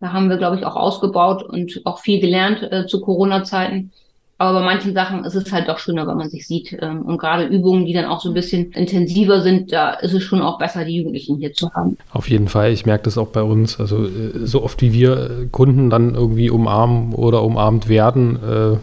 Da 0.00 0.12
haben 0.12 0.28
wir, 0.28 0.36
glaube 0.36 0.56
ich, 0.56 0.66
auch 0.66 0.74
ausgebaut 0.74 1.44
und 1.44 1.80
auch 1.84 2.00
viel 2.00 2.20
gelernt 2.20 2.62
äh, 2.62 2.86
zu 2.86 3.00
Corona-Zeiten. 3.00 3.92
Aber 4.42 4.58
bei 4.58 4.64
manchen 4.64 4.92
Sachen 4.92 5.24
ist 5.24 5.36
es 5.36 5.52
halt 5.52 5.68
doch 5.68 5.78
schöner, 5.78 6.08
wenn 6.08 6.16
man 6.16 6.28
sich 6.28 6.48
sieht. 6.48 6.76
Ähm, 6.82 7.02
und 7.02 7.18
gerade 7.18 7.44
Übungen, 7.44 7.86
die 7.86 7.92
dann 7.92 8.06
auch 8.06 8.20
so 8.20 8.30
ein 8.30 8.34
bisschen 8.34 8.72
intensiver 8.72 9.40
sind, 9.40 9.72
da 9.72 9.92
ist 9.92 10.14
es 10.14 10.24
schon 10.24 10.42
auch 10.42 10.58
besser, 10.58 10.84
die 10.84 10.96
Jugendlichen 10.96 11.38
hier 11.38 11.52
zu 11.52 11.72
haben. 11.74 11.96
Auf 12.12 12.28
jeden 12.28 12.48
Fall. 12.48 12.72
Ich 12.72 12.84
merke 12.84 13.04
das 13.04 13.16
auch 13.16 13.28
bei 13.28 13.42
uns. 13.42 13.78
Also 13.78 14.04
äh, 14.04 14.44
so 14.44 14.64
oft 14.64 14.82
wie 14.82 14.92
wir 14.92 15.12
äh, 15.12 15.46
Kunden 15.52 15.90
dann 15.90 16.16
irgendwie 16.16 16.50
umarmen 16.50 17.14
oder 17.14 17.44
umarmt 17.44 17.88
werden, 17.88 18.36
äh, 18.42 18.76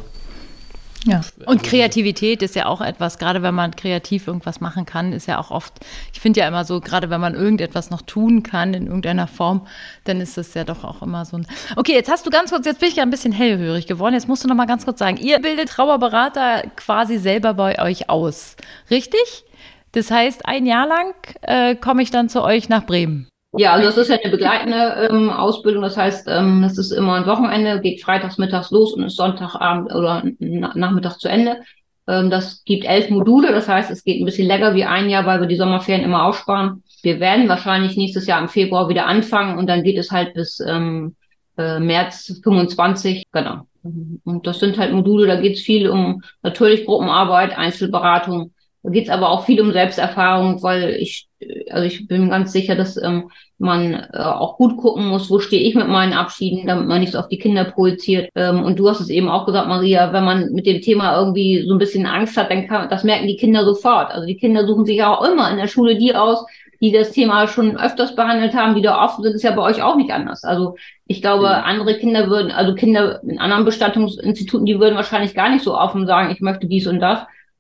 Ja. 1.05 1.21
Und 1.45 1.63
Kreativität 1.63 2.41
ist 2.41 2.55
ja 2.55 2.65
auch 2.65 2.81
etwas, 2.81 3.17
gerade 3.17 3.41
wenn 3.41 3.55
man 3.55 3.75
kreativ 3.75 4.27
irgendwas 4.27 4.59
machen 4.59 4.85
kann, 4.85 5.13
ist 5.13 5.27
ja 5.27 5.39
auch 5.39 5.49
oft, 5.49 5.73
ich 6.11 6.19
finde 6.19 6.41
ja 6.41 6.47
immer 6.47 6.65
so, 6.65 6.81
gerade 6.81 7.09
wenn 7.09 7.21
man 7.21 7.35
irgendetwas 7.35 7.89
noch 7.89 8.01
tun 8.01 8.43
kann 8.43 8.73
in 8.73 8.87
irgendeiner 8.87 9.27
Form, 9.27 9.65
dann 10.03 10.19
ist 10.19 10.37
es 10.37 10.53
ja 10.55 10.65
doch 10.65 10.83
auch 10.83 11.01
immer 11.01 11.23
so 11.23 11.37
ein. 11.37 11.47
Okay, 11.77 11.93
jetzt 11.93 12.11
hast 12.11 12.25
du 12.25 12.29
ganz 12.29 12.51
kurz, 12.51 12.65
jetzt 12.65 12.81
bin 12.81 12.89
ich 12.89 12.97
ja 12.97 13.03
ein 13.03 13.09
bisschen 13.11 13.31
hellhörig 13.31 13.87
geworden. 13.87 14.13
Jetzt 14.13 14.27
musst 14.27 14.43
du 14.43 14.49
noch 14.49 14.55
mal 14.55 14.65
ganz 14.65 14.83
kurz 14.83 14.99
sagen, 14.99 15.15
ihr 15.17 15.39
bildet 15.39 15.69
Trauerberater 15.69 16.63
quasi 16.75 17.17
selber 17.17 17.53
bei 17.53 17.81
euch 17.81 18.09
aus, 18.09 18.57
richtig? 18.91 19.45
Das 19.93 20.11
heißt, 20.11 20.45
ein 20.45 20.65
Jahr 20.65 20.87
lang 20.87 21.13
äh, 21.41 21.75
komme 21.75 22.03
ich 22.03 22.11
dann 22.11 22.27
zu 22.27 22.43
euch 22.43 22.67
nach 22.67 22.85
Bremen. 22.85 23.28
Ja, 23.53 23.73
also 23.73 23.87
das 23.87 23.97
ist 23.97 24.09
ja 24.09 24.17
eine 24.17 24.31
begleitende 24.31 25.09
ähm, 25.09 25.29
Ausbildung. 25.29 25.81
Das 25.81 25.97
heißt, 25.97 26.27
ähm, 26.29 26.61
das 26.61 26.77
ist 26.77 26.91
immer 26.91 27.15
ein 27.15 27.25
Wochenende, 27.25 27.81
geht 27.81 28.01
freitags 28.01 28.37
mittags 28.37 28.69
los 28.69 28.93
und 28.93 29.03
ist 29.03 29.15
Sonntagabend 29.15 29.93
oder 29.93 30.23
nachmittags 30.39 31.17
zu 31.17 31.29
Ende. 31.29 31.59
Ähm, 32.07 32.29
das 32.29 32.63
gibt 32.63 32.85
elf 32.85 33.09
Module. 33.09 33.51
Das 33.51 33.67
heißt, 33.67 33.89
es 33.89 34.03
geht 34.03 34.21
ein 34.21 34.25
bisschen 34.25 34.47
länger 34.47 34.75
wie 34.75 34.83
ein 34.83 35.09
Jahr, 35.09 35.25
weil 35.25 35.41
wir 35.41 35.47
die 35.47 35.55
Sommerferien 35.55 36.03
immer 36.03 36.25
aufsparen. 36.25 36.83
Wir 37.01 37.19
werden 37.19 37.49
wahrscheinlich 37.49 37.97
nächstes 37.97 38.27
Jahr 38.27 38.41
im 38.41 38.49
Februar 38.49 38.89
wieder 38.89 39.05
anfangen 39.05 39.57
und 39.57 39.67
dann 39.67 39.83
geht 39.83 39.97
es 39.97 40.11
halt 40.11 40.33
bis 40.33 40.59
ähm, 40.59 41.15
äh, 41.57 41.79
März 41.79 42.39
25. 42.43 43.23
Genau. 43.31 43.67
Und 43.83 44.45
das 44.45 44.59
sind 44.59 44.77
halt 44.77 44.91
Module, 44.91 45.27
da 45.27 45.39
geht 45.39 45.55
es 45.55 45.61
viel 45.61 45.89
um 45.89 46.21
natürlich 46.41 46.85
Gruppenarbeit, 46.85 47.57
Einzelberatung, 47.57 48.51
da 48.83 48.89
geht 48.89 49.05
es 49.05 49.09
aber 49.09 49.29
auch 49.29 49.45
viel 49.45 49.61
um 49.61 49.71
Selbsterfahrung, 49.71 50.61
weil 50.63 50.95
ich, 50.95 51.28
also 51.69 51.85
ich 51.85 52.07
bin 52.07 52.29
ganz 52.29 52.51
sicher, 52.51 52.75
dass 52.75 53.01
ähm, 53.01 53.31
man 53.57 53.93
äh, 53.93 54.17
auch 54.17 54.57
gut 54.57 54.77
gucken 54.77 55.07
muss, 55.07 55.29
wo 55.29 55.39
stehe 55.39 55.61
ich 55.61 55.75
mit 55.75 55.87
meinen 55.87 56.13
Abschieden, 56.13 56.67
damit 56.67 56.87
man 56.87 56.99
nicht 56.99 57.13
so 57.13 57.19
auf 57.19 57.29
die 57.29 57.37
Kinder 57.37 57.65
projiziert. 57.65 58.29
Ähm, 58.35 58.63
und 58.63 58.79
du 58.79 58.89
hast 58.89 58.99
es 58.99 59.09
eben 59.09 59.29
auch 59.29 59.45
gesagt, 59.45 59.67
Maria, 59.67 60.11
wenn 60.13 60.25
man 60.25 60.51
mit 60.51 60.65
dem 60.65 60.81
Thema 60.81 61.17
irgendwie 61.17 61.63
so 61.65 61.73
ein 61.73 61.79
bisschen 61.79 62.05
Angst 62.05 62.37
hat, 62.37 62.51
dann 62.51 62.67
kann, 62.67 62.89
das 62.89 63.03
merken 63.03 63.27
die 63.27 63.37
Kinder 63.37 63.63
sofort. 63.65 64.11
Also 64.11 64.25
die 64.25 64.37
Kinder 64.37 64.65
suchen 64.67 64.85
sich 64.85 64.97
ja 64.97 65.13
auch 65.13 65.23
immer 65.23 65.49
in 65.49 65.57
der 65.57 65.67
Schule 65.67 65.97
die 65.97 66.15
aus, 66.15 66.45
die 66.81 66.91
das 66.91 67.11
Thema 67.11 67.47
schon 67.47 67.77
öfters 67.77 68.15
behandelt 68.15 68.53
haben, 68.53 68.75
die 68.75 68.81
da 68.81 69.03
offen 69.03 69.23
sind, 69.23 69.33
ist 69.33 69.43
ja 69.43 69.51
bei 69.51 69.61
euch 69.61 69.81
auch 69.81 69.95
nicht 69.95 70.11
anders. 70.11 70.43
Also 70.43 70.75
ich 71.07 71.21
glaube, 71.21 71.47
mhm. 71.47 71.63
andere 71.65 71.97
Kinder 71.97 72.29
würden, 72.29 72.51
also 72.51 72.73
Kinder 72.73 73.21
in 73.23 73.39
anderen 73.39 73.65
Bestattungsinstituten, 73.65 74.65
die 74.65 74.79
würden 74.79 74.95
wahrscheinlich 74.95 75.35
gar 75.35 75.49
nicht 75.49 75.63
so 75.63 75.77
offen 75.77 76.05
sagen, 76.05 76.31
ich 76.31 76.39
möchte 76.39 76.67
dies 76.67 76.87
und 76.87 76.99
das. 76.99 77.19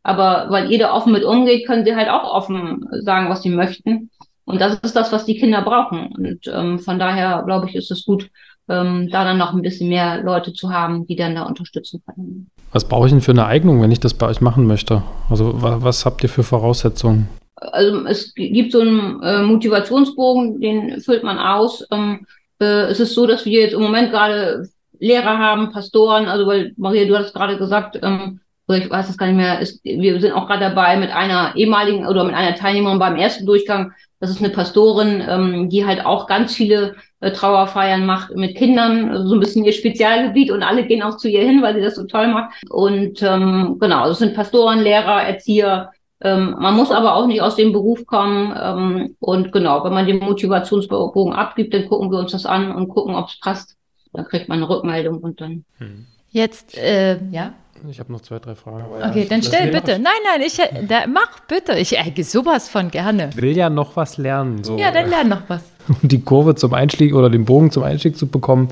Aber 0.09 0.47
weil 0.49 0.71
ihr 0.71 0.79
da 0.79 0.91
offen 0.91 1.13
mit 1.13 1.23
umgeht, 1.23 1.67
können 1.67 1.85
sie 1.85 1.95
halt 1.95 2.09
auch 2.09 2.23
offen 2.23 2.83
sagen, 3.01 3.29
was 3.29 3.43
sie 3.43 3.51
möchten. 3.51 4.09
Und 4.43 4.59
das 4.59 4.79
ist 4.81 4.95
das, 4.95 5.11
was 5.11 5.25
die 5.25 5.37
Kinder 5.37 5.61
brauchen. 5.61 6.07
Und 6.17 6.51
ähm, 6.51 6.79
von 6.79 6.97
daher, 6.97 7.43
glaube 7.45 7.69
ich, 7.69 7.75
ist 7.75 7.91
es 7.91 8.05
gut, 8.05 8.27
ähm, 8.67 9.07
da 9.11 9.23
dann 9.23 9.37
noch 9.37 9.53
ein 9.53 9.61
bisschen 9.61 9.87
mehr 9.87 10.23
Leute 10.23 10.51
zu 10.51 10.71
haben, 10.71 11.05
die 11.05 11.15
dann 11.15 11.35
da 11.35 11.43
unterstützen 11.43 12.01
können. 12.03 12.49
Was 12.71 12.87
brauche 12.87 13.05
ich 13.05 13.11
denn 13.11 13.21
für 13.21 13.33
eine 13.33 13.45
Eignung, 13.45 13.83
wenn 13.83 13.91
ich 13.91 13.99
das 13.99 14.15
bei 14.15 14.25
euch 14.25 14.41
machen 14.41 14.65
möchte? 14.65 15.03
Also 15.29 15.61
was, 15.61 15.83
was 15.83 16.05
habt 16.07 16.23
ihr 16.23 16.29
für 16.29 16.41
Voraussetzungen? 16.41 17.29
Also 17.57 18.03
es 18.07 18.33
gibt 18.33 18.71
so 18.71 18.79
einen 18.79 19.21
äh, 19.21 19.43
Motivationsbogen, 19.43 20.59
den 20.59 21.01
füllt 21.01 21.21
man 21.21 21.37
aus. 21.37 21.85
Ähm, 21.91 22.25
äh, 22.59 22.87
es 22.87 22.99
ist 22.99 23.13
so, 23.13 23.27
dass 23.27 23.45
wir 23.45 23.61
jetzt 23.61 23.73
im 23.73 23.81
Moment 23.81 24.09
gerade 24.09 24.67
Lehrer 24.97 25.37
haben, 25.37 25.71
Pastoren, 25.71 26.25
also 26.25 26.47
weil 26.47 26.73
Maria, 26.77 27.05
du 27.05 27.15
hast 27.15 27.35
gerade 27.35 27.59
gesagt, 27.59 27.99
ähm, 28.01 28.39
oder 28.69 28.77
ich 28.77 28.89
weiß 28.89 29.09
es 29.09 29.17
gar 29.17 29.25
nicht 29.25 29.35
mehr, 29.35 29.59
ist, 29.59 29.83
wir 29.83 30.21
sind 30.21 30.33
auch 30.33 30.47
gerade 30.47 30.61
dabei 30.61 30.95
mit 30.95 31.09
einer 31.09 31.55
ehemaligen 31.55 32.05
oder 32.05 32.23
mit 32.23 32.35
einer 32.35 32.55
Teilnehmerin 32.55 32.99
beim 32.99 33.15
ersten 33.15 33.47
Durchgang, 33.47 33.93
das 34.19 34.29
ist 34.29 34.43
eine 34.43 34.51
Pastorin, 34.51 35.23
ähm, 35.27 35.69
die 35.69 35.85
halt 35.85 36.05
auch 36.05 36.27
ganz 36.27 36.53
viele 36.53 36.95
äh, 37.19 37.31
Trauerfeiern 37.31 38.05
macht 38.05 38.35
mit 38.35 38.55
Kindern, 38.55 39.09
also 39.09 39.27
so 39.27 39.33
ein 39.33 39.39
bisschen 39.39 39.65
ihr 39.65 39.73
Spezialgebiet 39.73 40.51
und 40.51 40.61
alle 40.61 40.85
gehen 40.85 41.01
auch 41.01 41.17
zu 41.17 41.27
ihr 41.29 41.41
hin, 41.41 41.63
weil 41.63 41.73
sie 41.73 41.81
das 41.81 41.95
so 41.95 42.03
toll 42.03 42.27
macht. 42.27 42.53
Und 42.69 43.23
ähm, 43.23 43.77
genau, 43.79 44.07
das 44.07 44.19
sind 44.19 44.35
Pastoren, 44.35 44.81
Lehrer, 44.81 45.23
Erzieher. 45.23 45.91
Ähm, 46.21 46.55
man 46.59 46.75
muss 46.75 46.91
aber 46.91 47.15
auch 47.15 47.25
nicht 47.25 47.41
aus 47.41 47.55
dem 47.55 47.71
Beruf 47.71 48.05
kommen. 48.05 48.53
Ähm, 48.61 49.15
und 49.19 49.51
genau, 49.51 49.83
wenn 49.83 49.93
man 49.93 50.05
den 50.05 50.19
Motivationsbogen 50.19 51.33
abgibt, 51.33 51.73
dann 51.73 51.87
gucken 51.87 52.11
wir 52.11 52.19
uns 52.19 52.33
das 52.33 52.45
an 52.45 52.71
und 52.75 52.89
gucken, 52.89 53.15
ob 53.15 53.29
es 53.29 53.39
passt. 53.39 53.77
Dann 54.13 54.25
kriegt 54.25 54.47
man 54.47 54.59
eine 54.59 54.69
Rückmeldung 54.69 55.19
und 55.19 55.41
dann. 55.41 55.63
Hm. 55.77 56.05
Jetzt, 56.31 56.77
äh, 56.77 57.19
ja. 57.31 57.53
Ich 57.89 57.99
habe 57.99 58.11
noch 58.11 58.21
zwei, 58.21 58.39
drei 58.39 58.55
Fragen. 58.55 58.85
Okay, 59.09 59.25
dann 59.29 59.41
stell 59.41 59.71
bitte. 59.71 59.99
Nein, 59.99 60.13
nein, 60.23 60.41
ich 60.41 60.57
da, 60.87 61.07
mach 61.07 61.39
bitte. 61.47 61.73
Ich 61.77 61.97
äh, 61.97 62.23
sowas 62.23 62.69
von 62.69 62.91
gerne. 62.91 63.29
Ich 63.31 63.41
will 63.41 63.55
ja 63.55 63.69
noch 63.69 63.95
was 63.95 64.17
lernen. 64.17 64.63
So. 64.63 64.77
Ja, 64.77 64.91
dann 64.91 65.09
lern 65.09 65.29
noch 65.29 65.41
was. 65.47 65.61
Um 65.89 66.07
die 66.07 66.21
Kurve 66.21 66.55
zum 66.55 66.73
Einstieg 66.73 67.15
oder 67.15 67.29
den 67.29 67.45
Bogen 67.45 67.71
zum 67.71 67.83
Einstieg 67.83 68.17
zu 68.17 68.27
bekommen. 68.27 68.69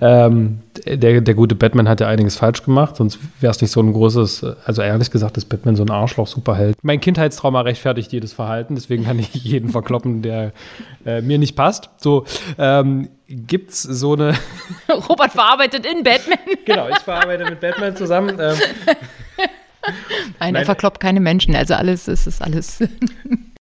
Ähm, 0.00 0.58
der, 0.84 1.20
der 1.20 1.34
gute 1.34 1.54
Batman 1.54 1.88
hat 1.88 2.00
ja 2.00 2.08
einiges 2.08 2.36
falsch 2.36 2.62
gemacht, 2.62 2.96
sonst 2.96 3.18
wäre 3.40 3.50
es 3.50 3.60
nicht 3.60 3.70
so 3.70 3.80
ein 3.80 3.92
großes, 3.92 4.44
also 4.64 4.82
ehrlich 4.82 5.10
gesagt 5.10 5.36
ist 5.36 5.46
Batman 5.46 5.76
so 5.76 5.84
ein 5.84 5.90
Arschloch-Superheld. 5.90 6.76
Mein 6.82 7.00
Kindheitstrauma 7.00 7.62
rechtfertigt 7.62 8.12
jedes 8.12 8.32
Verhalten, 8.32 8.74
deswegen 8.74 9.04
kann 9.04 9.18
ich 9.18 9.34
jeden 9.34 9.70
verkloppen, 9.70 10.22
der 10.22 10.52
äh, 11.04 11.20
mir 11.22 11.38
nicht 11.38 11.56
passt. 11.56 11.90
So, 11.98 12.24
ähm, 12.58 13.08
gibt's 13.28 13.82
so 13.82 14.14
eine. 14.14 14.34
Robert 15.08 15.32
verarbeitet 15.32 15.86
in 15.86 16.02
Batman. 16.02 16.38
genau, 16.64 16.88
ich 16.88 16.98
verarbeite 16.98 17.44
mit 17.44 17.60
Batman 17.60 17.96
zusammen. 17.96 18.38
Ähm, 18.40 18.56
Nein, 20.40 20.54
er 20.54 20.64
verkloppt 20.64 21.00
keine 21.00 21.20
Menschen, 21.20 21.54
also 21.54 21.74
alles, 21.74 22.08
es 22.08 22.26
ist 22.26 22.42
alles. 22.42 22.80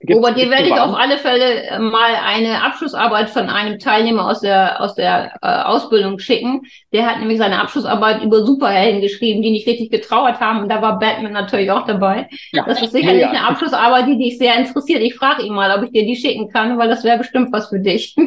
Robert, 0.10 0.38
dir 0.38 0.50
werde 0.50 0.68
ich 0.68 0.74
auf 0.74 0.96
alle 0.96 1.18
Fälle 1.18 1.64
äh, 1.64 1.80
mal 1.80 2.12
eine 2.26 2.64
Abschlussarbeit 2.64 3.30
von 3.30 3.50
einem 3.50 3.78
Teilnehmer 3.78 4.28
aus 4.30 4.42
der, 4.42 4.82
aus 4.82 4.96
der 4.96 5.34
äh, 5.42 5.48
Ausbildung 5.48 6.18
schicken. 6.18 6.62
Der 6.92 7.06
hat 7.06 7.20
nämlich 7.20 7.38
seine 7.38 7.62
Abschlussarbeit 7.62 8.24
über 8.24 8.44
Superhelden 8.44 9.02
geschrieben, 9.02 9.42
die 9.42 9.52
nicht 9.52 9.68
richtig 9.68 9.92
getrauert 9.92 10.40
haben. 10.40 10.62
Und 10.62 10.70
da 10.70 10.82
war 10.82 10.98
Batman 11.00 11.34
natürlich 11.34 11.70
auch 11.70 11.86
dabei. 11.86 12.28
Ja. 12.52 12.66
Das 12.66 12.82
ist 12.82 12.92
sicherlich 12.92 13.22
ja, 13.22 13.34
ja. 13.34 13.40
eine 13.40 13.48
Abschlussarbeit, 13.48 14.08
die 14.08 14.18
dich 14.18 14.38
sehr 14.38 14.58
interessiert. 14.58 15.02
Ich 15.02 15.16
frage 15.16 15.44
ihn 15.44 15.54
mal, 15.54 15.78
ob 15.78 15.84
ich 15.84 15.92
dir 15.92 16.06
die 16.06 16.16
schicken 16.16 16.50
kann, 16.50 16.78
weil 16.78 16.90
das 16.90 17.04
wäre 17.04 17.20
bestimmt 17.20 17.52
was 17.52 17.70
für 17.70 17.80
dich. 17.80 18.16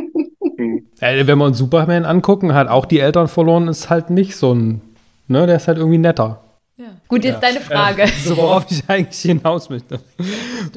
Mhm. 0.56 0.86
Äh, 1.00 1.26
wenn 1.26 1.38
wir 1.38 1.46
uns 1.46 1.58
Superman 1.58 2.04
angucken, 2.04 2.54
hat 2.54 2.68
auch 2.68 2.86
die 2.86 3.00
Eltern 3.00 3.26
verloren, 3.26 3.66
ist 3.66 3.90
halt 3.90 4.10
nicht 4.10 4.36
so 4.36 4.54
ein, 4.54 4.82
ne, 5.26 5.46
der 5.46 5.56
ist 5.56 5.66
halt 5.66 5.78
irgendwie 5.78 5.98
netter. 5.98 6.40
Ja. 6.76 6.86
Gut, 7.06 7.22
jetzt 7.22 7.34
ja. 7.34 7.40
deine 7.40 7.60
Frage. 7.60 8.02
Äh, 8.02 8.08
so, 8.24 8.36
worauf 8.36 8.66
ich 8.68 8.82
eigentlich 8.88 9.20
hinaus 9.20 9.70
möchte. 9.70 10.00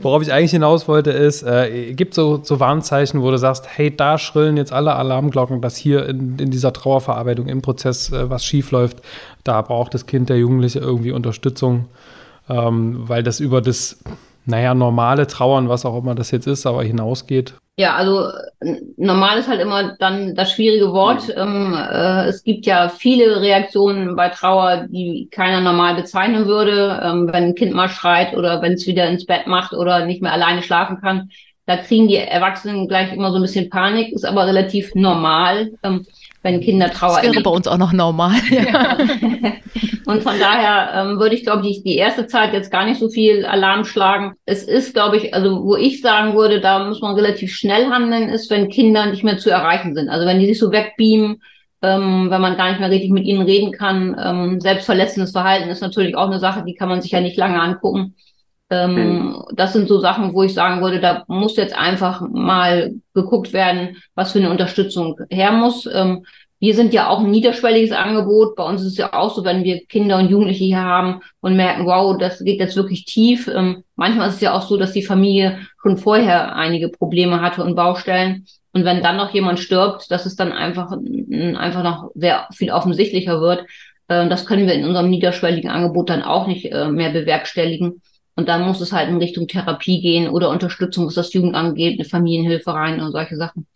Worauf 0.03 0.21
ich 0.21 0.31
eigentlich 0.31 0.51
hinaus 0.51 0.87
wollte, 0.87 1.09
ist, 1.09 1.41
äh, 1.41 1.93
gibt 1.93 2.13
so, 2.13 2.39
so 2.43 2.59
Warnzeichen, 2.59 3.23
wo 3.23 3.31
du 3.31 3.37
sagst, 3.39 3.65
hey, 3.67 3.95
da 3.95 4.19
schrillen 4.19 4.57
jetzt 4.57 4.71
alle 4.71 4.93
Alarmglocken, 4.93 5.59
dass 5.59 5.75
hier 5.75 6.07
in, 6.07 6.37
in 6.37 6.51
dieser 6.51 6.71
Trauerverarbeitung 6.71 7.47
im 7.47 7.63
Prozess 7.63 8.11
äh, 8.11 8.29
was 8.29 8.45
schief 8.45 8.69
läuft. 8.69 9.01
Da 9.43 9.63
braucht 9.63 9.95
das 9.95 10.05
Kind, 10.05 10.29
der 10.29 10.37
Jugendliche 10.37 10.79
irgendwie 10.79 11.11
Unterstützung, 11.11 11.85
ähm, 12.47 13.09
weil 13.09 13.23
das 13.23 13.39
über 13.39 13.61
das, 13.61 13.97
naja, 14.47 14.73
normale 14.73 15.27
Trauern, 15.27 15.69
was 15.69 15.85
auch 15.85 15.97
immer 15.97 16.15
das 16.15 16.31
jetzt 16.31 16.47
ist, 16.47 16.65
aber 16.65 16.83
hinausgeht. 16.83 17.53
Ja, 17.79 17.95
also 17.95 18.31
normal 18.95 19.37
ist 19.37 19.47
halt 19.47 19.61
immer 19.61 19.95
dann 19.99 20.33
das 20.33 20.51
schwierige 20.51 20.93
Wort. 20.93 21.31
Ähm, 21.35 21.75
äh, 21.75 22.25
es 22.25 22.43
gibt 22.43 22.65
ja 22.65 22.89
viele 22.89 23.39
Reaktionen 23.41 24.15
bei 24.15 24.29
Trauer, 24.29 24.87
die 24.89 25.27
keiner 25.29 25.61
normal 25.61 25.95
bezeichnen 25.95 26.47
würde. 26.47 26.99
Ähm, 27.03 27.27
wenn 27.27 27.43
ein 27.43 27.55
Kind 27.55 27.73
mal 27.73 27.89
schreit 27.89 28.35
oder 28.35 28.63
wenn 28.63 28.73
es 28.73 28.87
wieder 28.87 29.07
ins 29.07 29.27
Bett 29.27 29.45
macht 29.45 29.73
oder 29.73 30.05
nicht 30.05 30.23
mehr 30.23 30.33
alleine 30.33 30.63
schlafen 30.63 30.99
kann, 30.99 31.29
da 31.67 31.77
kriegen 31.77 32.07
die 32.07 32.15
Erwachsenen 32.15 32.87
gleich 32.87 33.13
immer 33.13 33.29
so 33.31 33.35
ein 33.35 33.43
bisschen 33.43 33.69
Panik, 33.69 34.11
ist 34.13 34.25
aber 34.25 34.47
relativ 34.47 34.95
normal. 34.95 35.71
Ähm, 35.83 36.05
wenn 36.41 36.61
Kinder 36.61 36.89
trauern. 36.89 37.21
Das 37.21 37.33
wäre 37.33 37.43
bei 37.43 37.49
uns 37.51 37.67
auch 37.67 37.77
noch 37.77 37.93
normal. 37.93 38.39
Ja. 38.49 38.97
und 40.07 40.23
von 40.23 40.39
daher 40.39 40.91
ähm, 40.93 41.19
würde 41.19 41.35
ich, 41.35 41.43
glaube 41.43 41.67
ich, 41.67 41.83
die 41.83 41.97
erste 41.97 42.27
Zeit 42.27 42.53
jetzt 42.53 42.71
gar 42.71 42.85
nicht 42.85 42.99
so 42.99 43.09
viel 43.09 43.45
Alarm 43.45 43.83
schlagen. 43.83 44.35
Es 44.45 44.63
ist, 44.63 44.93
glaube 44.93 45.17
ich, 45.17 45.33
also 45.33 45.63
wo 45.65 45.75
ich 45.75 46.01
sagen 46.01 46.35
würde, 46.35 46.61
da 46.61 46.85
muss 46.85 47.01
man 47.01 47.15
relativ 47.15 47.53
schnell 47.53 47.87
handeln, 47.87 48.29
ist, 48.29 48.49
wenn 48.49 48.69
Kinder 48.69 49.05
nicht 49.07 49.25
mehr 49.25 49.37
zu 49.37 49.49
erreichen 49.49 49.95
sind. 49.95 50.07
Also 50.07 50.25
wenn 50.25 50.39
die 50.39 50.47
sich 50.47 50.59
so 50.59 50.71
wegbeamen, 50.71 51.41
ähm, 51.81 52.27
wenn 52.29 52.41
man 52.41 52.57
gar 52.57 52.69
nicht 52.69 52.79
mehr 52.79 52.89
richtig 52.89 53.11
mit 53.11 53.25
ihnen 53.25 53.41
reden 53.41 53.71
kann. 53.71 54.15
Ähm, 54.19 54.61
selbstverletzendes 54.61 55.31
Verhalten 55.31 55.69
ist 55.69 55.81
natürlich 55.81 56.15
auch 56.15 56.27
eine 56.27 56.39
Sache, 56.39 56.63
die 56.65 56.73
kann 56.73 56.89
man 56.89 57.01
sich 57.01 57.11
ja 57.11 57.21
nicht 57.21 57.37
lange 57.37 57.61
angucken. 57.61 58.15
Ähm, 58.69 58.95
mhm. 58.95 59.43
Das 59.53 59.73
sind 59.73 59.87
so 59.87 59.99
Sachen, 59.99 60.33
wo 60.33 60.43
ich 60.43 60.53
sagen 60.53 60.81
würde, 60.81 60.99
da 60.99 61.23
muss 61.27 61.55
jetzt 61.55 61.77
einfach 61.77 62.21
mal 62.21 62.95
geguckt 63.13 63.53
werden, 63.53 63.97
was 64.15 64.31
für 64.31 64.39
eine 64.39 64.49
Unterstützung 64.49 65.19
her 65.29 65.51
muss. 65.51 65.87
Ähm, 65.93 66.25
wir 66.59 66.73
sind 66.73 66.93
ja 66.93 67.09
auch 67.09 67.19
ein 67.19 67.29
niederschwelliges 67.29 67.91
Angebot. 67.91 68.55
Bei 68.55 68.63
uns 68.63 68.81
ist 68.81 68.93
es 68.93 68.97
ja 68.97 69.13
auch 69.13 69.35
so, 69.35 69.43
wenn 69.43 69.63
wir 69.63 69.85
Kinder 69.85 70.17
und 70.17 70.29
Jugendliche 70.29 70.63
hier 70.63 70.83
haben 70.83 71.21
und 71.39 71.55
merken, 71.55 71.85
wow, 71.85 72.17
das 72.17 72.39
geht 72.43 72.59
jetzt 72.59 72.75
wirklich 72.75 73.05
tief. 73.05 73.47
Ähm, 73.47 73.83
manchmal 73.95 74.29
ist 74.29 74.35
es 74.35 74.41
ja 74.41 74.53
auch 74.53 74.63
so, 74.63 74.77
dass 74.77 74.91
die 74.91 75.03
Familie 75.03 75.59
schon 75.81 75.97
vorher 75.97 76.55
einige 76.55 76.89
Probleme 76.89 77.41
hatte 77.41 77.63
und 77.63 77.75
Baustellen. 77.75 78.47
Und 78.73 78.85
wenn 78.85 79.03
dann 79.03 79.17
noch 79.17 79.33
jemand 79.33 79.59
stirbt, 79.59 80.09
dass 80.09 80.25
es 80.25 80.35
dann 80.35 80.51
einfach, 80.51 80.91
einfach 80.91 81.83
noch 81.83 82.11
sehr 82.15 82.47
viel 82.53 82.71
offensichtlicher 82.71 83.39
wird. 83.39 83.65
Äh, 84.07 84.27
das 84.27 84.47
können 84.47 84.65
wir 84.65 84.73
in 84.73 84.85
unserem 84.85 85.09
niederschwelligen 85.09 85.69
Angebot 85.69 86.09
dann 86.09 86.23
auch 86.23 86.47
nicht 86.47 86.71
äh, 86.71 86.89
mehr 86.89 87.11
bewerkstelligen. 87.11 88.01
Und 88.35 88.49
dann 88.49 88.65
muss 88.65 88.81
es 88.81 88.93
halt 88.93 89.09
in 89.09 89.17
Richtung 89.17 89.47
Therapie 89.47 90.01
gehen 90.01 90.29
oder 90.29 90.49
Unterstützung, 90.49 91.07
was 91.07 91.15
das 91.15 91.33
Jugendamt 91.33 91.75
geht, 91.75 91.99
eine 91.99 92.07
Familienhilfe 92.07 92.71
rein 92.71 92.99
und 92.99 93.11
solche 93.11 93.35
Sachen. 93.35 93.67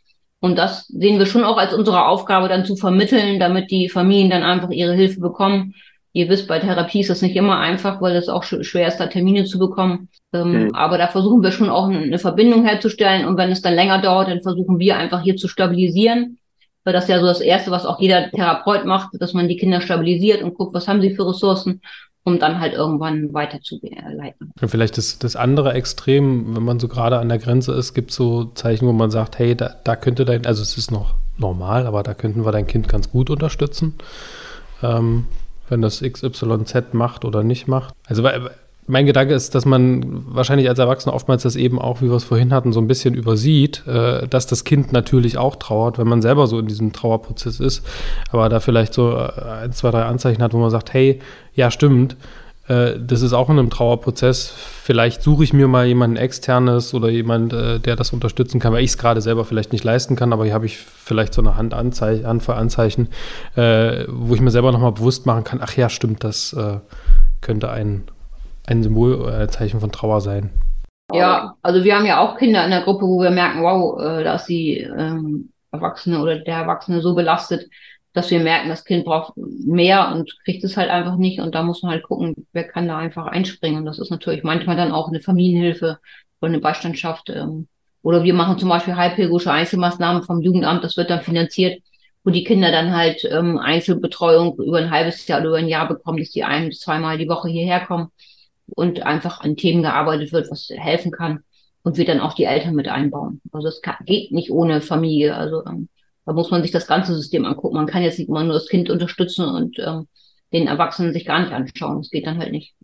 Und 0.41 0.57
das 0.57 0.87
sehen 0.87 1.19
wir 1.19 1.27
schon 1.27 1.43
auch 1.43 1.57
als 1.57 1.73
unsere 1.73 2.07
Aufgabe 2.07 2.49
dann 2.49 2.65
zu 2.65 2.75
vermitteln, 2.75 3.39
damit 3.39 3.69
die 3.69 3.89
Familien 3.89 4.31
dann 4.31 4.43
einfach 4.43 4.71
ihre 4.71 4.93
Hilfe 4.93 5.21
bekommen. 5.21 5.75
Ihr 6.13 6.27
wisst, 6.29 6.47
bei 6.47 6.59
Therapie 6.59 7.01
ist 7.01 7.11
das 7.11 7.21
nicht 7.21 7.35
immer 7.35 7.59
einfach, 7.59 8.01
weil 8.01 8.15
es 8.15 8.27
auch 8.27 8.43
schwer 8.43 8.87
ist, 8.87 8.97
da 8.97 9.05
Termine 9.05 9.45
zu 9.45 9.59
bekommen. 9.59 10.09
Ähm, 10.33 10.65
mhm. 10.65 10.75
Aber 10.75 10.97
da 10.97 11.07
versuchen 11.07 11.43
wir 11.43 11.51
schon 11.51 11.69
auch 11.69 11.87
eine 11.87 12.17
Verbindung 12.17 12.65
herzustellen. 12.65 13.25
Und 13.25 13.37
wenn 13.37 13.51
es 13.51 13.61
dann 13.61 13.75
länger 13.75 14.01
dauert, 14.01 14.29
dann 14.29 14.41
versuchen 14.41 14.79
wir 14.79 14.97
einfach 14.97 15.21
hier 15.21 15.37
zu 15.37 15.47
stabilisieren. 15.47 16.39
Weil 16.83 16.93
das 16.93 17.03
ist 17.03 17.11
ja 17.11 17.19
so 17.19 17.27
das 17.27 17.41
Erste, 17.41 17.69
was 17.69 17.85
auch 17.85 17.99
jeder 17.99 18.31
Therapeut 18.31 18.85
macht, 18.85 19.09
dass 19.21 19.33
man 19.33 19.47
die 19.47 19.57
Kinder 19.57 19.79
stabilisiert 19.79 20.41
und 20.41 20.55
guckt, 20.55 20.73
was 20.73 20.87
haben 20.87 21.01
sie 21.01 21.15
für 21.15 21.29
Ressourcen, 21.29 21.81
um 22.23 22.39
dann 22.39 22.59
halt 22.59 22.73
irgendwann 22.73 23.33
weiterzuleiten. 23.33 24.51
Und 24.61 24.69
vielleicht 24.69 24.97
das, 24.97 25.17
das 25.19 25.35
andere 25.35 25.73
Extrem, 25.73 26.55
wenn 26.55 26.63
man 26.63 26.79
so 26.79 26.87
gerade 26.87 27.17
an 27.17 27.29
der 27.29 27.39
Grenze 27.39 27.73
ist, 27.73 27.93
gibt 27.93 28.11
es 28.11 28.17
so 28.17 28.45
Zeichen, 28.53 28.87
wo 28.87 28.93
man 28.93 29.11
sagt, 29.11 29.39
hey, 29.39 29.55
da, 29.55 29.75
da 29.83 29.95
könnte 29.95 30.25
dein, 30.25 30.45
also 30.45 30.61
es 30.61 30.77
ist 30.77 30.91
noch 30.91 31.15
normal, 31.37 31.87
aber 31.87 32.03
da 32.03 32.13
könnten 32.13 32.45
wir 32.45 32.51
dein 32.51 32.67
Kind 32.67 32.87
ganz 32.87 33.09
gut 33.09 33.29
unterstützen. 33.29 33.95
Ähm, 34.83 35.25
wenn 35.69 35.81
das 35.81 36.01
XYZ 36.01 36.93
macht 36.93 37.23
oder 37.23 37.43
nicht 37.43 37.67
macht. 37.67 37.93
Also 38.05 38.23
mein 38.87 39.05
Gedanke 39.05 39.33
ist, 39.33 39.53
dass 39.55 39.65
man 39.65 40.25
wahrscheinlich 40.27 40.67
als 40.67 40.79
Erwachsener 40.79 41.13
oftmals 41.13 41.43
das 41.43 41.55
eben 41.55 41.79
auch, 41.79 42.01
wie 42.01 42.09
wir 42.09 42.15
es 42.15 42.23
vorhin 42.23 42.53
hatten, 42.53 42.73
so 42.73 42.81
ein 42.81 42.87
bisschen 42.87 43.13
übersieht, 43.13 43.85
äh, 43.87 44.27
dass 44.27 44.47
das 44.47 44.63
Kind 44.63 44.91
natürlich 44.91 45.37
auch 45.37 45.55
trauert, 45.55 45.97
wenn 45.97 46.07
man 46.07 46.21
selber 46.21 46.47
so 46.47 46.59
in 46.59 46.67
diesem 46.67 46.91
Trauerprozess 46.91 47.59
ist, 47.59 47.85
aber 48.31 48.49
da 48.49 48.59
vielleicht 48.59 48.93
so 48.93 49.11
äh, 49.11 49.29
ein, 49.63 49.73
zwei, 49.73 49.91
drei 49.91 50.03
Anzeichen 50.03 50.41
hat, 50.41 50.53
wo 50.53 50.57
man 50.57 50.71
sagt, 50.71 50.93
hey, 50.93 51.19
ja 51.53 51.69
stimmt, 51.69 52.17
äh, 52.67 52.93
das 52.99 53.21
ist 53.21 53.33
auch 53.33 53.49
in 53.49 53.59
einem 53.59 53.69
Trauerprozess. 53.69 54.53
Vielleicht 54.83 55.21
suche 55.21 55.43
ich 55.43 55.53
mir 55.53 55.67
mal 55.67 55.85
jemanden 55.85 56.17
externes 56.17 56.93
oder 56.95 57.09
jemand, 57.09 57.53
der 57.53 57.95
das 57.95 58.11
unterstützen 58.11 58.59
kann, 58.59 58.73
weil 58.73 58.83
ich 58.83 58.91
es 58.91 58.97
gerade 58.97 59.21
selber 59.21 59.45
vielleicht 59.45 59.71
nicht 59.71 59.83
leisten 59.83 60.15
kann, 60.15 60.33
aber 60.33 60.45
hier 60.45 60.53
habe 60.55 60.65
ich 60.65 60.77
vielleicht 60.77 61.33
so 61.33 61.41
eine 61.41 61.55
Handanzeichen, 61.55 62.25
Anzeichen, 62.25 63.09
äh, 63.55 64.05
wo 64.07 64.33
ich 64.33 64.41
mir 64.41 64.51
selber 64.51 64.71
nochmal 64.71 64.91
bewusst 64.91 65.27
machen 65.27 65.43
kann, 65.43 65.59
ach 65.61 65.77
ja, 65.77 65.87
stimmt, 65.87 66.23
das 66.23 66.55
könnte 67.41 67.69
ein, 67.69 68.03
ein 68.67 68.83
Symbol 68.83 69.15
oder 69.15 69.37
ein 69.39 69.49
Zeichen 69.49 69.79
von 69.79 69.91
Trauer 69.91 70.21
sein. 70.21 70.51
Ja, 71.13 71.55
also 71.61 71.83
wir 71.83 71.95
haben 71.95 72.05
ja 72.05 72.19
auch 72.19 72.37
Kinder 72.37 72.63
in 72.63 72.71
der 72.71 72.81
Gruppe, 72.81 73.05
wo 73.05 73.21
wir 73.21 73.31
merken, 73.31 73.61
wow, 73.61 73.99
äh, 73.99 74.23
dass 74.23 74.45
sie 74.45 74.77
ähm, 74.77 75.51
Erwachsene 75.71 76.21
oder 76.21 76.39
der 76.39 76.57
Erwachsene 76.57 77.01
so 77.01 77.15
belastet, 77.15 77.69
dass 78.13 78.29
wir 78.31 78.39
merken, 78.39 78.69
das 78.69 78.85
Kind 78.85 79.05
braucht 79.05 79.33
mehr 79.35 80.11
und 80.13 80.37
kriegt 80.43 80.63
es 80.63 80.77
halt 80.77 80.89
einfach 80.89 81.17
nicht. 81.17 81.39
Und 81.39 81.55
da 81.55 81.63
muss 81.63 81.81
man 81.81 81.93
halt 81.93 82.03
gucken, 82.03 82.47
wer 82.53 82.65
kann 82.65 82.87
da 82.87 82.97
einfach 82.97 83.27
einspringen. 83.27 83.79
Und 83.79 83.85
das 83.85 83.99
ist 83.99 84.11
natürlich 84.11 84.43
manchmal 84.43 84.75
dann 84.75 84.91
auch 84.91 85.07
eine 85.07 85.21
Familienhilfe 85.21 85.97
oder 86.41 86.49
eine 86.49 86.59
Beistandschaft. 86.59 87.29
Ähm, 87.29 87.67
oder 88.03 88.23
wir 88.23 88.33
machen 88.33 88.57
zum 88.57 88.69
Beispiel 88.69 88.95
halbpädagogische 88.95 89.51
Einzelmaßnahmen 89.51 90.23
vom 90.23 90.41
Jugendamt, 90.41 90.83
das 90.83 90.97
wird 90.97 91.09
dann 91.09 91.21
finanziert, 91.21 91.81
wo 92.23 92.31
die 92.31 92.43
Kinder 92.43 92.71
dann 92.71 92.95
halt 92.95 93.27
ähm, 93.29 93.57
Einzelbetreuung 93.57 94.57
über 94.59 94.77
ein 94.77 94.91
halbes 94.91 95.27
Jahr 95.27 95.39
oder 95.39 95.49
über 95.49 95.57
ein 95.57 95.67
Jahr 95.67 95.87
bekommen, 95.87 96.19
dass 96.19 96.31
die 96.31 96.43
ein 96.43 96.69
bis 96.69 96.79
zweimal 96.79 97.17
die 97.17 97.29
Woche 97.29 97.49
hierher 97.49 97.81
kommen 97.81 98.11
und 98.75 99.03
einfach 99.03 99.41
an 99.41 99.55
Themen 99.55 99.81
gearbeitet 99.81 100.31
wird, 100.31 100.49
was 100.49 100.69
helfen 100.73 101.11
kann. 101.11 101.39
Und 101.83 101.97
wir 101.97 102.05
dann 102.05 102.19
auch 102.19 102.33
die 102.33 102.43
Eltern 102.43 102.75
mit 102.75 102.87
einbauen. 102.87 103.41
Also 103.51 103.67
es 103.67 103.81
geht 104.05 104.31
nicht 104.31 104.51
ohne 104.51 104.81
Familie. 104.81 105.35
Also 105.35 105.65
ähm, 105.65 105.89
da 106.25 106.33
muss 106.33 106.51
man 106.51 106.61
sich 106.61 106.71
das 106.71 106.85
ganze 106.85 107.15
System 107.15 107.43
angucken. 107.45 107.75
Man 107.75 107.87
kann 107.87 108.03
jetzt 108.03 108.19
nicht 108.19 108.29
immer 108.29 108.43
nur 108.43 108.53
das 108.53 108.67
Kind 108.67 108.89
unterstützen 108.89 109.45
und 109.45 109.79
ähm, 109.79 110.07
den 110.53 110.67
Erwachsenen 110.67 111.13
sich 111.13 111.25
gar 111.25 111.39
nicht 111.39 111.51
anschauen. 111.51 111.97
Das 111.97 112.11
geht 112.11 112.27
dann 112.27 112.37
halt 112.37 112.51
nicht. 112.51 112.75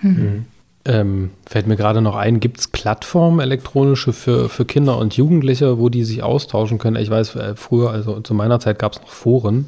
Mhm. 0.00 0.46
Ähm, 0.86 1.30
fällt 1.44 1.66
mir 1.66 1.76
gerade 1.76 2.00
noch 2.00 2.14
ein, 2.14 2.38
gibt 2.38 2.60
es 2.60 2.68
Plattformen 2.68 3.40
elektronische 3.40 4.12
für, 4.12 4.48
für 4.48 4.64
Kinder 4.64 4.98
und 4.98 5.16
Jugendliche, 5.16 5.80
wo 5.80 5.88
die 5.88 6.04
sich 6.04 6.22
austauschen 6.22 6.78
können? 6.78 6.96
Ich 6.96 7.10
weiß, 7.10 7.34
äh, 7.34 7.56
früher, 7.56 7.90
also 7.90 8.20
zu 8.20 8.34
meiner 8.34 8.60
Zeit 8.60 8.78
gab 8.78 8.92
es 8.92 9.00
noch 9.00 9.08
Foren. 9.08 9.66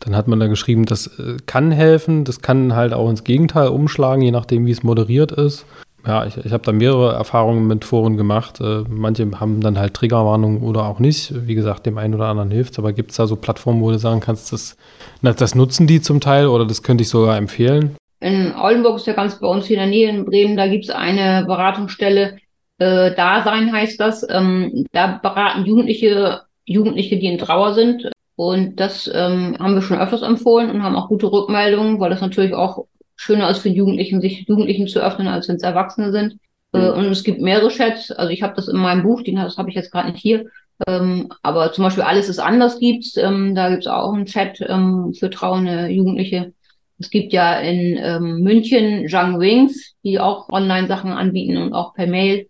Dann 0.00 0.16
hat 0.16 0.28
man 0.28 0.40
da 0.40 0.46
geschrieben, 0.46 0.84
das 0.84 1.06
äh, 1.18 1.36
kann 1.46 1.70
helfen, 1.70 2.24
das 2.24 2.40
kann 2.40 2.74
halt 2.74 2.92
auch 2.92 3.10
ins 3.10 3.24
Gegenteil 3.24 3.68
umschlagen, 3.68 4.22
je 4.22 4.30
nachdem, 4.30 4.66
wie 4.66 4.70
es 4.70 4.82
moderiert 4.82 5.32
ist 5.32 5.66
ja, 6.08 6.24
ich, 6.24 6.36
ich 6.38 6.52
habe 6.52 6.64
da 6.64 6.72
mehrere 6.72 7.12
Erfahrungen 7.12 7.66
mit 7.66 7.84
Foren 7.84 8.16
gemacht. 8.16 8.60
Äh, 8.60 8.84
manche 8.88 9.28
haben 9.38 9.60
dann 9.60 9.78
halt 9.78 9.94
Triggerwarnungen 9.94 10.62
oder 10.62 10.86
auch 10.86 11.00
nicht. 11.00 11.46
Wie 11.46 11.54
gesagt, 11.54 11.86
dem 11.86 11.98
einen 11.98 12.14
oder 12.14 12.26
anderen 12.26 12.50
hilft 12.50 12.72
es. 12.72 12.78
Aber 12.78 12.92
gibt 12.92 13.10
es 13.10 13.18
da 13.18 13.26
so 13.26 13.36
Plattformen, 13.36 13.82
wo 13.82 13.90
du 13.90 13.98
sagen 13.98 14.20
kannst, 14.20 14.52
das, 14.52 14.76
das 15.22 15.54
nutzen 15.54 15.86
die 15.86 16.00
zum 16.00 16.20
Teil 16.20 16.46
oder 16.46 16.64
das 16.64 16.82
könnte 16.82 17.02
ich 17.02 17.08
sogar 17.08 17.36
empfehlen? 17.36 17.96
In 18.20 18.54
Oldenburg 18.54 18.96
ist 18.96 19.06
ja 19.06 19.12
ganz 19.12 19.38
bei 19.38 19.46
uns 19.46 19.66
hier 19.66 19.76
in 19.76 19.82
der 19.82 19.90
Nähe 19.90 20.08
in 20.08 20.24
Bremen, 20.24 20.56
da 20.56 20.66
gibt 20.66 20.84
es 20.84 20.90
eine 20.90 21.44
Beratungsstelle, 21.46 22.38
äh, 22.78 23.14
Dasein 23.14 23.72
heißt 23.72 24.00
das. 24.00 24.26
Ähm, 24.28 24.86
da 24.92 25.18
beraten 25.22 25.66
Jugendliche, 25.66 26.42
Jugendliche, 26.64 27.18
die 27.18 27.26
in 27.26 27.38
Trauer 27.38 27.74
sind. 27.74 28.10
Und 28.38 28.78
das 28.78 29.10
ähm, 29.12 29.56
haben 29.58 29.74
wir 29.74 29.82
schon 29.82 29.98
öfters 29.98 30.22
empfohlen 30.22 30.70
und 30.70 30.84
haben 30.84 30.94
auch 30.94 31.08
gute 31.08 31.26
Rückmeldungen, 31.26 31.98
weil 31.98 32.10
das 32.10 32.20
natürlich 32.20 32.54
auch 32.54 32.86
schöner 33.16 33.50
ist 33.50 33.58
für 33.58 33.68
Jugendlichen, 33.68 34.20
sich 34.20 34.46
Jugendlichen 34.46 34.86
zu 34.86 35.00
öffnen, 35.00 35.26
als 35.26 35.48
wenn 35.48 35.56
es 35.56 35.64
Erwachsene 35.64 36.12
sind. 36.12 36.38
Mhm. 36.72 36.80
Äh, 36.80 36.90
und 36.90 37.06
es 37.06 37.24
gibt 37.24 37.40
mehrere 37.40 37.68
Chats. 37.68 38.12
Also 38.12 38.30
ich 38.30 38.44
habe 38.44 38.54
das 38.54 38.68
in 38.68 38.76
meinem 38.76 39.02
Buch, 39.02 39.22
den, 39.22 39.34
das 39.34 39.58
habe 39.58 39.70
ich 39.70 39.74
jetzt 39.74 39.90
gerade 39.90 40.12
nicht 40.12 40.22
hier. 40.22 40.44
Ähm, 40.86 41.30
aber 41.42 41.72
zum 41.72 41.82
Beispiel 41.82 42.04
Alles 42.04 42.28
ist 42.28 42.38
anders 42.38 42.78
gibt's. 42.78 43.16
Ähm, 43.16 43.56
da 43.56 43.70
gibt's 43.70 43.88
auch 43.88 44.12
einen 44.12 44.26
Chat 44.26 44.60
ähm, 44.60 45.14
für 45.18 45.30
trauernde 45.30 45.88
Jugendliche. 45.88 46.52
Es 47.00 47.10
gibt 47.10 47.32
ja 47.32 47.58
in 47.58 47.98
ähm, 48.00 48.42
München 48.44 49.08
Young 49.10 49.40
Wings, 49.40 49.96
die 50.04 50.20
auch 50.20 50.48
Online-Sachen 50.48 51.10
anbieten 51.10 51.56
und 51.56 51.72
auch 51.72 51.92
per 51.92 52.06
Mail. 52.06 52.46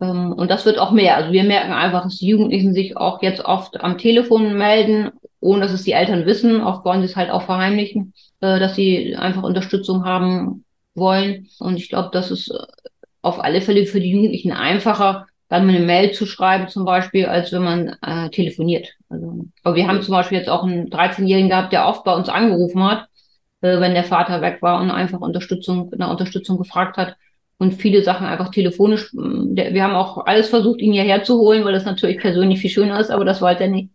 Ähm, 0.00 0.32
und 0.32 0.48
das 0.48 0.64
wird 0.64 0.78
auch 0.78 0.92
mehr. 0.92 1.16
Also 1.16 1.32
wir 1.32 1.42
merken 1.42 1.72
einfach, 1.72 2.04
dass 2.04 2.18
die 2.18 2.28
Jugendlichen 2.28 2.72
sich 2.72 2.96
auch 2.96 3.20
jetzt 3.20 3.44
oft 3.44 3.80
am 3.80 3.98
Telefon 3.98 4.56
melden, 4.56 5.10
ohne 5.44 5.60
dass 5.60 5.72
es 5.72 5.84
die 5.84 5.92
Eltern 5.92 6.26
wissen. 6.26 6.62
Oft 6.62 6.84
wollen 6.84 7.00
sie 7.00 7.06
es 7.06 7.16
halt 7.16 7.30
auch 7.30 7.42
verheimlichen 7.42 8.12
äh, 8.44 8.58
dass 8.58 8.74
sie 8.74 9.16
einfach 9.16 9.42
Unterstützung 9.42 10.04
haben 10.04 10.64
wollen. 10.94 11.48
Und 11.58 11.76
ich 11.76 11.88
glaube, 11.88 12.10
das 12.12 12.30
ist 12.30 12.50
äh, 12.50 12.88
auf 13.22 13.42
alle 13.42 13.60
Fälle 13.62 13.86
für 13.86 14.00
die 14.00 14.10
Jugendlichen 14.10 14.52
einfacher, 14.52 15.26
dann 15.48 15.68
eine 15.68 15.80
Mail 15.80 16.12
zu 16.12 16.26
schreiben 16.26 16.68
zum 16.68 16.84
Beispiel, 16.84 17.26
als 17.26 17.52
wenn 17.52 17.62
man 17.62 17.96
äh, 18.02 18.28
telefoniert. 18.30 18.94
Also, 19.08 19.46
aber 19.62 19.76
wir 19.76 19.86
haben 19.86 20.02
zum 20.02 20.12
Beispiel 20.12 20.38
jetzt 20.38 20.48
auch 20.50 20.64
einen 20.64 20.90
13-Jährigen 20.90 21.48
gehabt, 21.48 21.72
der 21.72 21.86
oft 21.86 22.04
bei 22.04 22.14
uns 22.14 22.28
angerufen 22.28 22.82
hat, 22.84 23.06
äh, 23.62 23.80
wenn 23.80 23.94
der 23.94 24.04
Vater 24.04 24.42
weg 24.42 24.58
war 24.60 24.80
und 24.80 24.90
einfach 24.90 25.20
Unterstützung, 25.20 25.90
nach 25.96 26.10
Unterstützung 26.10 26.58
gefragt 26.58 26.96
hat 26.98 27.16
und 27.58 27.72
viele 27.72 28.02
Sachen 28.02 28.26
einfach 28.26 28.50
telefonisch. 28.50 29.12
Mm, 29.14 29.54
wir 29.54 29.82
haben 29.82 29.94
auch 29.94 30.26
alles 30.26 30.48
versucht, 30.48 30.80
ihn 30.80 30.92
hierher 30.92 31.24
zu 31.24 31.38
holen, 31.38 31.64
weil 31.64 31.72
das 31.72 31.84
natürlich 31.84 32.18
persönlich 32.18 32.60
viel 32.60 32.70
schöner 32.70 33.00
ist, 33.00 33.10
aber 33.10 33.24
das 33.24 33.40
wollte 33.40 33.64
er 33.64 33.70
nicht. 33.70 33.90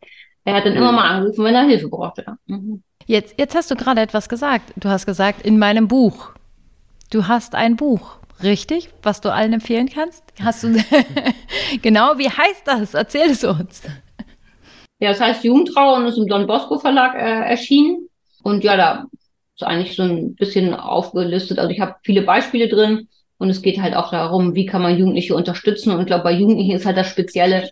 Er 0.46 0.56
hat 0.56 0.66
dann 0.66 0.76
immer 0.76 0.92
mal 0.92 1.08
angerufen, 1.10 1.44
wenn 1.44 1.56
er 1.56 1.66
Hilfe 1.66 1.90
brauchte. 1.90 2.26
Mhm. 2.48 2.84
Jetzt, 3.06 3.36
jetzt 3.38 3.56
hast 3.56 3.72
du 3.72 3.76
gerade 3.76 4.02
etwas 4.02 4.30
gesagt. 4.30 4.74
Du 4.76 4.90
hast 4.90 5.06
gesagt, 5.06 5.46
in 5.46 5.58
meinem 5.60 5.88
Buch. 5.88 6.32
Du 7.12 7.28
hast 7.28 7.56
ein 7.56 7.76
Buch, 7.76 8.18
richtig? 8.44 8.90
Was 9.02 9.22
du 9.22 9.34
allen 9.34 9.54
empfehlen 9.54 9.90
kannst? 9.90 10.24
Hast 10.42 10.64
du 10.64 10.76
genau, 11.82 12.18
wie 12.18 12.30
heißt 12.30 12.64
das? 12.66 12.94
Erzähl 12.94 13.32
es 13.32 13.44
uns. 13.44 13.82
Ja, 15.00 15.10
das 15.10 15.22
heißt 15.22 15.44
Jugendtrauer 15.44 15.98
und 15.98 16.08
ist 16.08 16.18
im 16.18 16.28
Don 16.28 16.46
Bosco 16.46 16.78
Verlag 16.78 17.16
äh, 17.16 17.50
erschienen. 17.50 18.10
Und 18.44 18.64
ja, 18.64 18.78
da 18.78 19.06
ist 19.56 19.64
eigentlich 19.64 19.96
so 19.96 20.04
ein 20.04 20.36
bisschen 20.36 20.74
aufgelistet. 20.74 21.58
Also 21.58 21.72
ich 21.72 21.80
habe 21.80 21.96
viele 22.04 22.22
Beispiele 22.22 22.68
drin 22.68 23.08
und 23.38 23.50
es 23.50 23.62
geht 23.62 23.82
halt 23.82 23.96
auch 23.96 24.12
darum, 24.12 24.56
wie 24.56 24.66
kann 24.66 24.82
man 24.82 24.98
Jugendliche 24.98 25.36
unterstützen. 25.36 25.92
Und 25.92 26.02
ich 26.02 26.06
glaube, 26.06 26.26
bei 26.26 26.34
Jugendlichen 26.34 26.76
ist 26.76 26.86
halt 26.86 26.98
das 26.98 27.08
Spezielle, 27.08 27.70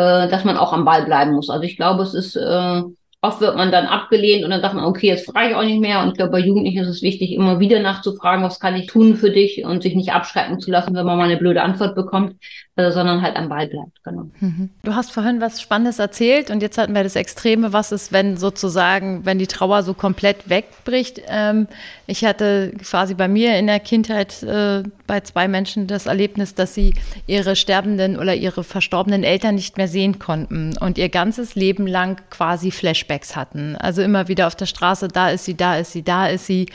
dass 0.00 0.44
man 0.44 0.56
auch 0.56 0.72
am 0.72 0.84
Ball 0.84 1.04
bleiben 1.04 1.32
muss. 1.32 1.50
Also 1.50 1.64
ich 1.64 1.76
glaube, 1.76 2.02
es 2.02 2.14
ist 2.14 2.36
äh, 2.36 2.82
Oft 3.20 3.40
wird 3.40 3.56
man 3.56 3.72
dann 3.72 3.86
abgelehnt 3.86 4.44
und 4.44 4.50
dann 4.50 4.60
sagt 4.60 4.74
man, 4.74 4.84
okay, 4.84 5.08
jetzt 5.08 5.28
frage 5.28 5.50
ich 5.50 5.54
auch 5.56 5.64
nicht 5.64 5.80
mehr. 5.80 6.00
Und 6.02 6.10
ich 6.10 6.14
glaube, 6.14 6.30
bei 6.30 6.38
Jugendlichen 6.38 6.78
ist 6.84 6.88
es 6.88 7.02
wichtig, 7.02 7.32
immer 7.32 7.58
wieder 7.58 7.80
nachzufragen, 7.80 8.44
was 8.44 8.60
kann 8.60 8.76
ich 8.76 8.86
tun 8.86 9.16
für 9.16 9.30
dich 9.30 9.64
und 9.64 9.82
sich 9.82 9.96
nicht 9.96 10.12
abschrecken 10.12 10.60
zu 10.60 10.70
lassen, 10.70 10.94
wenn 10.94 11.04
man 11.04 11.18
mal 11.18 11.24
eine 11.24 11.36
blöde 11.36 11.62
Antwort 11.62 11.96
bekommt, 11.96 12.36
äh, 12.76 12.92
sondern 12.92 13.20
halt 13.20 13.34
am 13.34 13.48
Ball 13.48 13.66
bleibt. 13.66 14.04
Genau. 14.04 14.30
Mhm. 14.38 14.70
Du 14.84 14.94
hast 14.94 15.10
vorhin 15.10 15.40
was 15.40 15.60
Spannendes 15.60 15.98
erzählt 15.98 16.48
und 16.48 16.62
jetzt 16.62 16.78
hatten 16.78 16.94
wir 16.94 17.02
das 17.02 17.16
Extreme, 17.16 17.72
was 17.72 17.90
ist, 17.90 18.12
wenn 18.12 18.36
sozusagen, 18.36 19.26
wenn 19.26 19.40
die 19.40 19.48
Trauer 19.48 19.82
so 19.82 19.94
komplett 19.94 20.48
wegbricht. 20.48 21.20
Ähm, 21.26 21.66
ich 22.06 22.24
hatte 22.24 22.72
quasi 22.88 23.14
bei 23.14 23.26
mir 23.26 23.58
in 23.58 23.66
der 23.66 23.80
Kindheit 23.80 24.44
äh, 24.44 24.84
bei 25.08 25.22
zwei 25.22 25.48
Menschen 25.48 25.88
das 25.88 26.06
Erlebnis, 26.06 26.54
dass 26.54 26.72
sie 26.72 26.94
ihre 27.26 27.56
sterbenden 27.56 28.16
oder 28.16 28.36
ihre 28.36 28.62
verstorbenen 28.62 29.24
Eltern 29.24 29.56
nicht 29.56 29.76
mehr 29.76 29.88
sehen 29.88 30.20
konnten 30.20 30.76
und 30.78 30.98
ihr 30.98 31.08
ganzes 31.08 31.56
Leben 31.56 31.88
lang 31.88 32.20
quasi 32.30 32.70
Flashbacks 32.70 33.07
hatten. 33.08 33.76
Also 33.76 34.02
immer 34.02 34.28
wieder 34.28 34.46
auf 34.46 34.56
der 34.56 34.66
Straße, 34.66 35.08
da 35.08 35.30
ist 35.30 35.44
sie, 35.44 35.56
da 35.56 35.76
ist 35.76 35.92
sie, 35.92 36.02
da 36.02 36.28
ist 36.28 36.46
sie. 36.46 36.66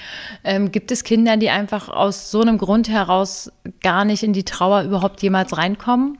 Ähm, 0.44 0.72
gibt 0.72 0.92
es 0.92 1.04
Kinder, 1.04 1.38
die 1.38 1.50
einfach 1.50 1.90
aus 1.90 2.32
so 2.32 2.42
einem 2.42 2.58
Grund 2.58 2.90
heraus 2.90 3.52
gar 3.82 4.06
nicht 4.06 4.24
in 4.24 4.34
die 4.34 4.44
Trauer 4.44 4.84
überhaupt 4.84 5.22
jemals 5.22 5.58
reinkommen? 5.58 6.18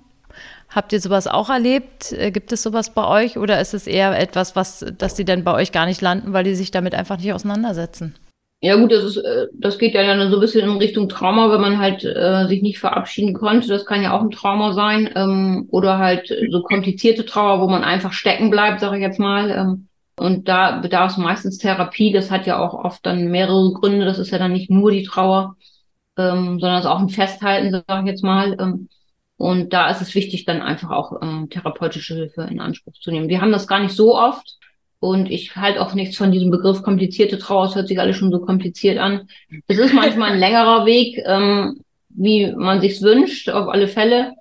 Habt 0.70 0.92
ihr 0.92 1.00
sowas 1.00 1.28
auch 1.28 1.50
erlebt? 1.50 2.12
Äh, 2.14 2.32
gibt 2.32 2.52
es 2.52 2.64
sowas 2.64 2.94
bei 2.94 3.06
euch 3.06 3.38
oder 3.38 3.62
ist 3.62 3.74
es 3.74 3.86
eher 3.86 4.20
etwas, 4.20 4.56
was, 4.56 4.86
dass 4.98 5.16
die 5.16 5.26
dann 5.26 5.44
bei 5.44 5.54
euch 5.54 5.72
gar 5.72 5.86
nicht 5.86 6.02
landen, 6.02 6.34
weil 6.34 6.44
die 6.44 6.56
sich 6.56 6.72
damit 6.72 6.96
einfach 6.96 7.18
nicht 7.18 7.34
auseinandersetzen? 7.34 8.16
Ja 8.64 8.78
gut, 8.78 8.94
das 8.94 9.04
ist, 9.04 9.18
äh, 9.18 9.48
das 9.54 9.78
geht 9.78 9.94
ja 9.94 10.04
dann 10.04 10.30
so 10.32 10.38
ein 10.38 10.40
bisschen 10.40 10.70
in 10.70 10.78
Richtung 10.78 11.10
Trauma, 11.10 11.52
wenn 11.52 11.60
man 11.60 11.80
halt 11.80 12.06
äh, 12.06 12.48
sich 12.48 12.62
nicht 12.62 12.80
verabschieden 12.80 13.34
konnte. 13.34 13.68
Das 13.68 13.86
kann 13.86 14.02
ja 14.02 14.18
auch 14.18 14.22
ein 14.22 14.32
Trauma 14.32 14.72
sein. 14.72 15.10
Ähm, 15.16 15.68
oder 15.70 15.98
halt 15.98 16.34
so 16.50 16.62
komplizierte 16.64 17.26
Trauer, 17.26 17.60
wo 17.60 17.68
man 17.68 17.84
einfach 17.84 18.14
stecken 18.14 18.50
bleibt, 18.50 18.80
sage 18.80 18.96
ich 18.96 19.02
jetzt 19.02 19.20
mal. 19.20 19.52
Ähm, 19.52 19.88
Und 20.16 20.48
da 20.48 20.80
bedarf 20.80 21.12
es 21.12 21.18
meistens 21.18 21.58
Therapie. 21.58 22.12
Das 22.12 22.32
hat 22.32 22.46
ja 22.46 22.60
auch 22.60 22.74
oft 22.74 23.06
dann 23.06 23.30
mehrere 23.30 23.74
Gründe. 23.74 24.06
Das 24.06 24.20
ist 24.20 24.32
ja 24.32 24.38
dann 24.38 24.54
nicht 24.54 24.70
nur 24.70 24.92
die 24.92 25.04
Trauer, 25.04 25.56
ähm, 26.18 26.60
sondern 26.60 26.80
es 26.80 26.86
ist 26.86 26.92
auch 26.92 27.00
ein 27.00 27.10
Festhalten, 27.10 27.72
sage 27.72 28.02
ich 28.02 28.08
jetzt 28.08 28.24
mal. 28.24 28.56
Ähm, 28.60 28.90
und 29.38 29.74
da 29.74 29.90
ist 29.90 30.02
es 30.02 30.16
wichtig, 30.16 30.46
dann 30.46 30.62
einfach 30.62 30.92
auch 30.92 31.22
ähm, 31.22 31.50
therapeutische 31.50 32.16
Hilfe 32.16 32.44
in 32.44 32.60
Anspruch 32.60 32.94
zu 32.94 33.12
nehmen. 33.12 33.30
Wir 33.30 33.42
haben 33.42 33.52
das 33.52 33.68
gar 33.68 33.80
nicht 33.80 33.96
so 33.96 34.16
oft. 34.16 34.58
Und 35.00 35.30
ich 35.30 35.58
halte 35.58 35.82
auch 35.82 35.94
nichts 35.96 36.16
von 36.16 36.32
diesem 36.32 36.50
Begriff 36.50 36.82
komplizierte 36.82 37.38
Trauer. 37.38 37.66
Es 37.66 37.76
hört 37.76 37.90
sich 37.90 38.00
alles 38.00 38.16
schon 38.16 38.32
so 38.32 38.40
kompliziert 38.40 39.00
an. 39.00 39.28
Es 39.68 39.78
ist 39.78 39.94
manchmal 39.94 40.32
ein 40.32 40.40
längerer 40.40 40.86
Weg, 40.86 41.22
ähm, 41.26 41.82
wie 42.08 42.54
man 42.56 42.80
sich's 42.80 43.02
wünscht, 43.02 43.50
auf 43.50 43.68
alle 43.68 43.90
Fälle. 43.90 44.34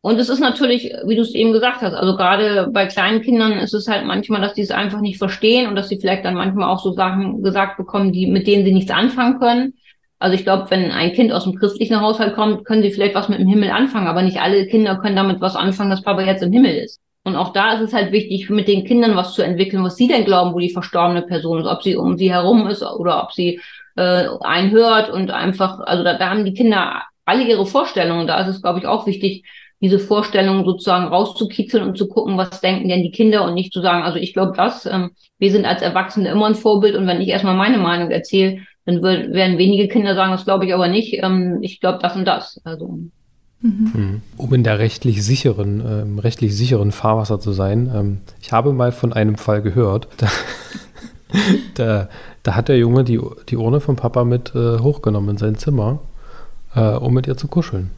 Und 0.00 0.18
es 0.20 0.28
ist 0.28 0.38
natürlich, 0.38 0.92
wie 1.06 1.16
du 1.16 1.22
es 1.22 1.34
eben 1.34 1.52
gesagt 1.52 1.82
hast, 1.82 1.94
also 1.94 2.16
gerade 2.16 2.68
bei 2.72 2.86
kleinen 2.86 3.20
Kindern 3.20 3.52
ist 3.58 3.74
es 3.74 3.88
halt 3.88 4.06
manchmal, 4.06 4.40
dass 4.40 4.54
die 4.54 4.62
es 4.62 4.70
einfach 4.70 5.00
nicht 5.00 5.18
verstehen 5.18 5.66
und 5.68 5.74
dass 5.74 5.88
sie 5.88 5.98
vielleicht 5.98 6.24
dann 6.24 6.34
manchmal 6.34 6.68
auch 6.68 6.80
so 6.80 6.92
Sachen 6.92 7.42
gesagt 7.42 7.76
bekommen, 7.76 8.12
die, 8.12 8.28
mit 8.28 8.46
denen 8.46 8.64
sie 8.64 8.72
nichts 8.72 8.92
anfangen 8.92 9.40
können. 9.40 9.74
Also 10.20 10.34
ich 10.36 10.44
glaube, 10.44 10.70
wenn 10.70 10.90
ein 10.92 11.12
Kind 11.12 11.32
aus 11.32 11.44
dem 11.44 11.56
christlichen 11.56 12.00
Haushalt 12.00 12.34
kommt, 12.34 12.64
können 12.64 12.82
sie 12.82 12.92
vielleicht 12.92 13.16
was 13.16 13.28
mit 13.28 13.40
dem 13.40 13.48
Himmel 13.48 13.70
anfangen, 13.70 14.06
aber 14.06 14.22
nicht 14.22 14.40
alle 14.40 14.66
Kinder 14.66 14.96
können 14.96 15.16
damit 15.16 15.40
was 15.40 15.56
anfangen, 15.56 15.90
dass 15.90 16.02
Papa 16.02 16.22
jetzt 16.22 16.42
im 16.42 16.52
Himmel 16.52 16.76
ist. 16.76 17.00
Und 17.24 17.36
auch 17.36 17.52
da 17.52 17.74
ist 17.74 17.82
es 17.82 17.92
halt 17.92 18.12
wichtig, 18.12 18.48
mit 18.50 18.68
den 18.68 18.84
Kindern 18.84 19.16
was 19.16 19.34
zu 19.34 19.42
entwickeln, 19.42 19.84
was 19.84 19.96
sie 19.96 20.08
denn 20.08 20.24
glauben, 20.24 20.54
wo 20.54 20.60
die 20.60 20.70
verstorbene 20.70 21.22
Person 21.22 21.60
ist, 21.60 21.66
ob 21.66 21.82
sie 21.82 21.96
um 21.96 22.16
sie 22.16 22.32
herum 22.32 22.66
ist 22.68 22.82
oder 22.82 23.22
ob 23.22 23.32
sie 23.32 23.60
äh, 23.96 24.26
einhört 24.40 25.10
und 25.10 25.30
einfach, 25.30 25.80
also 25.80 26.04
da, 26.04 26.16
da 26.16 26.30
haben 26.30 26.44
die 26.44 26.54
Kinder 26.54 27.02
alle 27.24 27.44
ihre 27.44 27.66
Vorstellungen. 27.66 28.26
Da 28.26 28.40
ist 28.40 28.48
es, 28.48 28.62
glaube 28.62 28.78
ich, 28.78 28.86
auch 28.86 29.06
wichtig, 29.06 29.44
diese 29.80 29.98
Vorstellungen 29.98 30.64
sozusagen 30.64 31.06
rauszukitzeln 31.06 31.84
und 31.84 31.96
zu 31.96 32.08
gucken, 32.08 32.36
was 32.36 32.60
denken 32.60 32.88
denn 32.88 33.02
die 33.02 33.10
Kinder 33.10 33.44
und 33.44 33.54
nicht 33.54 33.72
zu 33.72 33.80
sagen, 33.80 34.02
also 34.02 34.18
ich 34.18 34.32
glaube 34.32 34.52
das, 34.56 34.86
ähm, 34.86 35.10
wir 35.38 35.52
sind 35.52 35.64
als 35.64 35.82
Erwachsene 35.82 36.30
immer 36.30 36.46
ein 36.46 36.54
Vorbild 36.54 36.96
und 36.96 37.06
wenn 37.06 37.20
ich 37.20 37.28
erstmal 37.28 37.56
meine 37.56 37.78
Meinung 37.78 38.10
erzähle, 38.10 38.58
dann 38.86 39.02
werden 39.02 39.58
wenige 39.58 39.88
Kinder 39.88 40.14
sagen, 40.14 40.32
das 40.32 40.44
glaube 40.44 40.66
ich 40.66 40.74
aber 40.74 40.88
nicht, 40.88 41.22
ähm, 41.22 41.58
ich 41.62 41.80
glaube 41.80 41.98
das 42.02 42.16
und 42.16 42.24
das. 42.24 42.60
Also 42.64 42.98
Mhm. 43.60 44.22
Um 44.36 44.54
in 44.54 44.62
der 44.62 44.78
rechtlich 44.78 45.24
sicheren, 45.24 45.82
ähm, 45.84 46.18
rechtlich 46.18 46.56
sicheren 46.56 46.92
Fahrwasser 46.92 47.40
zu 47.40 47.52
sein. 47.52 47.90
Ähm, 47.92 48.18
ich 48.40 48.52
habe 48.52 48.72
mal 48.72 48.92
von 48.92 49.12
einem 49.12 49.36
Fall 49.36 49.62
gehört, 49.62 50.06
da, 50.18 50.28
da, 51.74 52.08
da, 52.44 52.54
hat 52.54 52.68
der 52.68 52.78
Junge 52.78 53.02
die, 53.02 53.20
die 53.48 53.56
Urne 53.56 53.80
vom 53.80 53.96
Papa 53.96 54.24
mit 54.24 54.54
äh, 54.54 54.78
hochgenommen 54.78 55.30
in 55.30 55.38
sein 55.38 55.56
Zimmer, 55.56 55.98
äh, 56.74 56.80
um 56.80 57.12
mit 57.14 57.26
ihr 57.26 57.36
zu 57.36 57.48
kuscheln. 57.48 57.90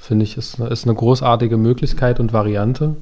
Finde 0.00 0.24
ich, 0.24 0.36
ist, 0.38 0.60
ist 0.60 0.84
eine 0.84 0.94
großartige 0.94 1.56
Möglichkeit 1.56 2.20
und 2.20 2.32
Variante. 2.32 2.96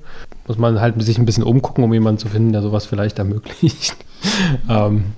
Muss 0.47 0.57
man 0.57 0.81
halt 0.81 1.01
sich 1.03 1.19
ein 1.19 1.27
bisschen 1.27 1.45
umgucken, 1.45 1.85
um 1.85 1.93
jemanden 1.93 2.19
zu 2.19 2.29
finden, 2.29 2.53
der 2.53 2.63
sowas 2.63 2.87
vielleicht 2.87 3.19
ermöglicht. 3.19 3.97
ähm, 4.69 5.13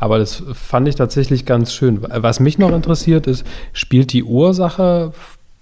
aber 0.00 0.18
das 0.18 0.42
fand 0.54 0.88
ich 0.88 0.96
tatsächlich 0.96 1.44
ganz 1.44 1.72
schön. 1.72 2.00
Was 2.02 2.40
mich 2.40 2.58
noch 2.58 2.72
interessiert 2.72 3.26
ist, 3.26 3.44
spielt 3.72 4.12
die 4.12 4.24
Ursache 4.24 5.12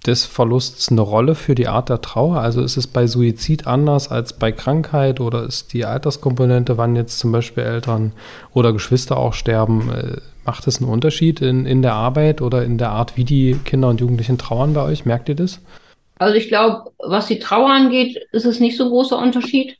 des 0.07 0.25
Verlusts 0.25 0.89
eine 0.89 1.01
Rolle 1.01 1.35
für 1.35 1.53
die 1.53 1.67
Art 1.67 1.89
der 1.89 2.01
Trauer? 2.01 2.39
Also 2.39 2.61
ist 2.61 2.77
es 2.77 2.87
bei 2.87 3.07
Suizid 3.07 3.67
anders 3.67 4.09
als 4.09 4.33
bei 4.33 4.51
Krankheit 4.51 5.19
oder 5.19 5.43
ist 5.43 5.73
die 5.73 5.85
Alterskomponente, 5.85 6.77
wann 6.77 6.95
jetzt 6.95 7.19
zum 7.19 7.31
Beispiel 7.31 7.63
Eltern 7.63 8.13
oder 8.53 8.73
Geschwister 8.73 9.17
auch 9.17 9.33
sterben, 9.33 9.91
äh, 9.91 10.17
macht 10.45 10.65
es 10.65 10.81
einen 10.81 10.89
Unterschied 10.89 11.41
in, 11.41 11.65
in 11.65 11.81
der 11.81 11.93
Arbeit 11.93 12.41
oder 12.41 12.63
in 12.63 12.77
der 12.77 12.91
Art, 12.91 13.17
wie 13.17 13.25
die 13.25 13.57
Kinder 13.65 13.89
und 13.89 13.99
Jugendlichen 13.99 14.37
trauern 14.37 14.73
bei 14.73 14.83
euch? 14.83 15.05
Merkt 15.05 15.29
ihr 15.29 15.35
das? 15.35 15.59
Also 16.17 16.35
ich 16.35 16.47
glaube, 16.47 16.91
was 16.97 17.27
die 17.27 17.39
Trauer 17.39 17.69
angeht, 17.69 18.17
ist 18.31 18.45
es 18.45 18.59
nicht 18.59 18.77
so 18.77 18.85
ein 18.85 18.89
großer 18.89 19.17
Unterschied. 19.17 19.77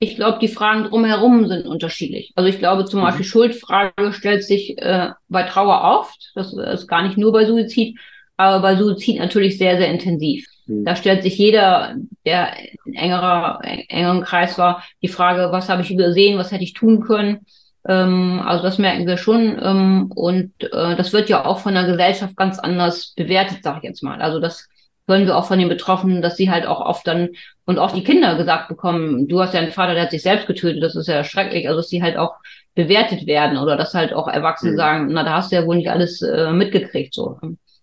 Ich 0.00 0.16
glaube, 0.16 0.38
die 0.40 0.48
Fragen 0.48 0.84
drumherum 0.84 1.48
sind 1.48 1.66
unterschiedlich. 1.66 2.32
Also 2.36 2.48
ich 2.48 2.58
glaube 2.58 2.84
zum 2.84 3.00
mhm. 3.00 3.04
Beispiel 3.04 3.24
Schuldfrage 3.24 4.12
stellt 4.12 4.44
sich 4.44 4.76
äh, 4.78 5.10
bei 5.28 5.44
Trauer 5.44 5.82
oft. 5.82 6.32
Das 6.34 6.52
ist 6.52 6.88
gar 6.88 7.02
nicht 7.02 7.16
nur 7.16 7.32
bei 7.32 7.46
Suizid 7.46 7.98
aber 8.38 8.62
bei 8.62 8.76
Suizid 8.76 9.18
natürlich 9.18 9.58
sehr, 9.58 9.76
sehr 9.76 9.90
intensiv. 9.90 10.46
Mhm. 10.66 10.84
Da 10.84 10.96
stellt 10.96 11.22
sich 11.22 11.36
jeder, 11.36 11.96
der 12.24 12.52
in 12.86 12.94
engerer, 12.94 13.60
engeren 13.62 14.22
Kreis 14.22 14.56
war, 14.56 14.84
die 15.02 15.08
Frage, 15.08 15.48
was 15.50 15.68
habe 15.68 15.82
ich 15.82 15.90
übersehen, 15.90 16.38
was 16.38 16.52
hätte 16.52 16.64
ich 16.64 16.72
tun 16.72 17.00
können. 17.00 17.40
Ähm, 17.86 18.40
also 18.44 18.62
das 18.62 18.78
merken 18.78 19.06
wir 19.06 19.18
schon. 19.18 19.58
Ähm, 19.60 20.12
und 20.14 20.52
äh, 20.62 20.94
das 20.96 21.12
wird 21.12 21.28
ja 21.28 21.44
auch 21.44 21.58
von 21.58 21.74
der 21.74 21.84
Gesellschaft 21.84 22.36
ganz 22.36 22.58
anders 22.60 23.12
bewertet, 23.16 23.64
sage 23.64 23.80
ich 23.82 23.88
jetzt 23.88 24.02
mal. 24.04 24.22
Also 24.22 24.38
das 24.38 24.68
hören 25.08 25.26
wir 25.26 25.36
auch 25.36 25.46
von 25.46 25.58
den 25.58 25.68
Betroffenen, 25.68 26.22
dass 26.22 26.36
sie 26.36 26.48
halt 26.48 26.64
auch 26.64 26.80
oft 26.80 27.06
dann 27.08 27.30
und 27.64 27.78
auch 27.78 27.90
die 27.90 28.04
Kinder 28.04 28.36
gesagt 28.36 28.68
bekommen, 28.68 29.26
du 29.26 29.40
hast 29.40 29.54
ja 29.54 29.60
einen 29.60 29.72
Vater, 29.72 29.94
der 29.94 30.04
hat 30.04 30.10
sich 30.12 30.22
selbst 30.22 30.46
getötet, 30.46 30.82
das 30.82 30.94
ist 30.94 31.08
ja 31.08 31.24
schrecklich, 31.24 31.66
also 31.66 31.80
dass 31.80 31.88
sie 31.88 32.02
halt 32.02 32.16
auch 32.16 32.34
bewertet 32.74 33.26
werden 33.26 33.58
oder 33.58 33.76
dass 33.76 33.94
halt 33.94 34.12
auch 34.12 34.28
Erwachsene 34.28 34.72
mhm. 34.72 34.76
sagen, 34.76 35.08
na, 35.10 35.24
da 35.24 35.32
hast 35.32 35.50
du 35.50 35.56
ja 35.56 35.66
wohl 35.66 35.76
nicht 35.76 35.90
alles 35.90 36.22
äh, 36.22 36.52
mitgekriegt 36.52 37.14
so. 37.14 37.38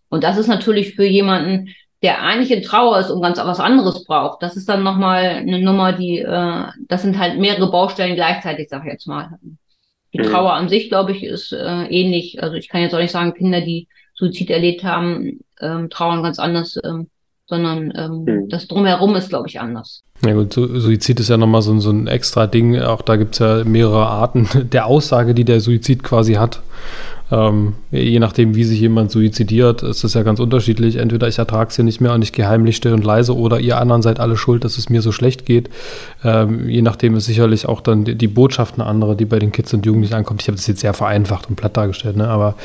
Und 0.09 0.23
das 0.23 0.37
ist 0.37 0.47
natürlich 0.47 0.95
für 0.95 1.05
jemanden, 1.05 1.69
der 2.01 2.21
eigentlich 2.21 2.51
in 2.51 2.61
Trauer 2.61 2.99
ist 2.99 3.09
und 3.09 3.21
ganz 3.21 3.39
was 3.39 3.59
anderes 3.59 4.03
braucht. 4.03 4.43
Das 4.43 4.55
ist 4.55 4.69
dann 4.69 4.83
nochmal 4.83 5.23
eine 5.23 5.59
Nummer, 5.59 5.93
die, 5.93 6.19
äh, 6.19 6.65
das 6.87 7.01
sind 7.01 7.17
halt 7.17 7.39
mehrere 7.39 7.71
Baustellen 7.71 8.15
gleichzeitig, 8.15 8.69
sag 8.69 8.85
ich 8.85 8.91
jetzt 8.91 9.07
mal. 9.07 9.39
Die 10.13 10.19
mhm. 10.19 10.23
Trauer 10.23 10.53
an 10.53 10.69
sich, 10.69 10.89
glaube 10.89 11.13
ich, 11.13 11.23
ist 11.23 11.51
äh, 11.51 11.85
ähnlich. 11.85 12.41
Also 12.43 12.55
ich 12.55 12.69
kann 12.69 12.81
jetzt 12.81 12.93
auch 12.93 12.99
nicht 12.99 13.11
sagen, 13.11 13.33
Kinder, 13.33 13.61
die 13.61 13.87
Suizid 14.13 14.49
erlebt 14.49 14.83
haben, 14.83 15.39
ähm, 15.59 15.89
trauern 15.89 16.23
ganz 16.23 16.39
anders, 16.39 16.79
ähm, 16.83 17.07
sondern 17.47 17.93
ähm, 17.95 18.23
mhm. 18.23 18.49
das 18.49 18.67
drumherum 18.67 19.15
ist, 19.15 19.29
glaube 19.29 19.47
ich, 19.47 19.59
anders. 19.59 20.03
Ja 20.25 20.33
gut, 20.33 20.53
Suizid 20.53 21.19
ist 21.19 21.29
ja 21.29 21.37
nochmal 21.37 21.61
so, 21.61 21.77
so 21.79 21.91
ein 21.91 22.07
extra 22.07 22.47
Ding. 22.47 22.79
Auch 22.79 23.01
da 23.01 23.17
gibt 23.17 23.33
es 23.33 23.39
ja 23.39 23.63
mehrere 23.63 24.07
Arten 24.07 24.47
der 24.71 24.85
Aussage, 24.85 25.33
die 25.33 25.43
der 25.43 25.59
Suizid 25.59 26.03
quasi 26.03 26.33
hat. 26.33 26.61
Ähm, 27.31 27.75
je 27.91 28.19
nachdem, 28.19 28.55
wie 28.55 28.63
sich 28.63 28.79
jemand 28.79 29.09
suizidiert, 29.09 29.81
ist 29.81 30.03
das 30.03 30.13
ja 30.13 30.21
ganz 30.23 30.39
unterschiedlich. 30.39 30.97
Entweder 30.97 31.27
ich 31.27 31.39
ertrage 31.39 31.69
es 31.69 31.75
hier 31.75 31.85
nicht 31.85 31.99
mehr 31.99 32.13
und 32.13 32.21
ich 32.21 32.33
gehe 32.33 32.47
heimlich 32.47 32.75
still 32.75 32.93
und 32.93 33.03
leise 33.03 33.35
oder 33.35 33.59
ihr 33.59 33.77
anderen 33.77 34.01
seid 34.01 34.19
alle 34.19 34.37
schuld, 34.37 34.63
dass 34.63 34.77
es 34.77 34.89
mir 34.89 35.01
so 35.01 35.11
schlecht 35.11 35.45
geht. 35.45 35.69
Ähm, 36.23 36.69
je 36.69 36.81
nachdem 36.83 37.15
ist 37.15 37.25
sicherlich 37.25 37.67
auch 37.67 37.81
dann 37.81 38.05
die, 38.05 38.15
die, 38.15 38.27
Botschaft 38.27 38.75
eine 38.75 38.85
andere, 38.85 39.15
die 39.15 39.25
bei 39.25 39.39
den 39.39 39.51
Kids 39.51 39.73
und 39.73 39.85
Jugendlichen 39.85 40.13
ankommt. 40.13 40.41
Ich 40.41 40.47
habe 40.47 40.57
das 40.57 40.67
jetzt 40.67 40.81
sehr 40.81 40.93
vereinfacht 40.93 41.49
und 41.49 41.55
platt 41.55 41.75
dargestellt, 41.75 42.15
ne? 42.15 42.27
aber. 42.27 42.55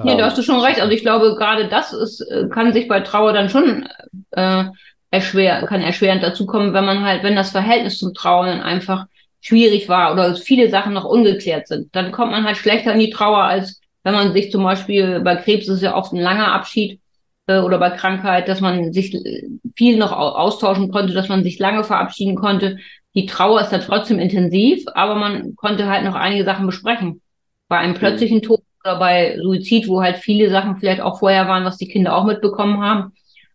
Ähm, 0.00 0.06
nee, 0.06 0.16
da 0.16 0.26
hast 0.26 0.38
du 0.38 0.42
schon 0.42 0.60
recht. 0.60 0.80
Also 0.80 0.92
ich 0.92 1.02
glaube, 1.02 1.36
gerade 1.36 1.68
das 1.68 1.92
ist, 1.92 2.20
äh, 2.20 2.48
kann 2.48 2.72
sich 2.72 2.88
bei 2.88 3.00
Trauer 3.00 3.32
dann 3.32 3.48
schon 3.48 3.86
äh, 4.32 4.64
erschwer, 5.12 5.64
kann 5.66 5.82
erschwerend 5.82 6.22
dazukommen, 6.22 6.72
wenn 6.72 6.84
man 6.84 7.04
halt, 7.04 7.22
wenn 7.22 7.36
das 7.36 7.50
Verhältnis 7.50 7.98
zum 7.98 8.14
Trauern 8.14 8.60
einfach 8.60 9.06
schwierig 9.40 9.88
war 9.88 10.12
oder 10.12 10.34
viele 10.36 10.68
Sachen 10.68 10.92
noch 10.92 11.04
ungeklärt 11.04 11.68
sind. 11.68 11.94
Dann 11.94 12.12
kommt 12.12 12.32
man 12.32 12.44
halt 12.44 12.56
schlechter 12.56 12.92
in 12.92 13.00
die 13.00 13.10
Trauer 13.10 13.42
als 13.42 13.79
wenn 14.02 14.14
man 14.14 14.32
sich 14.32 14.50
zum 14.50 14.62
Beispiel 14.62 15.20
bei 15.20 15.36
Krebs 15.36 15.68
ist 15.68 15.82
ja 15.82 15.96
oft 15.96 16.12
ein 16.12 16.20
langer 16.20 16.52
Abschied 16.52 17.00
äh, 17.46 17.58
oder 17.58 17.78
bei 17.78 17.90
Krankheit, 17.90 18.48
dass 18.48 18.60
man 18.60 18.92
sich 18.92 19.16
viel 19.74 19.98
noch 19.98 20.12
austauschen 20.12 20.90
konnte, 20.90 21.12
dass 21.12 21.28
man 21.28 21.42
sich 21.42 21.58
lange 21.58 21.84
verabschieden 21.84 22.36
konnte. 22.36 22.78
Die 23.14 23.26
Trauer 23.26 23.60
ist 23.60 23.70
da 23.70 23.78
trotzdem 23.78 24.18
intensiv, 24.18 24.84
aber 24.94 25.16
man 25.16 25.56
konnte 25.56 25.88
halt 25.88 26.04
noch 26.04 26.14
einige 26.14 26.44
Sachen 26.44 26.66
besprechen. 26.66 27.20
Bei 27.68 27.78
einem 27.78 27.92
mhm. 27.92 27.98
plötzlichen 27.98 28.42
Tod 28.42 28.60
oder 28.84 28.98
bei 28.98 29.38
Suizid, 29.40 29.88
wo 29.88 30.00
halt 30.00 30.16
viele 30.18 30.50
Sachen 30.50 30.76
vielleicht 30.76 31.00
auch 31.00 31.18
vorher 31.18 31.48
waren, 31.48 31.64
was 31.64 31.76
die 31.76 31.88
Kinder 31.88 32.16
auch 32.16 32.24
mitbekommen 32.24 32.80
haben, 32.80 33.12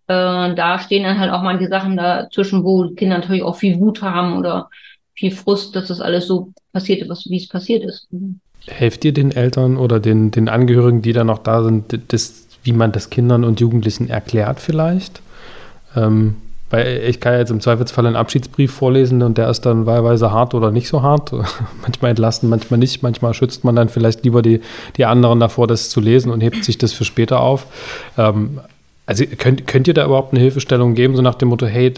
äh, 0.07 0.55
da 0.55 0.79
stehen 0.79 1.03
dann 1.03 1.19
halt 1.19 1.31
auch 1.31 1.41
manche 1.41 1.67
Sachen 1.67 1.97
dazwischen, 1.97 2.63
wo 2.63 2.83
die 2.83 2.95
Kinder 2.95 3.17
natürlich 3.17 3.43
auch 3.43 3.55
viel 3.55 3.79
Wut 3.79 4.01
haben 4.01 4.37
oder 4.37 4.69
viel 5.15 5.31
Frust, 5.31 5.75
dass 5.75 5.87
das 5.87 6.01
alles 6.01 6.27
so 6.27 6.53
passiert 6.73 7.07
wie 7.09 7.37
es 7.37 7.47
passiert 7.47 7.83
ist. 7.83 8.11
Mhm. 8.11 8.39
Helft 8.67 9.05
ihr 9.05 9.13
den 9.13 9.31
Eltern 9.31 9.77
oder 9.77 9.99
den, 9.99 10.31
den 10.31 10.49
Angehörigen, 10.49 11.01
die 11.01 11.13
da 11.13 11.23
noch 11.23 11.39
da 11.39 11.63
sind, 11.63 11.99
das, 12.07 12.45
wie 12.63 12.73
man 12.73 12.91
das 12.91 13.09
Kindern 13.09 13.43
und 13.43 13.59
Jugendlichen 13.59 14.09
erklärt 14.09 14.59
vielleicht? 14.59 15.21
Ähm, 15.95 16.35
weil 16.71 17.03
ich 17.07 17.19
kann 17.19 17.37
jetzt 17.37 17.51
im 17.51 17.61
Zweifelsfall 17.61 18.07
einen 18.07 18.15
Abschiedsbrief 18.15 18.71
vorlesen 18.71 19.21
und 19.21 19.37
der 19.37 19.49
ist 19.49 19.61
dann 19.61 19.85
wahlweise 19.85 20.31
hart 20.31 20.53
oder 20.55 20.71
nicht 20.71 20.87
so 20.87 21.03
hart. 21.03 21.31
manchmal 21.81 22.09
entlasten, 22.09 22.49
manchmal 22.49 22.79
nicht. 22.79 23.03
Manchmal 23.03 23.33
schützt 23.33 23.63
man 23.63 23.75
dann 23.75 23.87
vielleicht 23.87 24.23
lieber 24.23 24.41
die, 24.41 24.61
die 24.97 25.05
anderen 25.05 25.39
davor, 25.39 25.67
das 25.67 25.89
zu 25.89 26.01
lesen 26.01 26.31
und 26.31 26.41
hebt 26.41 26.65
sich 26.65 26.77
das 26.77 26.91
für 26.91 27.05
später 27.05 27.39
auf. 27.39 27.67
Ähm, 28.17 28.59
also 29.05 29.23
könnt, 29.37 29.67
könnt 29.67 29.87
ihr 29.87 29.93
da 29.93 30.05
überhaupt 30.05 30.33
eine 30.33 30.41
Hilfestellung 30.41 30.95
geben, 30.95 31.15
so 31.15 31.21
nach 31.21 31.35
dem 31.35 31.49
Motto, 31.49 31.67
hey, 31.67 31.93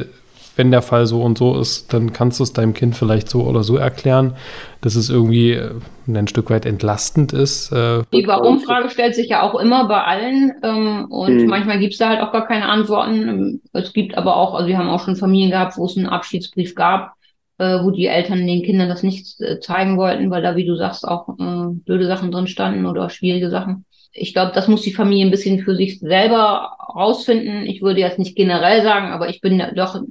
wenn 0.57 0.71
der 0.71 0.81
Fall 0.81 1.05
so 1.05 1.21
und 1.21 1.37
so 1.37 1.59
ist, 1.59 1.93
dann 1.93 2.13
kannst 2.13 2.39
du 2.39 2.43
es 2.43 2.53
deinem 2.53 2.73
Kind 2.73 2.95
vielleicht 2.95 3.29
so 3.29 3.43
oder 3.43 3.63
so 3.63 3.77
erklären, 3.77 4.35
dass 4.81 4.95
es 4.95 5.09
irgendwie 5.09 5.51
äh, 5.53 5.71
ein 6.07 6.27
Stück 6.27 6.49
weit 6.49 6.65
entlastend 6.65 7.31
ist. 7.31 7.71
Äh. 7.71 8.03
Die 8.11 8.27
Warum-Frage 8.27 8.89
stellt 8.89 9.15
sich 9.15 9.29
ja 9.29 9.43
auch 9.43 9.59
immer 9.59 9.87
bei 9.87 10.03
allen 10.03 10.53
ähm, 10.63 11.05
und 11.09 11.43
mhm. 11.43 11.47
manchmal 11.47 11.79
gibt 11.79 11.93
es 11.93 11.99
da 11.99 12.09
halt 12.09 12.21
auch 12.21 12.31
gar 12.31 12.47
keine 12.47 12.67
Antworten. 12.67 13.61
Es 13.73 13.93
gibt 13.93 14.17
aber 14.17 14.35
auch, 14.35 14.55
also 14.55 14.67
wir 14.67 14.77
haben 14.77 14.89
auch 14.89 15.03
schon 15.03 15.15
Familien 15.15 15.51
gehabt, 15.51 15.77
wo 15.77 15.85
es 15.85 15.95
einen 15.95 16.07
Abschiedsbrief 16.07 16.75
gab, 16.75 17.13
äh, 17.59 17.83
wo 17.83 17.91
die 17.91 18.07
Eltern 18.07 18.45
den 18.45 18.63
Kindern 18.63 18.89
das 18.89 19.03
nicht 19.03 19.39
äh, 19.41 19.59
zeigen 19.59 19.97
wollten, 19.97 20.31
weil 20.31 20.41
da, 20.41 20.55
wie 20.55 20.65
du 20.65 20.75
sagst, 20.75 21.07
auch 21.07 21.29
äh, 21.29 21.73
blöde 21.85 22.07
Sachen 22.07 22.31
drin 22.31 22.47
standen 22.47 22.85
oder 22.85 23.09
schwierige 23.09 23.49
Sachen 23.49 23.85
ich 24.17 24.33
glaube, 24.33 24.51
das 24.53 24.67
muss 24.67 24.81
die 24.81 24.93
Familie 24.93 25.25
ein 25.25 25.31
bisschen 25.31 25.59
für 25.59 25.75
sich 25.75 25.99
selber 25.99 26.76
rausfinden. 26.93 27.65
Ich 27.65 27.81
würde 27.81 27.99
jetzt 27.99 28.19
nicht 28.19 28.35
generell 28.35 28.81
sagen, 28.83 29.11
aber 29.11 29.29
ich 29.29 29.41
bin 29.41 29.61
doch 29.75 30.01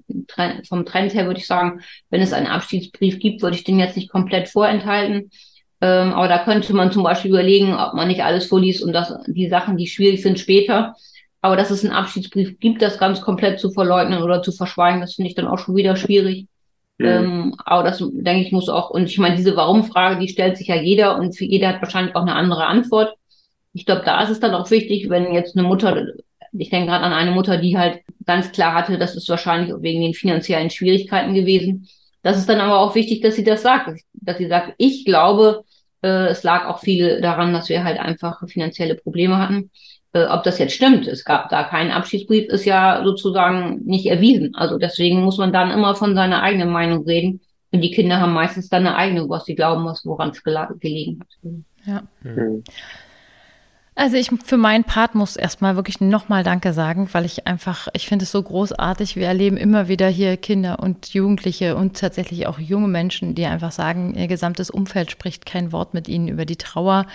vom 0.68 0.84
Trend 0.86 1.14
her 1.14 1.26
würde 1.26 1.40
ich 1.40 1.46
sagen, 1.46 1.80
wenn 2.10 2.20
es 2.20 2.32
einen 2.32 2.46
Abschiedsbrief 2.46 3.18
gibt, 3.18 3.42
würde 3.42 3.56
ich 3.56 3.64
den 3.64 3.78
jetzt 3.78 3.96
nicht 3.96 4.10
komplett 4.10 4.48
vorenthalten. 4.48 5.30
Ähm, 5.80 6.14
aber 6.14 6.28
da 6.28 6.44
könnte 6.44 6.74
man 6.74 6.92
zum 6.92 7.02
Beispiel 7.02 7.30
überlegen, 7.30 7.74
ob 7.74 7.94
man 7.94 8.08
nicht 8.08 8.22
alles 8.22 8.46
vorliest 8.46 8.82
und 8.82 8.92
das, 8.92 9.12
die 9.26 9.48
Sachen, 9.48 9.76
die 9.76 9.86
schwierig 9.86 10.22
sind, 10.22 10.38
später. 10.38 10.94
Aber 11.42 11.56
dass 11.56 11.70
es 11.70 11.84
einen 11.84 11.94
Abschiedsbrief 11.94 12.58
gibt, 12.58 12.82
das 12.82 12.98
ganz 12.98 13.20
komplett 13.20 13.60
zu 13.60 13.70
verleugnen 13.70 14.22
oder 14.22 14.42
zu 14.42 14.52
verschweigen, 14.52 15.00
das 15.00 15.14
finde 15.14 15.28
ich 15.28 15.34
dann 15.34 15.46
auch 15.46 15.58
schon 15.58 15.76
wieder 15.76 15.96
schwierig. 15.96 16.46
Mhm. 16.98 17.06
Ähm, 17.06 17.54
aber 17.64 17.84
das, 17.84 17.98
denke 17.98 18.42
ich, 18.42 18.52
muss 18.52 18.68
auch, 18.68 18.90
und 18.90 19.04
ich 19.04 19.18
meine, 19.18 19.36
diese 19.36 19.54
Warum-Frage, 19.54 20.18
die 20.18 20.28
stellt 20.28 20.56
sich 20.56 20.68
ja 20.68 20.76
jeder 20.76 21.18
und 21.18 21.36
für 21.36 21.44
jeder 21.44 21.68
hat 21.68 21.82
wahrscheinlich 21.82 22.16
auch 22.16 22.22
eine 22.22 22.34
andere 22.34 22.66
Antwort. 22.66 23.14
Ich 23.74 23.84
glaube, 23.84 24.02
da 24.04 24.22
ist 24.22 24.30
es 24.30 24.40
dann 24.40 24.54
auch 24.54 24.70
wichtig, 24.70 25.10
wenn 25.10 25.34
jetzt 25.34 25.56
eine 25.56 25.68
Mutter, 25.68 26.06
ich 26.58 26.70
denke 26.70 26.88
gerade 26.88 27.04
an 27.04 27.12
eine 27.12 27.30
Mutter, 27.30 27.58
die 27.58 27.76
halt 27.76 28.00
ganz 28.24 28.52
klar 28.52 28.74
hatte, 28.74 28.98
das 28.98 29.16
ist 29.16 29.28
wahrscheinlich 29.28 29.74
wegen 29.80 30.00
den 30.00 30.14
finanziellen 30.14 30.70
Schwierigkeiten 30.70 31.34
gewesen. 31.34 31.88
Das 32.22 32.36
ist 32.36 32.48
dann 32.48 32.60
aber 32.60 32.80
auch 32.80 32.94
wichtig, 32.94 33.20
dass 33.20 33.36
sie 33.36 33.44
das 33.44 33.62
sagt, 33.62 34.00
dass 34.14 34.38
sie 34.38 34.48
sagt, 34.48 34.74
ich 34.78 35.04
glaube, 35.04 35.64
äh, 36.02 36.26
es 36.26 36.42
lag 36.42 36.66
auch 36.66 36.80
viel 36.80 37.20
daran, 37.20 37.52
dass 37.52 37.68
wir 37.68 37.84
halt 37.84 37.98
einfach 37.98 38.40
finanzielle 38.48 38.96
Probleme 38.96 39.38
hatten. 39.38 39.70
Äh, 40.12 40.24
ob 40.26 40.42
das 40.42 40.58
jetzt 40.58 40.74
stimmt, 40.74 41.06
es 41.06 41.24
gab 41.24 41.48
da 41.50 41.64
keinen 41.64 41.90
Abschiedsbrief, 41.90 42.48
ist 42.48 42.64
ja 42.64 43.02
sozusagen 43.04 43.82
nicht 43.84 44.06
erwiesen. 44.06 44.54
Also 44.54 44.78
deswegen 44.78 45.22
muss 45.22 45.38
man 45.38 45.52
dann 45.52 45.70
immer 45.70 45.94
von 45.94 46.14
seiner 46.14 46.42
eigenen 46.42 46.70
Meinung 46.70 47.04
reden. 47.04 47.40
Und 47.72 47.80
die 47.82 47.90
Kinder 47.90 48.20
haben 48.20 48.32
meistens 48.32 48.68
dann 48.68 48.86
eine 48.86 48.96
eigene, 48.96 49.28
was 49.28 49.44
sie 49.44 49.54
glauben, 49.54 49.84
was 49.84 50.04
woran 50.06 50.30
es 50.30 50.42
gelegen 50.42 51.20
hat. 51.20 51.52
Ja. 51.86 52.02
Mhm. 52.22 52.64
Also 53.98 54.18
ich 54.18 54.30
für 54.44 54.58
meinen 54.58 54.84
Part 54.84 55.14
muss 55.14 55.36
erstmal 55.36 55.74
wirklich 55.74 56.02
nochmal 56.02 56.44
Danke 56.44 56.74
sagen, 56.74 57.08
weil 57.12 57.24
ich 57.24 57.46
einfach, 57.46 57.88
ich 57.94 58.06
finde 58.06 58.24
es 58.24 58.30
so 58.30 58.42
großartig. 58.42 59.16
Wir 59.16 59.26
erleben 59.26 59.56
immer 59.56 59.88
wieder 59.88 60.06
hier 60.06 60.36
Kinder 60.36 60.80
und 60.80 61.14
Jugendliche 61.14 61.76
und 61.76 61.98
tatsächlich 61.98 62.46
auch 62.46 62.58
junge 62.58 62.88
Menschen, 62.88 63.34
die 63.34 63.46
einfach 63.46 63.72
sagen, 63.72 64.14
ihr 64.14 64.28
gesamtes 64.28 64.68
Umfeld 64.68 65.10
spricht 65.10 65.46
kein 65.46 65.72
Wort 65.72 65.94
mit 65.94 66.08
ihnen 66.08 66.28
über 66.28 66.44
die 66.44 66.56
Trauer. 66.56 67.06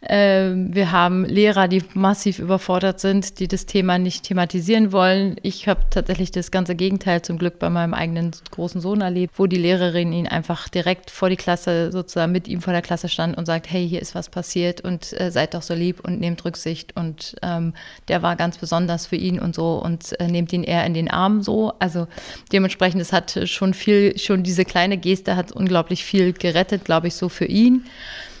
Ähm, 0.00 0.72
wir 0.72 0.92
haben 0.92 1.24
Lehrer, 1.24 1.66
die 1.66 1.82
massiv 1.94 2.38
überfordert 2.38 3.00
sind, 3.00 3.40
die 3.40 3.48
das 3.48 3.66
Thema 3.66 3.98
nicht 3.98 4.22
thematisieren 4.22 4.92
wollen. 4.92 5.36
Ich 5.42 5.66
habe 5.66 5.80
tatsächlich 5.90 6.30
das 6.30 6.52
ganze 6.52 6.76
Gegenteil 6.76 7.22
zum 7.22 7.36
Glück 7.36 7.58
bei 7.58 7.68
meinem 7.68 7.94
eigenen 7.94 8.30
großen 8.52 8.80
Sohn 8.80 9.00
erlebt, 9.00 9.34
wo 9.38 9.46
die 9.46 9.56
Lehrerin 9.56 10.12
ihn 10.12 10.28
einfach 10.28 10.68
direkt 10.68 11.10
vor 11.10 11.30
die 11.30 11.36
Klasse, 11.36 11.90
sozusagen 11.90 12.30
mit 12.30 12.46
ihm 12.46 12.60
vor 12.60 12.72
der 12.72 12.82
Klasse 12.82 13.08
stand 13.08 13.36
und 13.36 13.46
sagt, 13.46 13.68
hey, 13.70 13.88
hier 13.88 14.00
ist 14.00 14.14
was 14.14 14.28
passiert 14.28 14.82
und 14.82 15.18
äh, 15.20 15.32
seid 15.32 15.54
doch 15.54 15.62
so 15.62 15.74
lieb 15.74 16.00
und 16.06 16.20
nehmt 16.20 16.44
Rücksicht. 16.44 16.94
Und 16.96 17.34
ähm, 17.42 17.74
der 18.06 18.22
war 18.22 18.36
ganz 18.36 18.56
besonders 18.56 19.06
für 19.06 19.16
ihn 19.16 19.40
und 19.40 19.56
so 19.56 19.82
und 19.82 20.18
äh, 20.20 20.28
nehmt 20.28 20.52
ihn 20.52 20.62
eher 20.62 20.86
in 20.86 20.94
den 20.94 21.10
Arm 21.10 21.42
so. 21.42 21.72
Also 21.80 22.06
dementsprechend, 22.52 23.00
es 23.00 23.12
hat 23.12 23.40
schon 23.48 23.74
viel, 23.74 24.16
schon 24.16 24.44
diese 24.44 24.64
kleine 24.64 24.96
Geste 24.96 25.34
hat 25.34 25.50
unglaublich 25.50 26.04
viel 26.04 26.32
gerettet, 26.34 26.84
glaube 26.84 27.08
ich, 27.08 27.14
so 27.14 27.28
für 27.28 27.46
ihn 27.46 27.84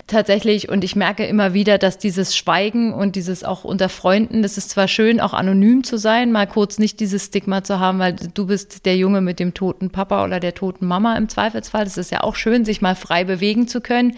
tatsächlich 0.08 0.68
und 0.68 0.82
ich 0.82 0.96
merke 0.96 1.24
immer 1.24 1.54
wieder, 1.54 1.78
dass 1.78 1.98
dieses 1.98 2.36
Schweigen 2.36 2.92
und 2.92 3.14
dieses 3.14 3.44
auch 3.44 3.64
unter 3.64 3.88
Freunden, 3.88 4.42
das 4.42 4.58
ist 4.58 4.70
zwar 4.70 4.88
schön, 4.88 5.20
auch 5.20 5.34
anonym 5.34 5.84
zu 5.84 5.96
sein, 5.96 6.32
mal 6.32 6.46
kurz 6.46 6.78
nicht 6.78 6.98
dieses 7.00 7.26
Stigma 7.26 7.62
zu 7.62 7.78
haben, 7.78 7.98
weil 7.98 8.16
du 8.16 8.46
bist 8.46 8.86
der 8.86 8.96
Junge 8.96 9.20
mit 9.20 9.38
dem 9.38 9.54
toten 9.54 9.90
Papa 9.90 10.24
oder 10.24 10.40
der 10.40 10.54
toten 10.54 10.86
Mama 10.86 11.16
im 11.16 11.28
Zweifelsfall. 11.28 11.84
Das 11.84 11.98
ist 11.98 12.10
ja 12.10 12.22
auch 12.22 12.34
schön, 12.34 12.64
sich 12.64 12.82
mal 12.82 12.96
frei 12.96 13.24
bewegen 13.24 13.68
zu 13.68 13.80
können. 13.80 14.16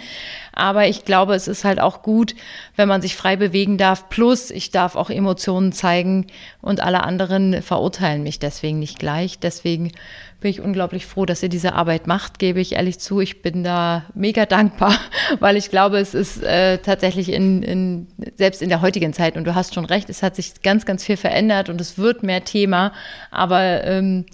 Aber 0.53 0.89
ich 0.89 1.05
glaube, 1.05 1.35
es 1.35 1.49
ist 1.49 1.65
halt 1.65 1.81
auch 1.81 2.03
gut, 2.03 2.35
wenn 2.77 2.89
man 2.89 3.03
sich 3.03 3.17
frei 3.17 3.37
bewegen 3.37 3.79
darf. 3.79 4.09
Plus, 4.09 4.51
ich 4.51 4.71
darf 4.71 4.97
auch 4.97 5.11
Emotionen 5.11 5.73
zeigen 5.73 6.27
und 6.61 6.81
alle 6.81 7.03
anderen 7.03 7.63
verurteilen 7.63 8.23
mich 8.23 8.39
deswegen 8.39 8.79
nicht 8.79 8.99
gleich. 8.99 9.39
Deswegen 9.39 9.93
bin 10.41 10.51
ich 10.51 10.61
unglaublich 10.61 11.07
froh, 11.07 11.27
dass 11.27 11.43
ihr 11.43 11.49
diese 11.49 11.75
Arbeit 11.75 12.07
macht, 12.07 12.39
gebe 12.39 12.61
ich 12.61 12.73
ehrlich 12.73 12.99
zu. 12.99 13.21
Ich 13.21 13.43
bin 13.43 13.63
da 13.63 14.05
mega 14.15 14.47
dankbar, 14.47 14.99
weil 15.41 15.57
ich 15.57 15.71
glaube, 15.71 15.99
es 15.99 16.15
ist 16.15 16.43
äh, 16.43 16.79
tatsächlich 16.79 17.31
in, 17.31 17.63
in, 17.63 18.07
selbst 18.37 18.63
in 18.63 18.69
der 18.69 18.81
heutigen 18.81 19.13
Zeit, 19.13 19.37
und 19.37 19.45
du 19.45 19.55
hast 19.55 19.75
schon 19.75 19.85
recht, 19.85 20.09
es 20.09 20.23
hat 20.23 20.37
sich 20.37 20.63
ganz, 20.63 20.87
ganz 20.87 21.05
viel 21.05 21.17
verändert 21.17 21.69
und 21.69 21.81
es 21.81 21.99
wird 21.99 22.23
mehr 22.23 22.45
Thema, 22.45 22.93
aber 23.31 23.85
ähm, 23.85 24.25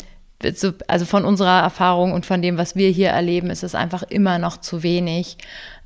also 0.86 1.06
von 1.06 1.24
unserer 1.24 1.62
Erfahrung 1.62 2.12
und 2.12 2.26
von 2.26 2.42
dem, 2.42 2.58
was 2.58 2.76
wir 2.76 2.90
hier 2.90 3.08
erleben, 3.08 3.48
ist 3.48 3.62
es 3.62 3.74
einfach 3.74 4.02
immer 4.02 4.38
noch 4.38 4.58
zu 4.58 4.82
wenig. 4.82 5.38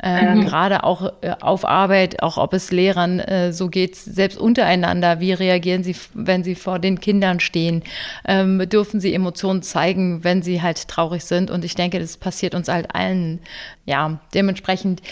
Äh, 0.03 0.35
mhm. 0.35 0.47
Gerade 0.47 0.83
auch 0.83 1.13
äh, 1.21 1.35
auf 1.41 1.65
Arbeit, 1.65 2.23
auch 2.23 2.37
ob 2.37 2.53
es 2.55 2.73
Lehrern 2.73 3.21
äh, 3.21 3.53
so 3.53 3.69
geht, 3.69 3.97
selbst 3.97 4.39
untereinander. 4.39 5.21
Wie 5.21 5.33
reagieren 5.33 5.85
sie, 5.85 5.95
wenn 6.15 6.43
sie 6.43 6.55
vor 6.55 6.79
den 6.79 7.01
Kindern 7.01 7.39
stehen? 7.39 7.83
Ähm, 8.27 8.67
dürfen 8.69 8.99
sie 8.99 9.15
Emotionen 9.15 9.63
zeigen, 9.63 10.25
wenn 10.25 10.43
sie 10.43 10.63
halt 10.63 10.89
traurig 10.89 11.25
sind? 11.25 11.51
Und 11.51 11.65
ich 11.65 11.75
denke, 11.75 12.01
das 12.01 12.17
passiert 12.17 12.55
uns 12.55 12.69
halt 12.69 12.95
allen. 12.95 13.41
Ja, 13.85 14.21
dementsprechend, 14.35 15.03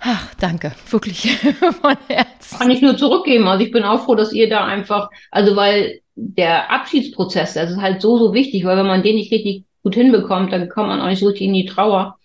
ach, 0.00 0.34
danke, 0.40 0.72
wirklich 0.88 1.36
von 1.80 1.96
Herzen. 2.08 2.58
Kann 2.58 2.70
ich 2.70 2.80
nur 2.80 2.96
zurückgeben. 2.96 3.46
Also 3.46 3.64
ich 3.64 3.72
bin 3.72 3.84
auch 3.84 4.04
froh, 4.04 4.14
dass 4.14 4.32
ihr 4.32 4.48
da 4.48 4.64
einfach, 4.64 5.10
also 5.30 5.54
weil 5.54 6.00
der 6.22 6.70
Abschiedsprozess, 6.70 7.54
das 7.54 7.70
ist 7.70 7.80
halt 7.80 8.02
so, 8.02 8.18
so 8.18 8.34
wichtig, 8.34 8.64
weil 8.64 8.76
wenn 8.76 8.86
man 8.86 9.02
den 9.02 9.16
nicht 9.16 9.32
richtig 9.32 9.64
gut 9.82 9.94
hinbekommt, 9.94 10.52
dann 10.52 10.68
kommt 10.68 10.88
man 10.88 11.00
auch 11.00 11.08
nicht 11.08 11.20
so 11.20 11.26
richtig 11.26 11.46
in 11.46 11.54
die 11.54 11.64
Trauer. 11.66 12.16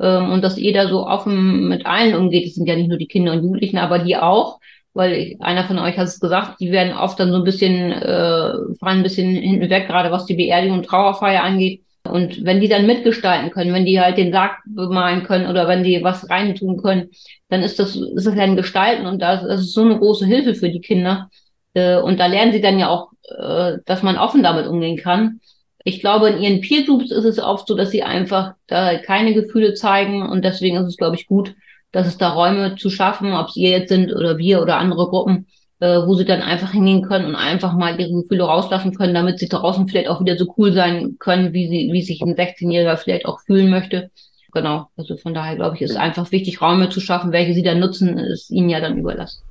Ähm, 0.00 0.30
und 0.32 0.42
dass 0.42 0.58
jeder 0.58 0.88
so 0.88 1.06
offen 1.06 1.68
mit 1.68 1.86
allen 1.86 2.16
umgeht, 2.16 2.46
das 2.46 2.54
sind 2.54 2.66
ja 2.66 2.76
nicht 2.76 2.88
nur 2.88 2.98
die 2.98 3.06
Kinder 3.06 3.32
und 3.32 3.42
Jugendlichen, 3.42 3.78
aber 3.78 4.00
die 4.00 4.16
auch, 4.16 4.58
weil 4.92 5.12
ich, 5.12 5.40
einer 5.40 5.64
von 5.64 5.78
euch 5.78 5.96
hat 5.96 6.08
es 6.08 6.20
gesagt, 6.20 6.60
die 6.60 6.72
werden 6.72 6.96
oft 6.96 7.18
dann 7.20 7.30
so 7.30 7.38
ein 7.38 7.44
bisschen, 7.44 7.92
äh, 7.92 8.52
fahren 8.80 8.98
ein 8.98 9.02
bisschen 9.02 9.30
hinten 9.30 9.70
weg, 9.70 9.86
gerade 9.86 10.10
was 10.10 10.26
die 10.26 10.34
Beerdigung 10.34 10.78
und 10.78 10.86
Trauerfeier 10.86 11.42
angeht. 11.42 11.82
Und 12.04 12.44
wenn 12.44 12.60
die 12.60 12.68
dann 12.68 12.86
mitgestalten 12.86 13.50
können, 13.50 13.72
wenn 13.72 13.86
die 13.86 13.98
halt 13.98 14.18
den 14.18 14.30
Sarg 14.32 14.58
bemalen 14.66 15.22
können 15.22 15.48
oder 15.48 15.66
wenn 15.68 15.84
die 15.84 16.02
was 16.02 16.28
reintun 16.28 16.76
können, 16.76 17.08
dann 17.48 17.62
ist 17.62 17.78
das, 17.78 17.96
ist 17.96 18.26
das 18.26 18.34
ja 18.34 18.42
ein 18.42 18.56
Gestalten 18.56 19.06
und 19.06 19.22
das, 19.22 19.42
das 19.42 19.60
ist 19.60 19.72
so 19.72 19.82
eine 19.82 19.98
große 19.98 20.26
Hilfe 20.26 20.54
für 20.54 20.68
die 20.68 20.80
Kinder. 20.80 21.30
Äh, 21.74 21.98
und 21.98 22.18
da 22.18 22.26
lernen 22.26 22.52
sie 22.52 22.60
dann 22.60 22.78
ja 22.78 22.88
auch 22.88 23.14
äh, 23.28 23.78
dass 23.86 24.02
man 24.02 24.18
offen 24.18 24.42
damit 24.42 24.66
umgehen 24.66 24.96
kann. 24.96 25.40
Ich 25.82 26.00
glaube, 26.00 26.30
in 26.30 26.42
ihren 26.42 26.60
Peer 26.60 26.84
Groups 26.84 27.10
ist 27.10 27.24
es 27.24 27.38
oft 27.38 27.66
so, 27.66 27.74
dass 27.74 27.90
sie 27.90 28.02
einfach 28.02 28.54
da 28.66 28.98
keine 28.98 29.34
Gefühle 29.34 29.74
zeigen 29.74 30.22
und 30.28 30.44
deswegen 30.44 30.76
ist 30.76 30.88
es, 30.88 30.96
glaube 30.96 31.16
ich, 31.16 31.26
gut, 31.26 31.54
dass 31.92 32.06
es 32.06 32.18
da 32.18 32.30
Räume 32.30 32.76
zu 32.76 32.90
schaffen, 32.90 33.32
ob 33.32 33.48
es 33.48 33.56
ihr 33.56 33.70
jetzt 33.70 33.88
sind 33.88 34.12
oder 34.12 34.38
wir 34.38 34.60
oder 34.62 34.76
andere 34.76 35.08
Gruppen, 35.08 35.46
äh, 35.80 35.98
wo 36.06 36.14
sie 36.14 36.24
dann 36.24 36.42
einfach 36.42 36.72
hingehen 36.72 37.02
können 37.02 37.26
und 37.26 37.36
einfach 37.36 37.74
mal 37.74 37.98
ihre 37.98 38.12
Gefühle 38.12 38.44
rauslassen 38.44 38.94
können, 38.94 39.14
damit 39.14 39.38
sie 39.38 39.48
draußen 39.48 39.88
vielleicht 39.88 40.08
auch 40.08 40.20
wieder 40.20 40.36
so 40.36 40.52
cool 40.56 40.72
sein 40.72 41.16
können, 41.18 41.52
wie 41.52 41.68
sie, 41.68 41.90
wie 41.92 42.02
sich 42.02 42.20
ein 42.22 42.34
16-Jähriger 42.34 42.96
vielleicht 42.96 43.26
auch 43.26 43.40
fühlen 43.40 43.70
möchte. 43.70 44.10
Genau. 44.52 44.88
Also 44.96 45.16
von 45.16 45.34
daher 45.34 45.56
glaube 45.56 45.76
ich, 45.76 45.82
ist 45.82 45.96
einfach 45.96 46.30
wichtig, 46.30 46.60
Räume 46.60 46.88
zu 46.88 47.00
schaffen. 47.00 47.32
Welche 47.32 47.54
sie 47.54 47.62
dann 47.62 47.80
nutzen, 47.80 48.18
ist 48.18 48.50
ihnen 48.50 48.68
ja 48.68 48.80
dann 48.80 48.98
überlassen. 48.98 49.42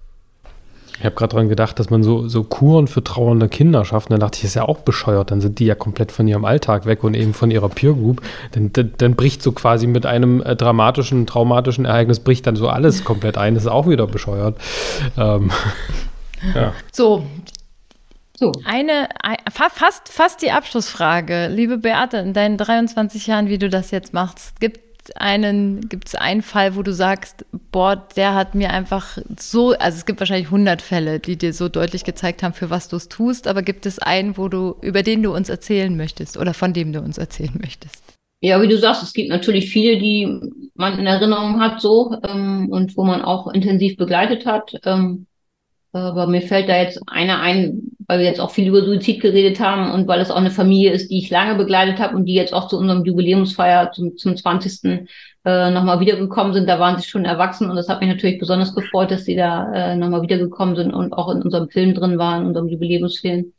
Ich 1.00 1.06
habe 1.06 1.16
gerade 1.16 1.32
daran 1.32 1.50
gedacht, 1.50 1.80
dass 1.80 1.90
man 1.90 2.04
so, 2.04 2.28
so 2.28 2.44
Kuren 2.44 2.88
für 2.88 3.04
trauernde 3.04 3.50
Kinder 3.50 3.84
schafft. 3.84 4.10
Und 4.10 4.14
dann 4.14 4.20
dachte 4.20 4.36
ich, 4.36 4.42
das 4.44 4.52
ist 4.52 4.56
ja 4.56 4.68
auch 4.68 4.80
bescheuert. 4.80 5.32
Dann 5.32 5.42
sind 5.42 5.60
die 5.60 5.66
ja 5.66 5.76
komplett 5.76 6.12
von 6.12 6.28
ihrem 6.28 6.46
Alltag 6.46 6.86
weg 6.86 7.04
und 7.04 7.16
eben 7.16 7.34
von 7.34 7.50
ihrer 7.52 7.70
Peer 7.70 7.94
Group. 7.94 8.22
Dann, 8.52 8.72
dann, 8.74 8.94
dann 8.98 9.16
bricht 9.16 9.42
so 9.42 9.52
quasi 9.54 9.88
mit 9.88 10.06
einem 10.06 10.42
äh, 10.42 10.56
dramatischen, 10.56 11.26
traumatischen 11.26 11.86
Ereignis, 11.86 12.20
bricht 12.20 12.46
dann 12.46 12.56
so 12.56 12.70
alles 12.70 13.04
komplett 13.04 13.38
ein. 13.38 13.56
Das 13.56 13.64
ist 13.64 13.70
auch 13.70 13.88
wieder 13.88 14.06
bescheuert. 14.06 14.56
Ähm, 15.18 15.52
ja. 16.56 16.74
So. 16.92 17.26
So. 18.38 18.52
Eine, 18.66 19.10
ein, 19.22 19.38
fast, 19.52 20.10
fast 20.10 20.42
die 20.42 20.52
Abschlussfrage. 20.52 21.48
Liebe 21.48 21.78
Beate, 21.78 22.18
in 22.18 22.34
deinen 22.34 22.58
23 22.58 23.28
Jahren, 23.28 23.48
wie 23.48 23.58
du 23.58 23.70
das 23.70 23.92
jetzt 23.92 24.14
machst, 24.14 24.60
gibt 24.60 24.93
einen, 25.16 25.90
gibt 25.90 26.08
es 26.08 26.16
einen 26.16 26.42
Fall, 26.42 26.76
wo 26.76 26.84
du 26.84 26.94
sagst, 26.94 27.46
boah, 27.72 27.96
der 28.16 28.36
hat 28.36 28.56
mir 28.56 28.72
einfach 28.72 29.18
so, 29.40 29.72
also 29.74 29.98
es 29.98 30.06
gibt 30.06 30.20
wahrscheinlich 30.20 30.48
100 30.48 30.82
Fälle, 30.82 31.20
die 31.20 31.38
dir 31.38 31.54
so 31.54 31.70
deutlich 31.70 32.04
gezeigt 32.04 32.44
haben, 32.44 32.54
für 32.54 32.70
was 32.70 32.88
du 32.88 32.96
es 32.96 33.10
tust, 33.10 33.48
aber 33.48 33.62
gibt 33.62 33.86
es 33.86 34.00
einen, 34.00 34.38
wo 34.38 34.48
du, 34.48 34.76
über 34.82 35.04
den 35.04 35.24
du 35.24 35.34
uns 35.34 35.50
erzählen 35.50 35.96
möchtest 35.96 36.38
oder 36.38 36.54
von 36.54 36.74
dem 36.74 36.94
du 36.94 37.00
uns 37.00 37.18
erzählen 37.18 37.58
möchtest? 37.62 38.04
Ja, 38.42 38.62
wie 38.62 38.68
du 38.68 38.78
sagst, 38.78 39.04
es 39.04 39.14
gibt 39.14 39.30
natürlich 39.30 39.72
viele, 39.72 39.98
die 39.98 40.28
man 40.76 41.00
in 41.00 41.08
Erinnerung 41.08 41.62
hat 41.62 41.80
so 41.80 42.14
ähm, 42.28 42.68
und 42.70 42.98
wo 42.98 43.06
man 43.06 43.22
auch 43.22 43.48
intensiv 43.48 43.96
begleitet 43.96 44.46
hat. 44.46 44.74
Ähm, 44.84 45.28
aber 45.94 46.26
mir 46.26 46.42
fällt 46.42 46.70
da 46.70 46.78
jetzt 46.78 47.00
einer 47.08 47.40
ein, 47.40 47.92
weil 48.08 48.20
wir 48.20 48.26
jetzt 48.26 48.42
auch 48.42 48.50
viel 48.50 48.68
über 48.68 48.84
Suizid 48.84 49.22
geredet 49.22 49.60
haben 49.60 49.92
und 49.92 50.08
weil 50.08 50.20
es 50.20 50.32
auch 50.32 50.38
eine 50.38 50.50
Familie 50.50 50.92
ist, 50.92 51.12
die 51.12 51.20
ich 51.20 51.30
lange 51.30 51.56
begleitet 51.56 52.00
habe 52.00 52.16
und 52.16 52.26
die 52.26 52.34
jetzt 52.34 52.52
auch 52.54 52.68
zu 52.68 52.80
unserem 52.80 53.06
Jubiläumsfeier 53.06 53.92
zum, 53.92 54.18
zum 54.18 54.36
20. 54.36 55.08
Äh, 55.46 55.70
nochmal 55.72 56.00
wiedergekommen 56.00 56.54
sind. 56.54 56.68
Da 56.68 56.80
waren 56.80 56.98
sie 57.00 57.08
schon 57.08 57.26
erwachsen 57.26 57.70
und 57.70 57.76
das 57.76 57.90
hat 57.90 58.02
mich 58.02 58.10
natürlich 58.10 58.40
besonders 58.40 58.74
gefreut, 58.74 59.12
dass 59.12 59.26
sie 59.26 59.36
da 59.36 59.72
äh, 59.72 59.96
nochmal 59.96 60.24
wiedergekommen 60.24 60.76
sind 60.76 60.94
und 60.94 61.14
auch 61.14 61.30
in 61.30 61.44
unserem 61.44 61.70
Film 61.70 61.94
drin 61.94 62.18
waren, 62.18 62.42
in 62.42 62.48
unserem 62.48 62.70
Jubiläumsfilm. 62.70 63.54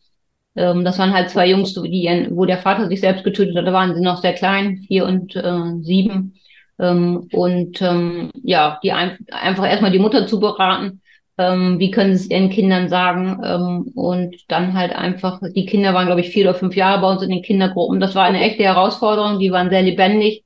Ähm, 0.57 0.85
das 0.85 0.99
waren 0.99 1.15
halt 1.15 1.31
zwei 1.31 1.49
Jungs, 1.49 1.75
die, 1.75 2.29
wo 2.31 2.47
der 2.47 2.59
Vater 2.59 2.89
sich 2.89 3.01
selbst 3.01 3.23
getötet 3.23 3.57
hat. 3.57 3.67
Da 3.67 3.73
waren 3.73 3.95
sie 3.95 4.01
noch 4.01 4.21
sehr 4.21 4.33
klein, 4.33 4.79
vier 4.89 5.07
und 5.07 5.37
äh, 5.37 5.83
sieben. 5.83 6.35
Ähm, 6.81 7.29
und 7.33 7.81
ähm, 7.81 8.31
ja, 8.43 8.81
die 8.83 8.91
ein, 8.91 9.19
einfach 9.31 9.71
erstmal 9.71 9.93
die 9.93 10.01
Mutter 10.01 10.27
zu 10.27 10.41
beraten 10.41 11.01
ähm, 11.39 11.79
wie 11.79 11.91
können 11.91 12.17
sie 12.17 12.25
es 12.25 12.31
ihren 12.31 12.51
Kindern 12.51 12.89
sagen 12.89 13.41
ähm, 13.45 13.93
und 13.95 14.37
dann 14.49 14.75
halt 14.75 14.93
einfach, 14.95 15.41
die 15.55 15.67
Kinder 15.67 15.95
waren, 15.95 16.07
glaube 16.07 16.21
ich, 16.21 16.31
vier 16.31 16.49
oder 16.49 16.59
fünf 16.59 16.77
Jahre 16.77 17.01
bei 17.01 17.11
uns 17.11 17.23
in 17.23 17.31
den 17.31 17.43
Kindergruppen. 17.43 18.01
Das 18.01 18.15
war 18.15 18.25
eine 18.25 18.41
echte 18.43 18.63
Herausforderung, 18.65 19.39
die 19.39 19.51
waren 19.53 19.71
sehr 19.71 19.83
lebendig 19.83 20.45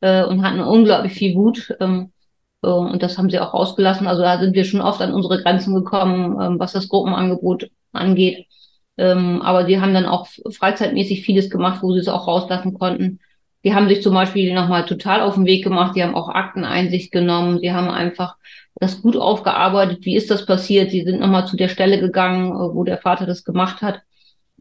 äh, 0.00 0.24
und 0.24 0.42
hatten 0.42 0.60
unglaublich 0.60 1.12
viel 1.12 1.34
Wut. 1.36 1.74
Ähm, 1.80 2.10
Äh, 2.62 2.68
und 2.68 3.02
das 3.02 3.18
haben 3.18 3.30
sie 3.30 3.38
auch 3.40 3.54
rausgelassen. 3.54 4.06
Also 4.06 4.22
da 4.22 4.38
sind 4.38 4.54
wir 4.54 4.64
schon 4.64 4.80
oft 4.80 5.00
an 5.02 5.12
unsere 5.14 5.42
Grenzen 5.42 5.74
gekommen, 5.74 6.40
ähm, 6.40 6.58
was 6.58 6.72
das 6.72 6.88
Gruppenangebot 6.88 7.70
angeht. 7.92 8.46
Ähm, 8.96 9.42
aber 9.42 9.66
sie 9.66 9.80
haben 9.80 9.94
dann 9.94 10.06
auch 10.06 10.26
freizeitmäßig 10.50 11.24
vieles 11.24 11.50
gemacht, 11.50 11.82
wo 11.82 11.92
sie 11.92 12.00
es 12.00 12.08
auch 12.08 12.26
rauslassen 12.26 12.74
konnten. 12.74 13.20
Die 13.64 13.74
haben 13.74 13.88
sich 13.88 14.02
zum 14.02 14.14
Beispiel 14.14 14.54
nochmal 14.54 14.84
total 14.86 15.20
auf 15.22 15.34
den 15.34 15.46
Weg 15.46 15.64
gemacht. 15.64 15.96
Die 15.96 16.02
haben 16.02 16.14
auch 16.14 16.28
Akteneinsicht 16.28 17.12
genommen. 17.12 17.60
Die 17.60 17.72
haben 17.72 17.88
einfach 17.90 18.36
das 18.76 19.02
gut 19.02 19.16
aufgearbeitet. 19.16 20.04
Wie 20.04 20.16
ist 20.16 20.30
das 20.30 20.46
passiert? 20.46 20.90
Sie 20.90 21.02
sind 21.02 21.20
nochmal 21.20 21.46
zu 21.46 21.56
der 21.56 21.68
Stelle 21.68 22.00
gegangen, 22.00 22.52
äh, 22.52 22.74
wo 22.74 22.84
der 22.84 22.98
Vater 22.98 23.26
das 23.26 23.44
gemacht 23.44 23.82
hat. 23.82 24.00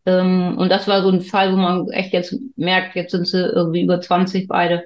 Ähm, 0.05 0.57
und 0.57 0.69
das 0.69 0.87
war 0.87 1.01
so 1.01 1.09
ein 1.09 1.21
Fall, 1.21 1.51
wo 1.53 1.57
man 1.57 1.89
echt 1.89 2.13
jetzt 2.13 2.35
merkt, 2.55 2.95
jetzt 2.95 3.11
sind 3.11 3.27
sie 3.27 3.39
irgendwie 3.39 3.81
über 3.83 4.01
20 4.01 4.47
beide. 4.47 4.83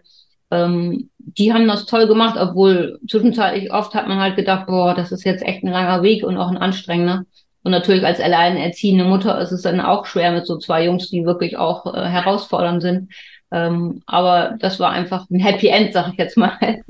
Ähm, 0.52 1.10
die 1.18 1.54
haben 1.54 1.68
das 1.68 1.86
toll 1.86 2.08
gemacht, 2.08 2.38
obwohl 2.40 3.00
zwischenzeitlich 3.10 3.72
oft 3.74 3.94
hat 3.96 4.08
man 4.08 4.20
halt 4.20 4.36
gedacht, 4.36 4.68
boah, 4.68 4.94
das 4.94 5.12
ist 5.12 5.26
jetzt 5.26 5.44
echt 5.44 5.64
ein 5.64 5.72
langer 5.72 6.04
Weg 6.04 6.24
und 6.24 6.38
auch 6.38 6.50
ein 6.50 6.58
anstrengender. 6.58 7.26
Und 7.64 7.72
natürlich 7.72 8.06
als 8.06 8.22
alleinerziehende 8.22 9.04
Mutter 9.04 9.42
ist 9.42 9.52
es 9.52 9.64
dann 9.64 9.82
auch 9.82 10.06
schwer 10.06 10.32
mit 10.32 10.46
so 10.46 10.58
zwei 10.58 10.86
Jungs, 10.86 11.10
die 11.10 11.26
wirklich 11.26 11.58
auch 11.58 11.94
äh, 11.94 12.06
herausfordernd 12.08 12.82
sind. 12.82 13.12
Ähm, 13.52 14.02
aber 14.06 14.56
das 14.60 14.80
war 14.80 14.92
einfach 14.92 15.30
ein 15.30 15.40
Happy 15.40 15.68
End, 15.68 15.94
sag 15.94 16.12
ich 16.12 16.18
jetzt 16.18 16.38
mal. 16.38 16.82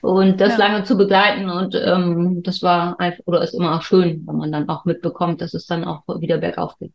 Und 0.00 0.40
das 0.40 0.52
ja. 0.52 0.58
lange 0.58 0.84
zu 0.84 0.96
begleiten 0.96 1.50
und 1.50 1.74
ähm, 1.74 2.42
das 2.42 2.62
war 2.62 2.98
einfach, 2.98 3.20
oder 3.26 3.42
ist 3.42 3.54
immer 3.54 3.76
auch 3.76 3.82
schön, 3.82 4.22
wenn 4.26 4.36
man 4.36 4.52
dann 4.52 4.68
auch 4.68 4.84
mitbekommt, 4.84 5.40
dass 5.40 5.54
es 5.54 5.66
dann 5.66 5.84
auch 5.84 6.02
wieder 6.20 6.38
bergauf 6.38 6.78
geht. 6.78 6.92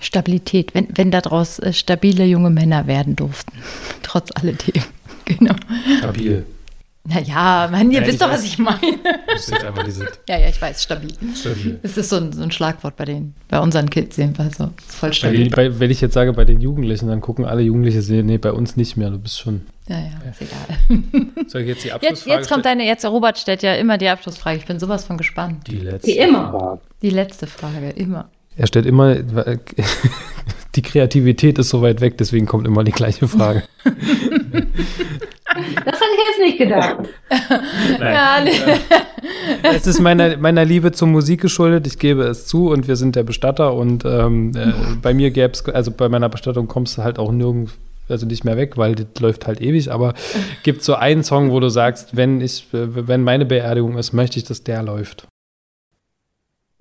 Stabilität, 0.00 0.74
wenn, 0.74 0.88
wenn 0.96 1.10
daraus 1.10 1.58
äh, 1.58 1.72
stabile 1.72 2.24
junge 2.24 2.50
Männer 2.50 2.86
werden 2.86 3.16
durften, 3.16 3.52
trotz 4.02 4.30
alledem. 4.34 4.82
Genau. 5.26 5.54
Stabil. 5.98 6.46
Naja, 7.06 7.68
Mann, 7.70 7.90
ihr 7.90 8.00
ja, 8.00 8.06
wisst 8.06 8.22
doch, 8.22 8.28
weiß. 8.28 8.38
was 8.38 8.44
ich 8.44 8.58
meine. 8.58 8.98
Das 9.26 9.48
ist 9.48 9.64
einfach 9.64 9.84
diese 9.84 10.08
ja, 10.26 10.38
ja, 10.38 10.48
ich 10.48 10.60
weiß, 10.60 10.82
stabil. 10.82 11.12
Stabil. 11.34 11.78
Das 11.82 11.98
ist 11.98 12.08
so 12.08 12.16
ein, 12.16 12.32
so 12.32 12.42
ein 12.42 12.50
Schlagwort 12.50 12.96
bei 12.96 13.04
den, 13.04 13.34
bei 13.48 13.60
unseren 13.60 13.90
Kids 13.90 14.16
jedenfalls 14.16 14.56
so. 14.56 14.70
Voll 14.88 15.12
stabil. 15.12 15.50
Bei, 15.50 15.68
bei, 15.68 15.80
wenn 15.80 15.90
ich 15.90 16.00
jetzt 16.00 16.14
sage 16.14 16.32
bei 16.32 16.46
den 16.46 16.62
Jugendlichen, 16.62 17.08
dann 17.08 17.20
gucken 17.20 17.44
alle 17.44 17.60
Jugendliche 17.60 18.00
sehen, 18.00 18.24
nee, 18.24 18.38
bei 18.38 18.52
uns 18.52 18.76
nicht 18.76 18.96
mehr, 18.96 19.10
du 19.10 19.18
bist 19.18 19.38
schon. 19.38 19.66
Ja, 19.86 19.98
ja, 19.98 20.30
ist 20.30 20.40
egal. 20.40 21.26
Soll 21.46 21.60
ich 21.60 21.68
jetzt 21.68 21.84
die 21.84 21.92
Abschlussfrage 21.92 22.14
Jetzt, 22.14 22.26
jetzt 22.26 22.50
kommt 22.50 22.64
deine, 22.64 22.86
jetzt 22.86 23.04
Robert 23.04 23.38
stellt 23.38 23.62
ja 23.62 23.74
immer 23.74 23.98
die 23.98 24.08
Abschlussfrage. 24.08 24.56
Ich 24.56 24.64
bin 24.64 24.78
sowas 24.78 25.04
von 25.04 25.18
gespannt. 25.18 25.66
Die 25.66 25.76
letzte. 25.76 26.08
Wie 26.08 26.16
immer. 26.16 26.80
Die 27.02 27.10
letzte 27.10 27.46
Frage, 27.46 27.90
immer. 27.90 28.30
Er 28.56 28.66
stellt 28.66 28.86
immer, 28.86 29.14
die 30.74 30.82
Kreativität 30.82 31.58
ist 31.58 31.70
so 31.70 31.82
weit 31.82 32.00
weg, 32.00 32.18
deswegen 32.18 32.46
kommt 32.46 32.66
immer 32.66 32.84
die 32.84 32.92
gleiche 32.92 33.28
Frage. 33.28 33.62
Das 35.56 36.00
hatte 36.00 36.10
ich 36.16 36.26
jetzt 36.26 36.40
nicht 36.40 36.58
gedacht. 36.58 36.96
Nein. 38.00 38.14
Ja, 38.14 38.40
nee. 38.42 38.50
Es 39.62 39.86
ist 39.86 40.00
meiner, 40.00 40.36
meiner 40.36 40.64
Liebe 40.64 40.90
zur 40.90 41.06
Musik 41.08 41.42
geschuldet, 41.42 41.86
ich 41.86 41.98
gebe 41.98 42.22
es 42.24 42.46
zu 42.46 42.70
und 42.70 42.88
wir 42.88 42.96
sind 42.96 43.14
der 43.14 43.22
Bestatter 43.22 43.74
und 43.74 44.04
ähm, 44.04 44.52
äh, 44.56 44.72
bei 45.00 45.14
mir 45.14 45.30
gäbe 45.30 45.52
es, 45.52 45.64
also 45.66 45.92
bei 45.92 46.08
meiner 46.08 46.28
Bestattung 46.28 46.66
kommst 46.66 46.98
du 46.98 47.04
halt 47.04 47.18
auch 47.18 47.30
nirgends, 47.30 47.72
also 48.08 48.26
nicht 48.26 48.44
mehr 48.44 48.56
weg, 48.56 48.76
weil 48.76 48.96
das 48.96 49.06
läuft 49.20 49.46
halt 49.46 49.60
ewig, 49.60 49.92
aber 49.92 50.14
gibt 50.64 50.82
so 50.82 50.94
einen 50.94 51.22
Song, 51.22 51.50
wo 51.50 51.60
du 51.60 51.68
sagst, 51.68 52.16
wenn 52.16 52.40
ich, 52.40 52.66
wenn 52.72 53.22
meine 53.22 53.46
Beerdigung 53.46 53.96
ist, 53.96 54.12
möchte 54.12 54.38
ich, 54.38 54.44
dass 54.44 54.64
der 54.64 54.82
läuft. 54.82 55.28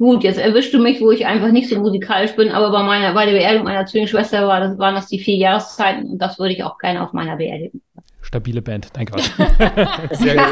Gut, 0.03 0.25
jetzt 0.25 0.37
erwischst 0.37 0.73
du 0.73 0.79
mich, 0.79 0.99
wo 0.99 1.11
ich 1.11 1.25
einfach 1.25 1.53
nicht 1.53 1.69
so 1.69 1.79
musikalisch 1.79 2.35
bin, 2.35 2.51
aber 2.51 2.71
bei 2.71 2.83
meiner, 2.83 3.13
bei 3.13 3.25
der 3.25 3.31
Beerdigung 3.31 3.63
meiner 3.63 3.85
Zwillingsschwester 3.85 4.45
war 4.49 4.59
das, 4.59 4.77
waren 4.77 4.95
das 4.95 5.07
die 5.07 5.17
vier 5.17 5.37
Jahreszeiten 5.37 6.09
und 6.09 6.17
das 6.17 6.37
würde 6.39 6.53
ich 6.53 6.61
auch 6.61 6.77
gerne 6.77 7.01
auf 7.01 7.13
meiner 7.13 7.37
Beerdigung 7.37 7.79
stabile 8.23 8.61
Band. 8.61 8.87
Nein, 8.95 9.05
Quatsch. 9.05 9.29
Sehr 10.11 10.35
gut. 10.35 10.45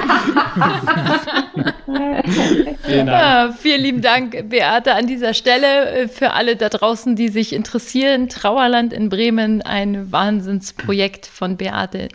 vielen, 2.84 3.06
Dank. 3.06 3.08
Ja, 3.08 3.56
vielen 3.58 3.82
lieben 3.82 4.02
Dank, 4.02 4.50
Beate, 4.50 4.94
an 4.94 5.08
dieser 5.08 5.34
Stelle 5.34 5.90
äh, 5.92 6.08
für 6.08 6.32
alle 6.32 6.56
da 6.56 6.70
draußen, 6.70 7.16
die 7.16 7.30
sich 7.30 7.54
interessieren. 7.54 8.30
Trauerland 8.30 8.94
in 8.94 9.10
Bremen, 9.10 9.62
ein 9.62 10.12
Wahnsinnsprojekt 10.12 11.26
von 11.26 11.58
Beate 11.58 12.10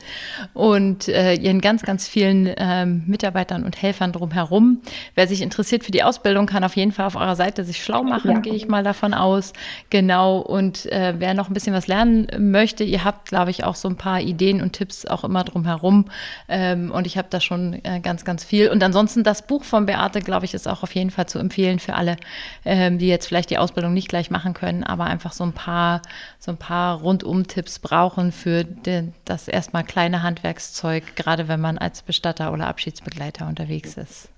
und 0.54 1.09
äh, 1.09 1.34
ihren 1.34 1.61
ganz, 1.61 1.82
ganz 1.82 2.07
vielen 2.07 2.46
äh, 2.46 2.86
Mitarbeitern 2.86 3.64
und 3.64 3.80
Helfern 3.80 4.12
drumherum. 4.12 4.82
Wer 5.14 5.26
sich 5.26 5.42
interessiert 5.42 5.84
für 5.84 5.92
die 5.92 6.02
Ausbildung, 6.02 6.46
kann 6.46 6.64
auf 6.64 6.76
jeden 6.76 6.92
Fall 6.92 7.07
auf 7.07 7.16
eurer 7.16 7.36
Seite 7.36 7.64
sich 7.64 7.82
schlau 7.82 8.02
machen, 8.02 8.30
ja. 8.30 8.38
gehe 8.40 8.54
ich 8.54 8.68
mal 8.68 8.84
davon 8.84 9.14
aus. 9.14 9.52
Genau. 9.90 10.38
Und 10.38 10.86
äh, 10.92 11.14
wer 11.18 11.34
noch 11.34 11.48
ein 11.48 11.54
bisschen 11.54 11.74
was 11.74 11.86
lernen 11.86 12.28
möchte, 12.38 12.84
ihr 12.84 13.04
habt, 13.04 13.28
glaube 13.28 13.50
ich, 13.50 13.64
auch 13.64 13.74
so 13.74 13.88
ein 13.88 13.96
paar 13.96 14.20
Ideen 14.20 14.61
und 14.61 14.72
Tipps 14.74 15.07
auch 15.07 15.24
immer 15.24 15.45
drumherum. 15.47 16.07
Ähm, 16.49 16.90
und 16.90 17.07
ich 17.07 17.16
habe 17.16 17.28
da 17.30 17.40
schon 17.40 17.80
äh, 17.84 18.01
ganz, 18.01 18.24
ganz 18.24 18.44
viel. 18.44 18.68
Und 18.68 18.82
ansonsten 18.82 19.24
das 19.24 19.47
Buch 19.47 19.64
von 19.64 19.86
Beate, 19.86 20.20
glaube 20.20 20.44
ich, 20.44 20.55
ist 20.55 20.68
auch 20.68 20.82
auf 20.82 20.94
jeden 20.94 21.11
Fall 21.11 21.26
zu 21.26 21.38
empfehlen 21.38 21.78
für 21.78 21.94
alle, 21.94 22.16
ähm, 22.64 22.99
die 22.99 23.09
jetzt 23.09 23.26
vielleicht 23.26 23.51
die 23.51 23.59
Ausbildung 23.59 23.94
nicht 23.94 24.09
gleich 24.09 24.30
machen 24.30 24.53
können, 24.53 24.84
aber 24.84 25.05
einfach 25.05 25.32
so 25.32 25.44
ein 25.44 25.53
paar, 25.53 26.03
so 26.38 26.51
ein 26.53 26.59
paar 26.59 27.01
Rundum-Tipps 27.01 27.78
brauchen 27.78 28.32
für 28.32 28.64
den, 28.64 29.14
das 29.24 29.49
erstmal 29.49 29.84
kleine 29.84 30.22
Handwerkszeug, 30.22 31.16
gerade 31.16 31.49
wenn 31.49 31.61
man 31.61 31.78
als 31.78 32.03
Bestatter 32.03 32.53
oder 32.53 32.66
Abschiedsbegleiter 32.66 33.47
unterwegs 33.47 33.97
ist. 33.97 34.28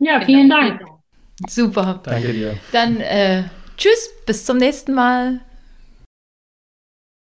Ja, 0.00 0.20
vielen 0.24 0.48
Dank. 0.48 0.80
Super. 1.48 2.00
Danke 2.02 2.32
dir. 2.32 2.56
Dann 2.72 3.00
äh, 3.00 3.44
tschüss, 3.76 4.10
bis 4.26 4.44
zum 4.44 4.56
nächsten 4.58 4.94
Mal. 4.94 5.40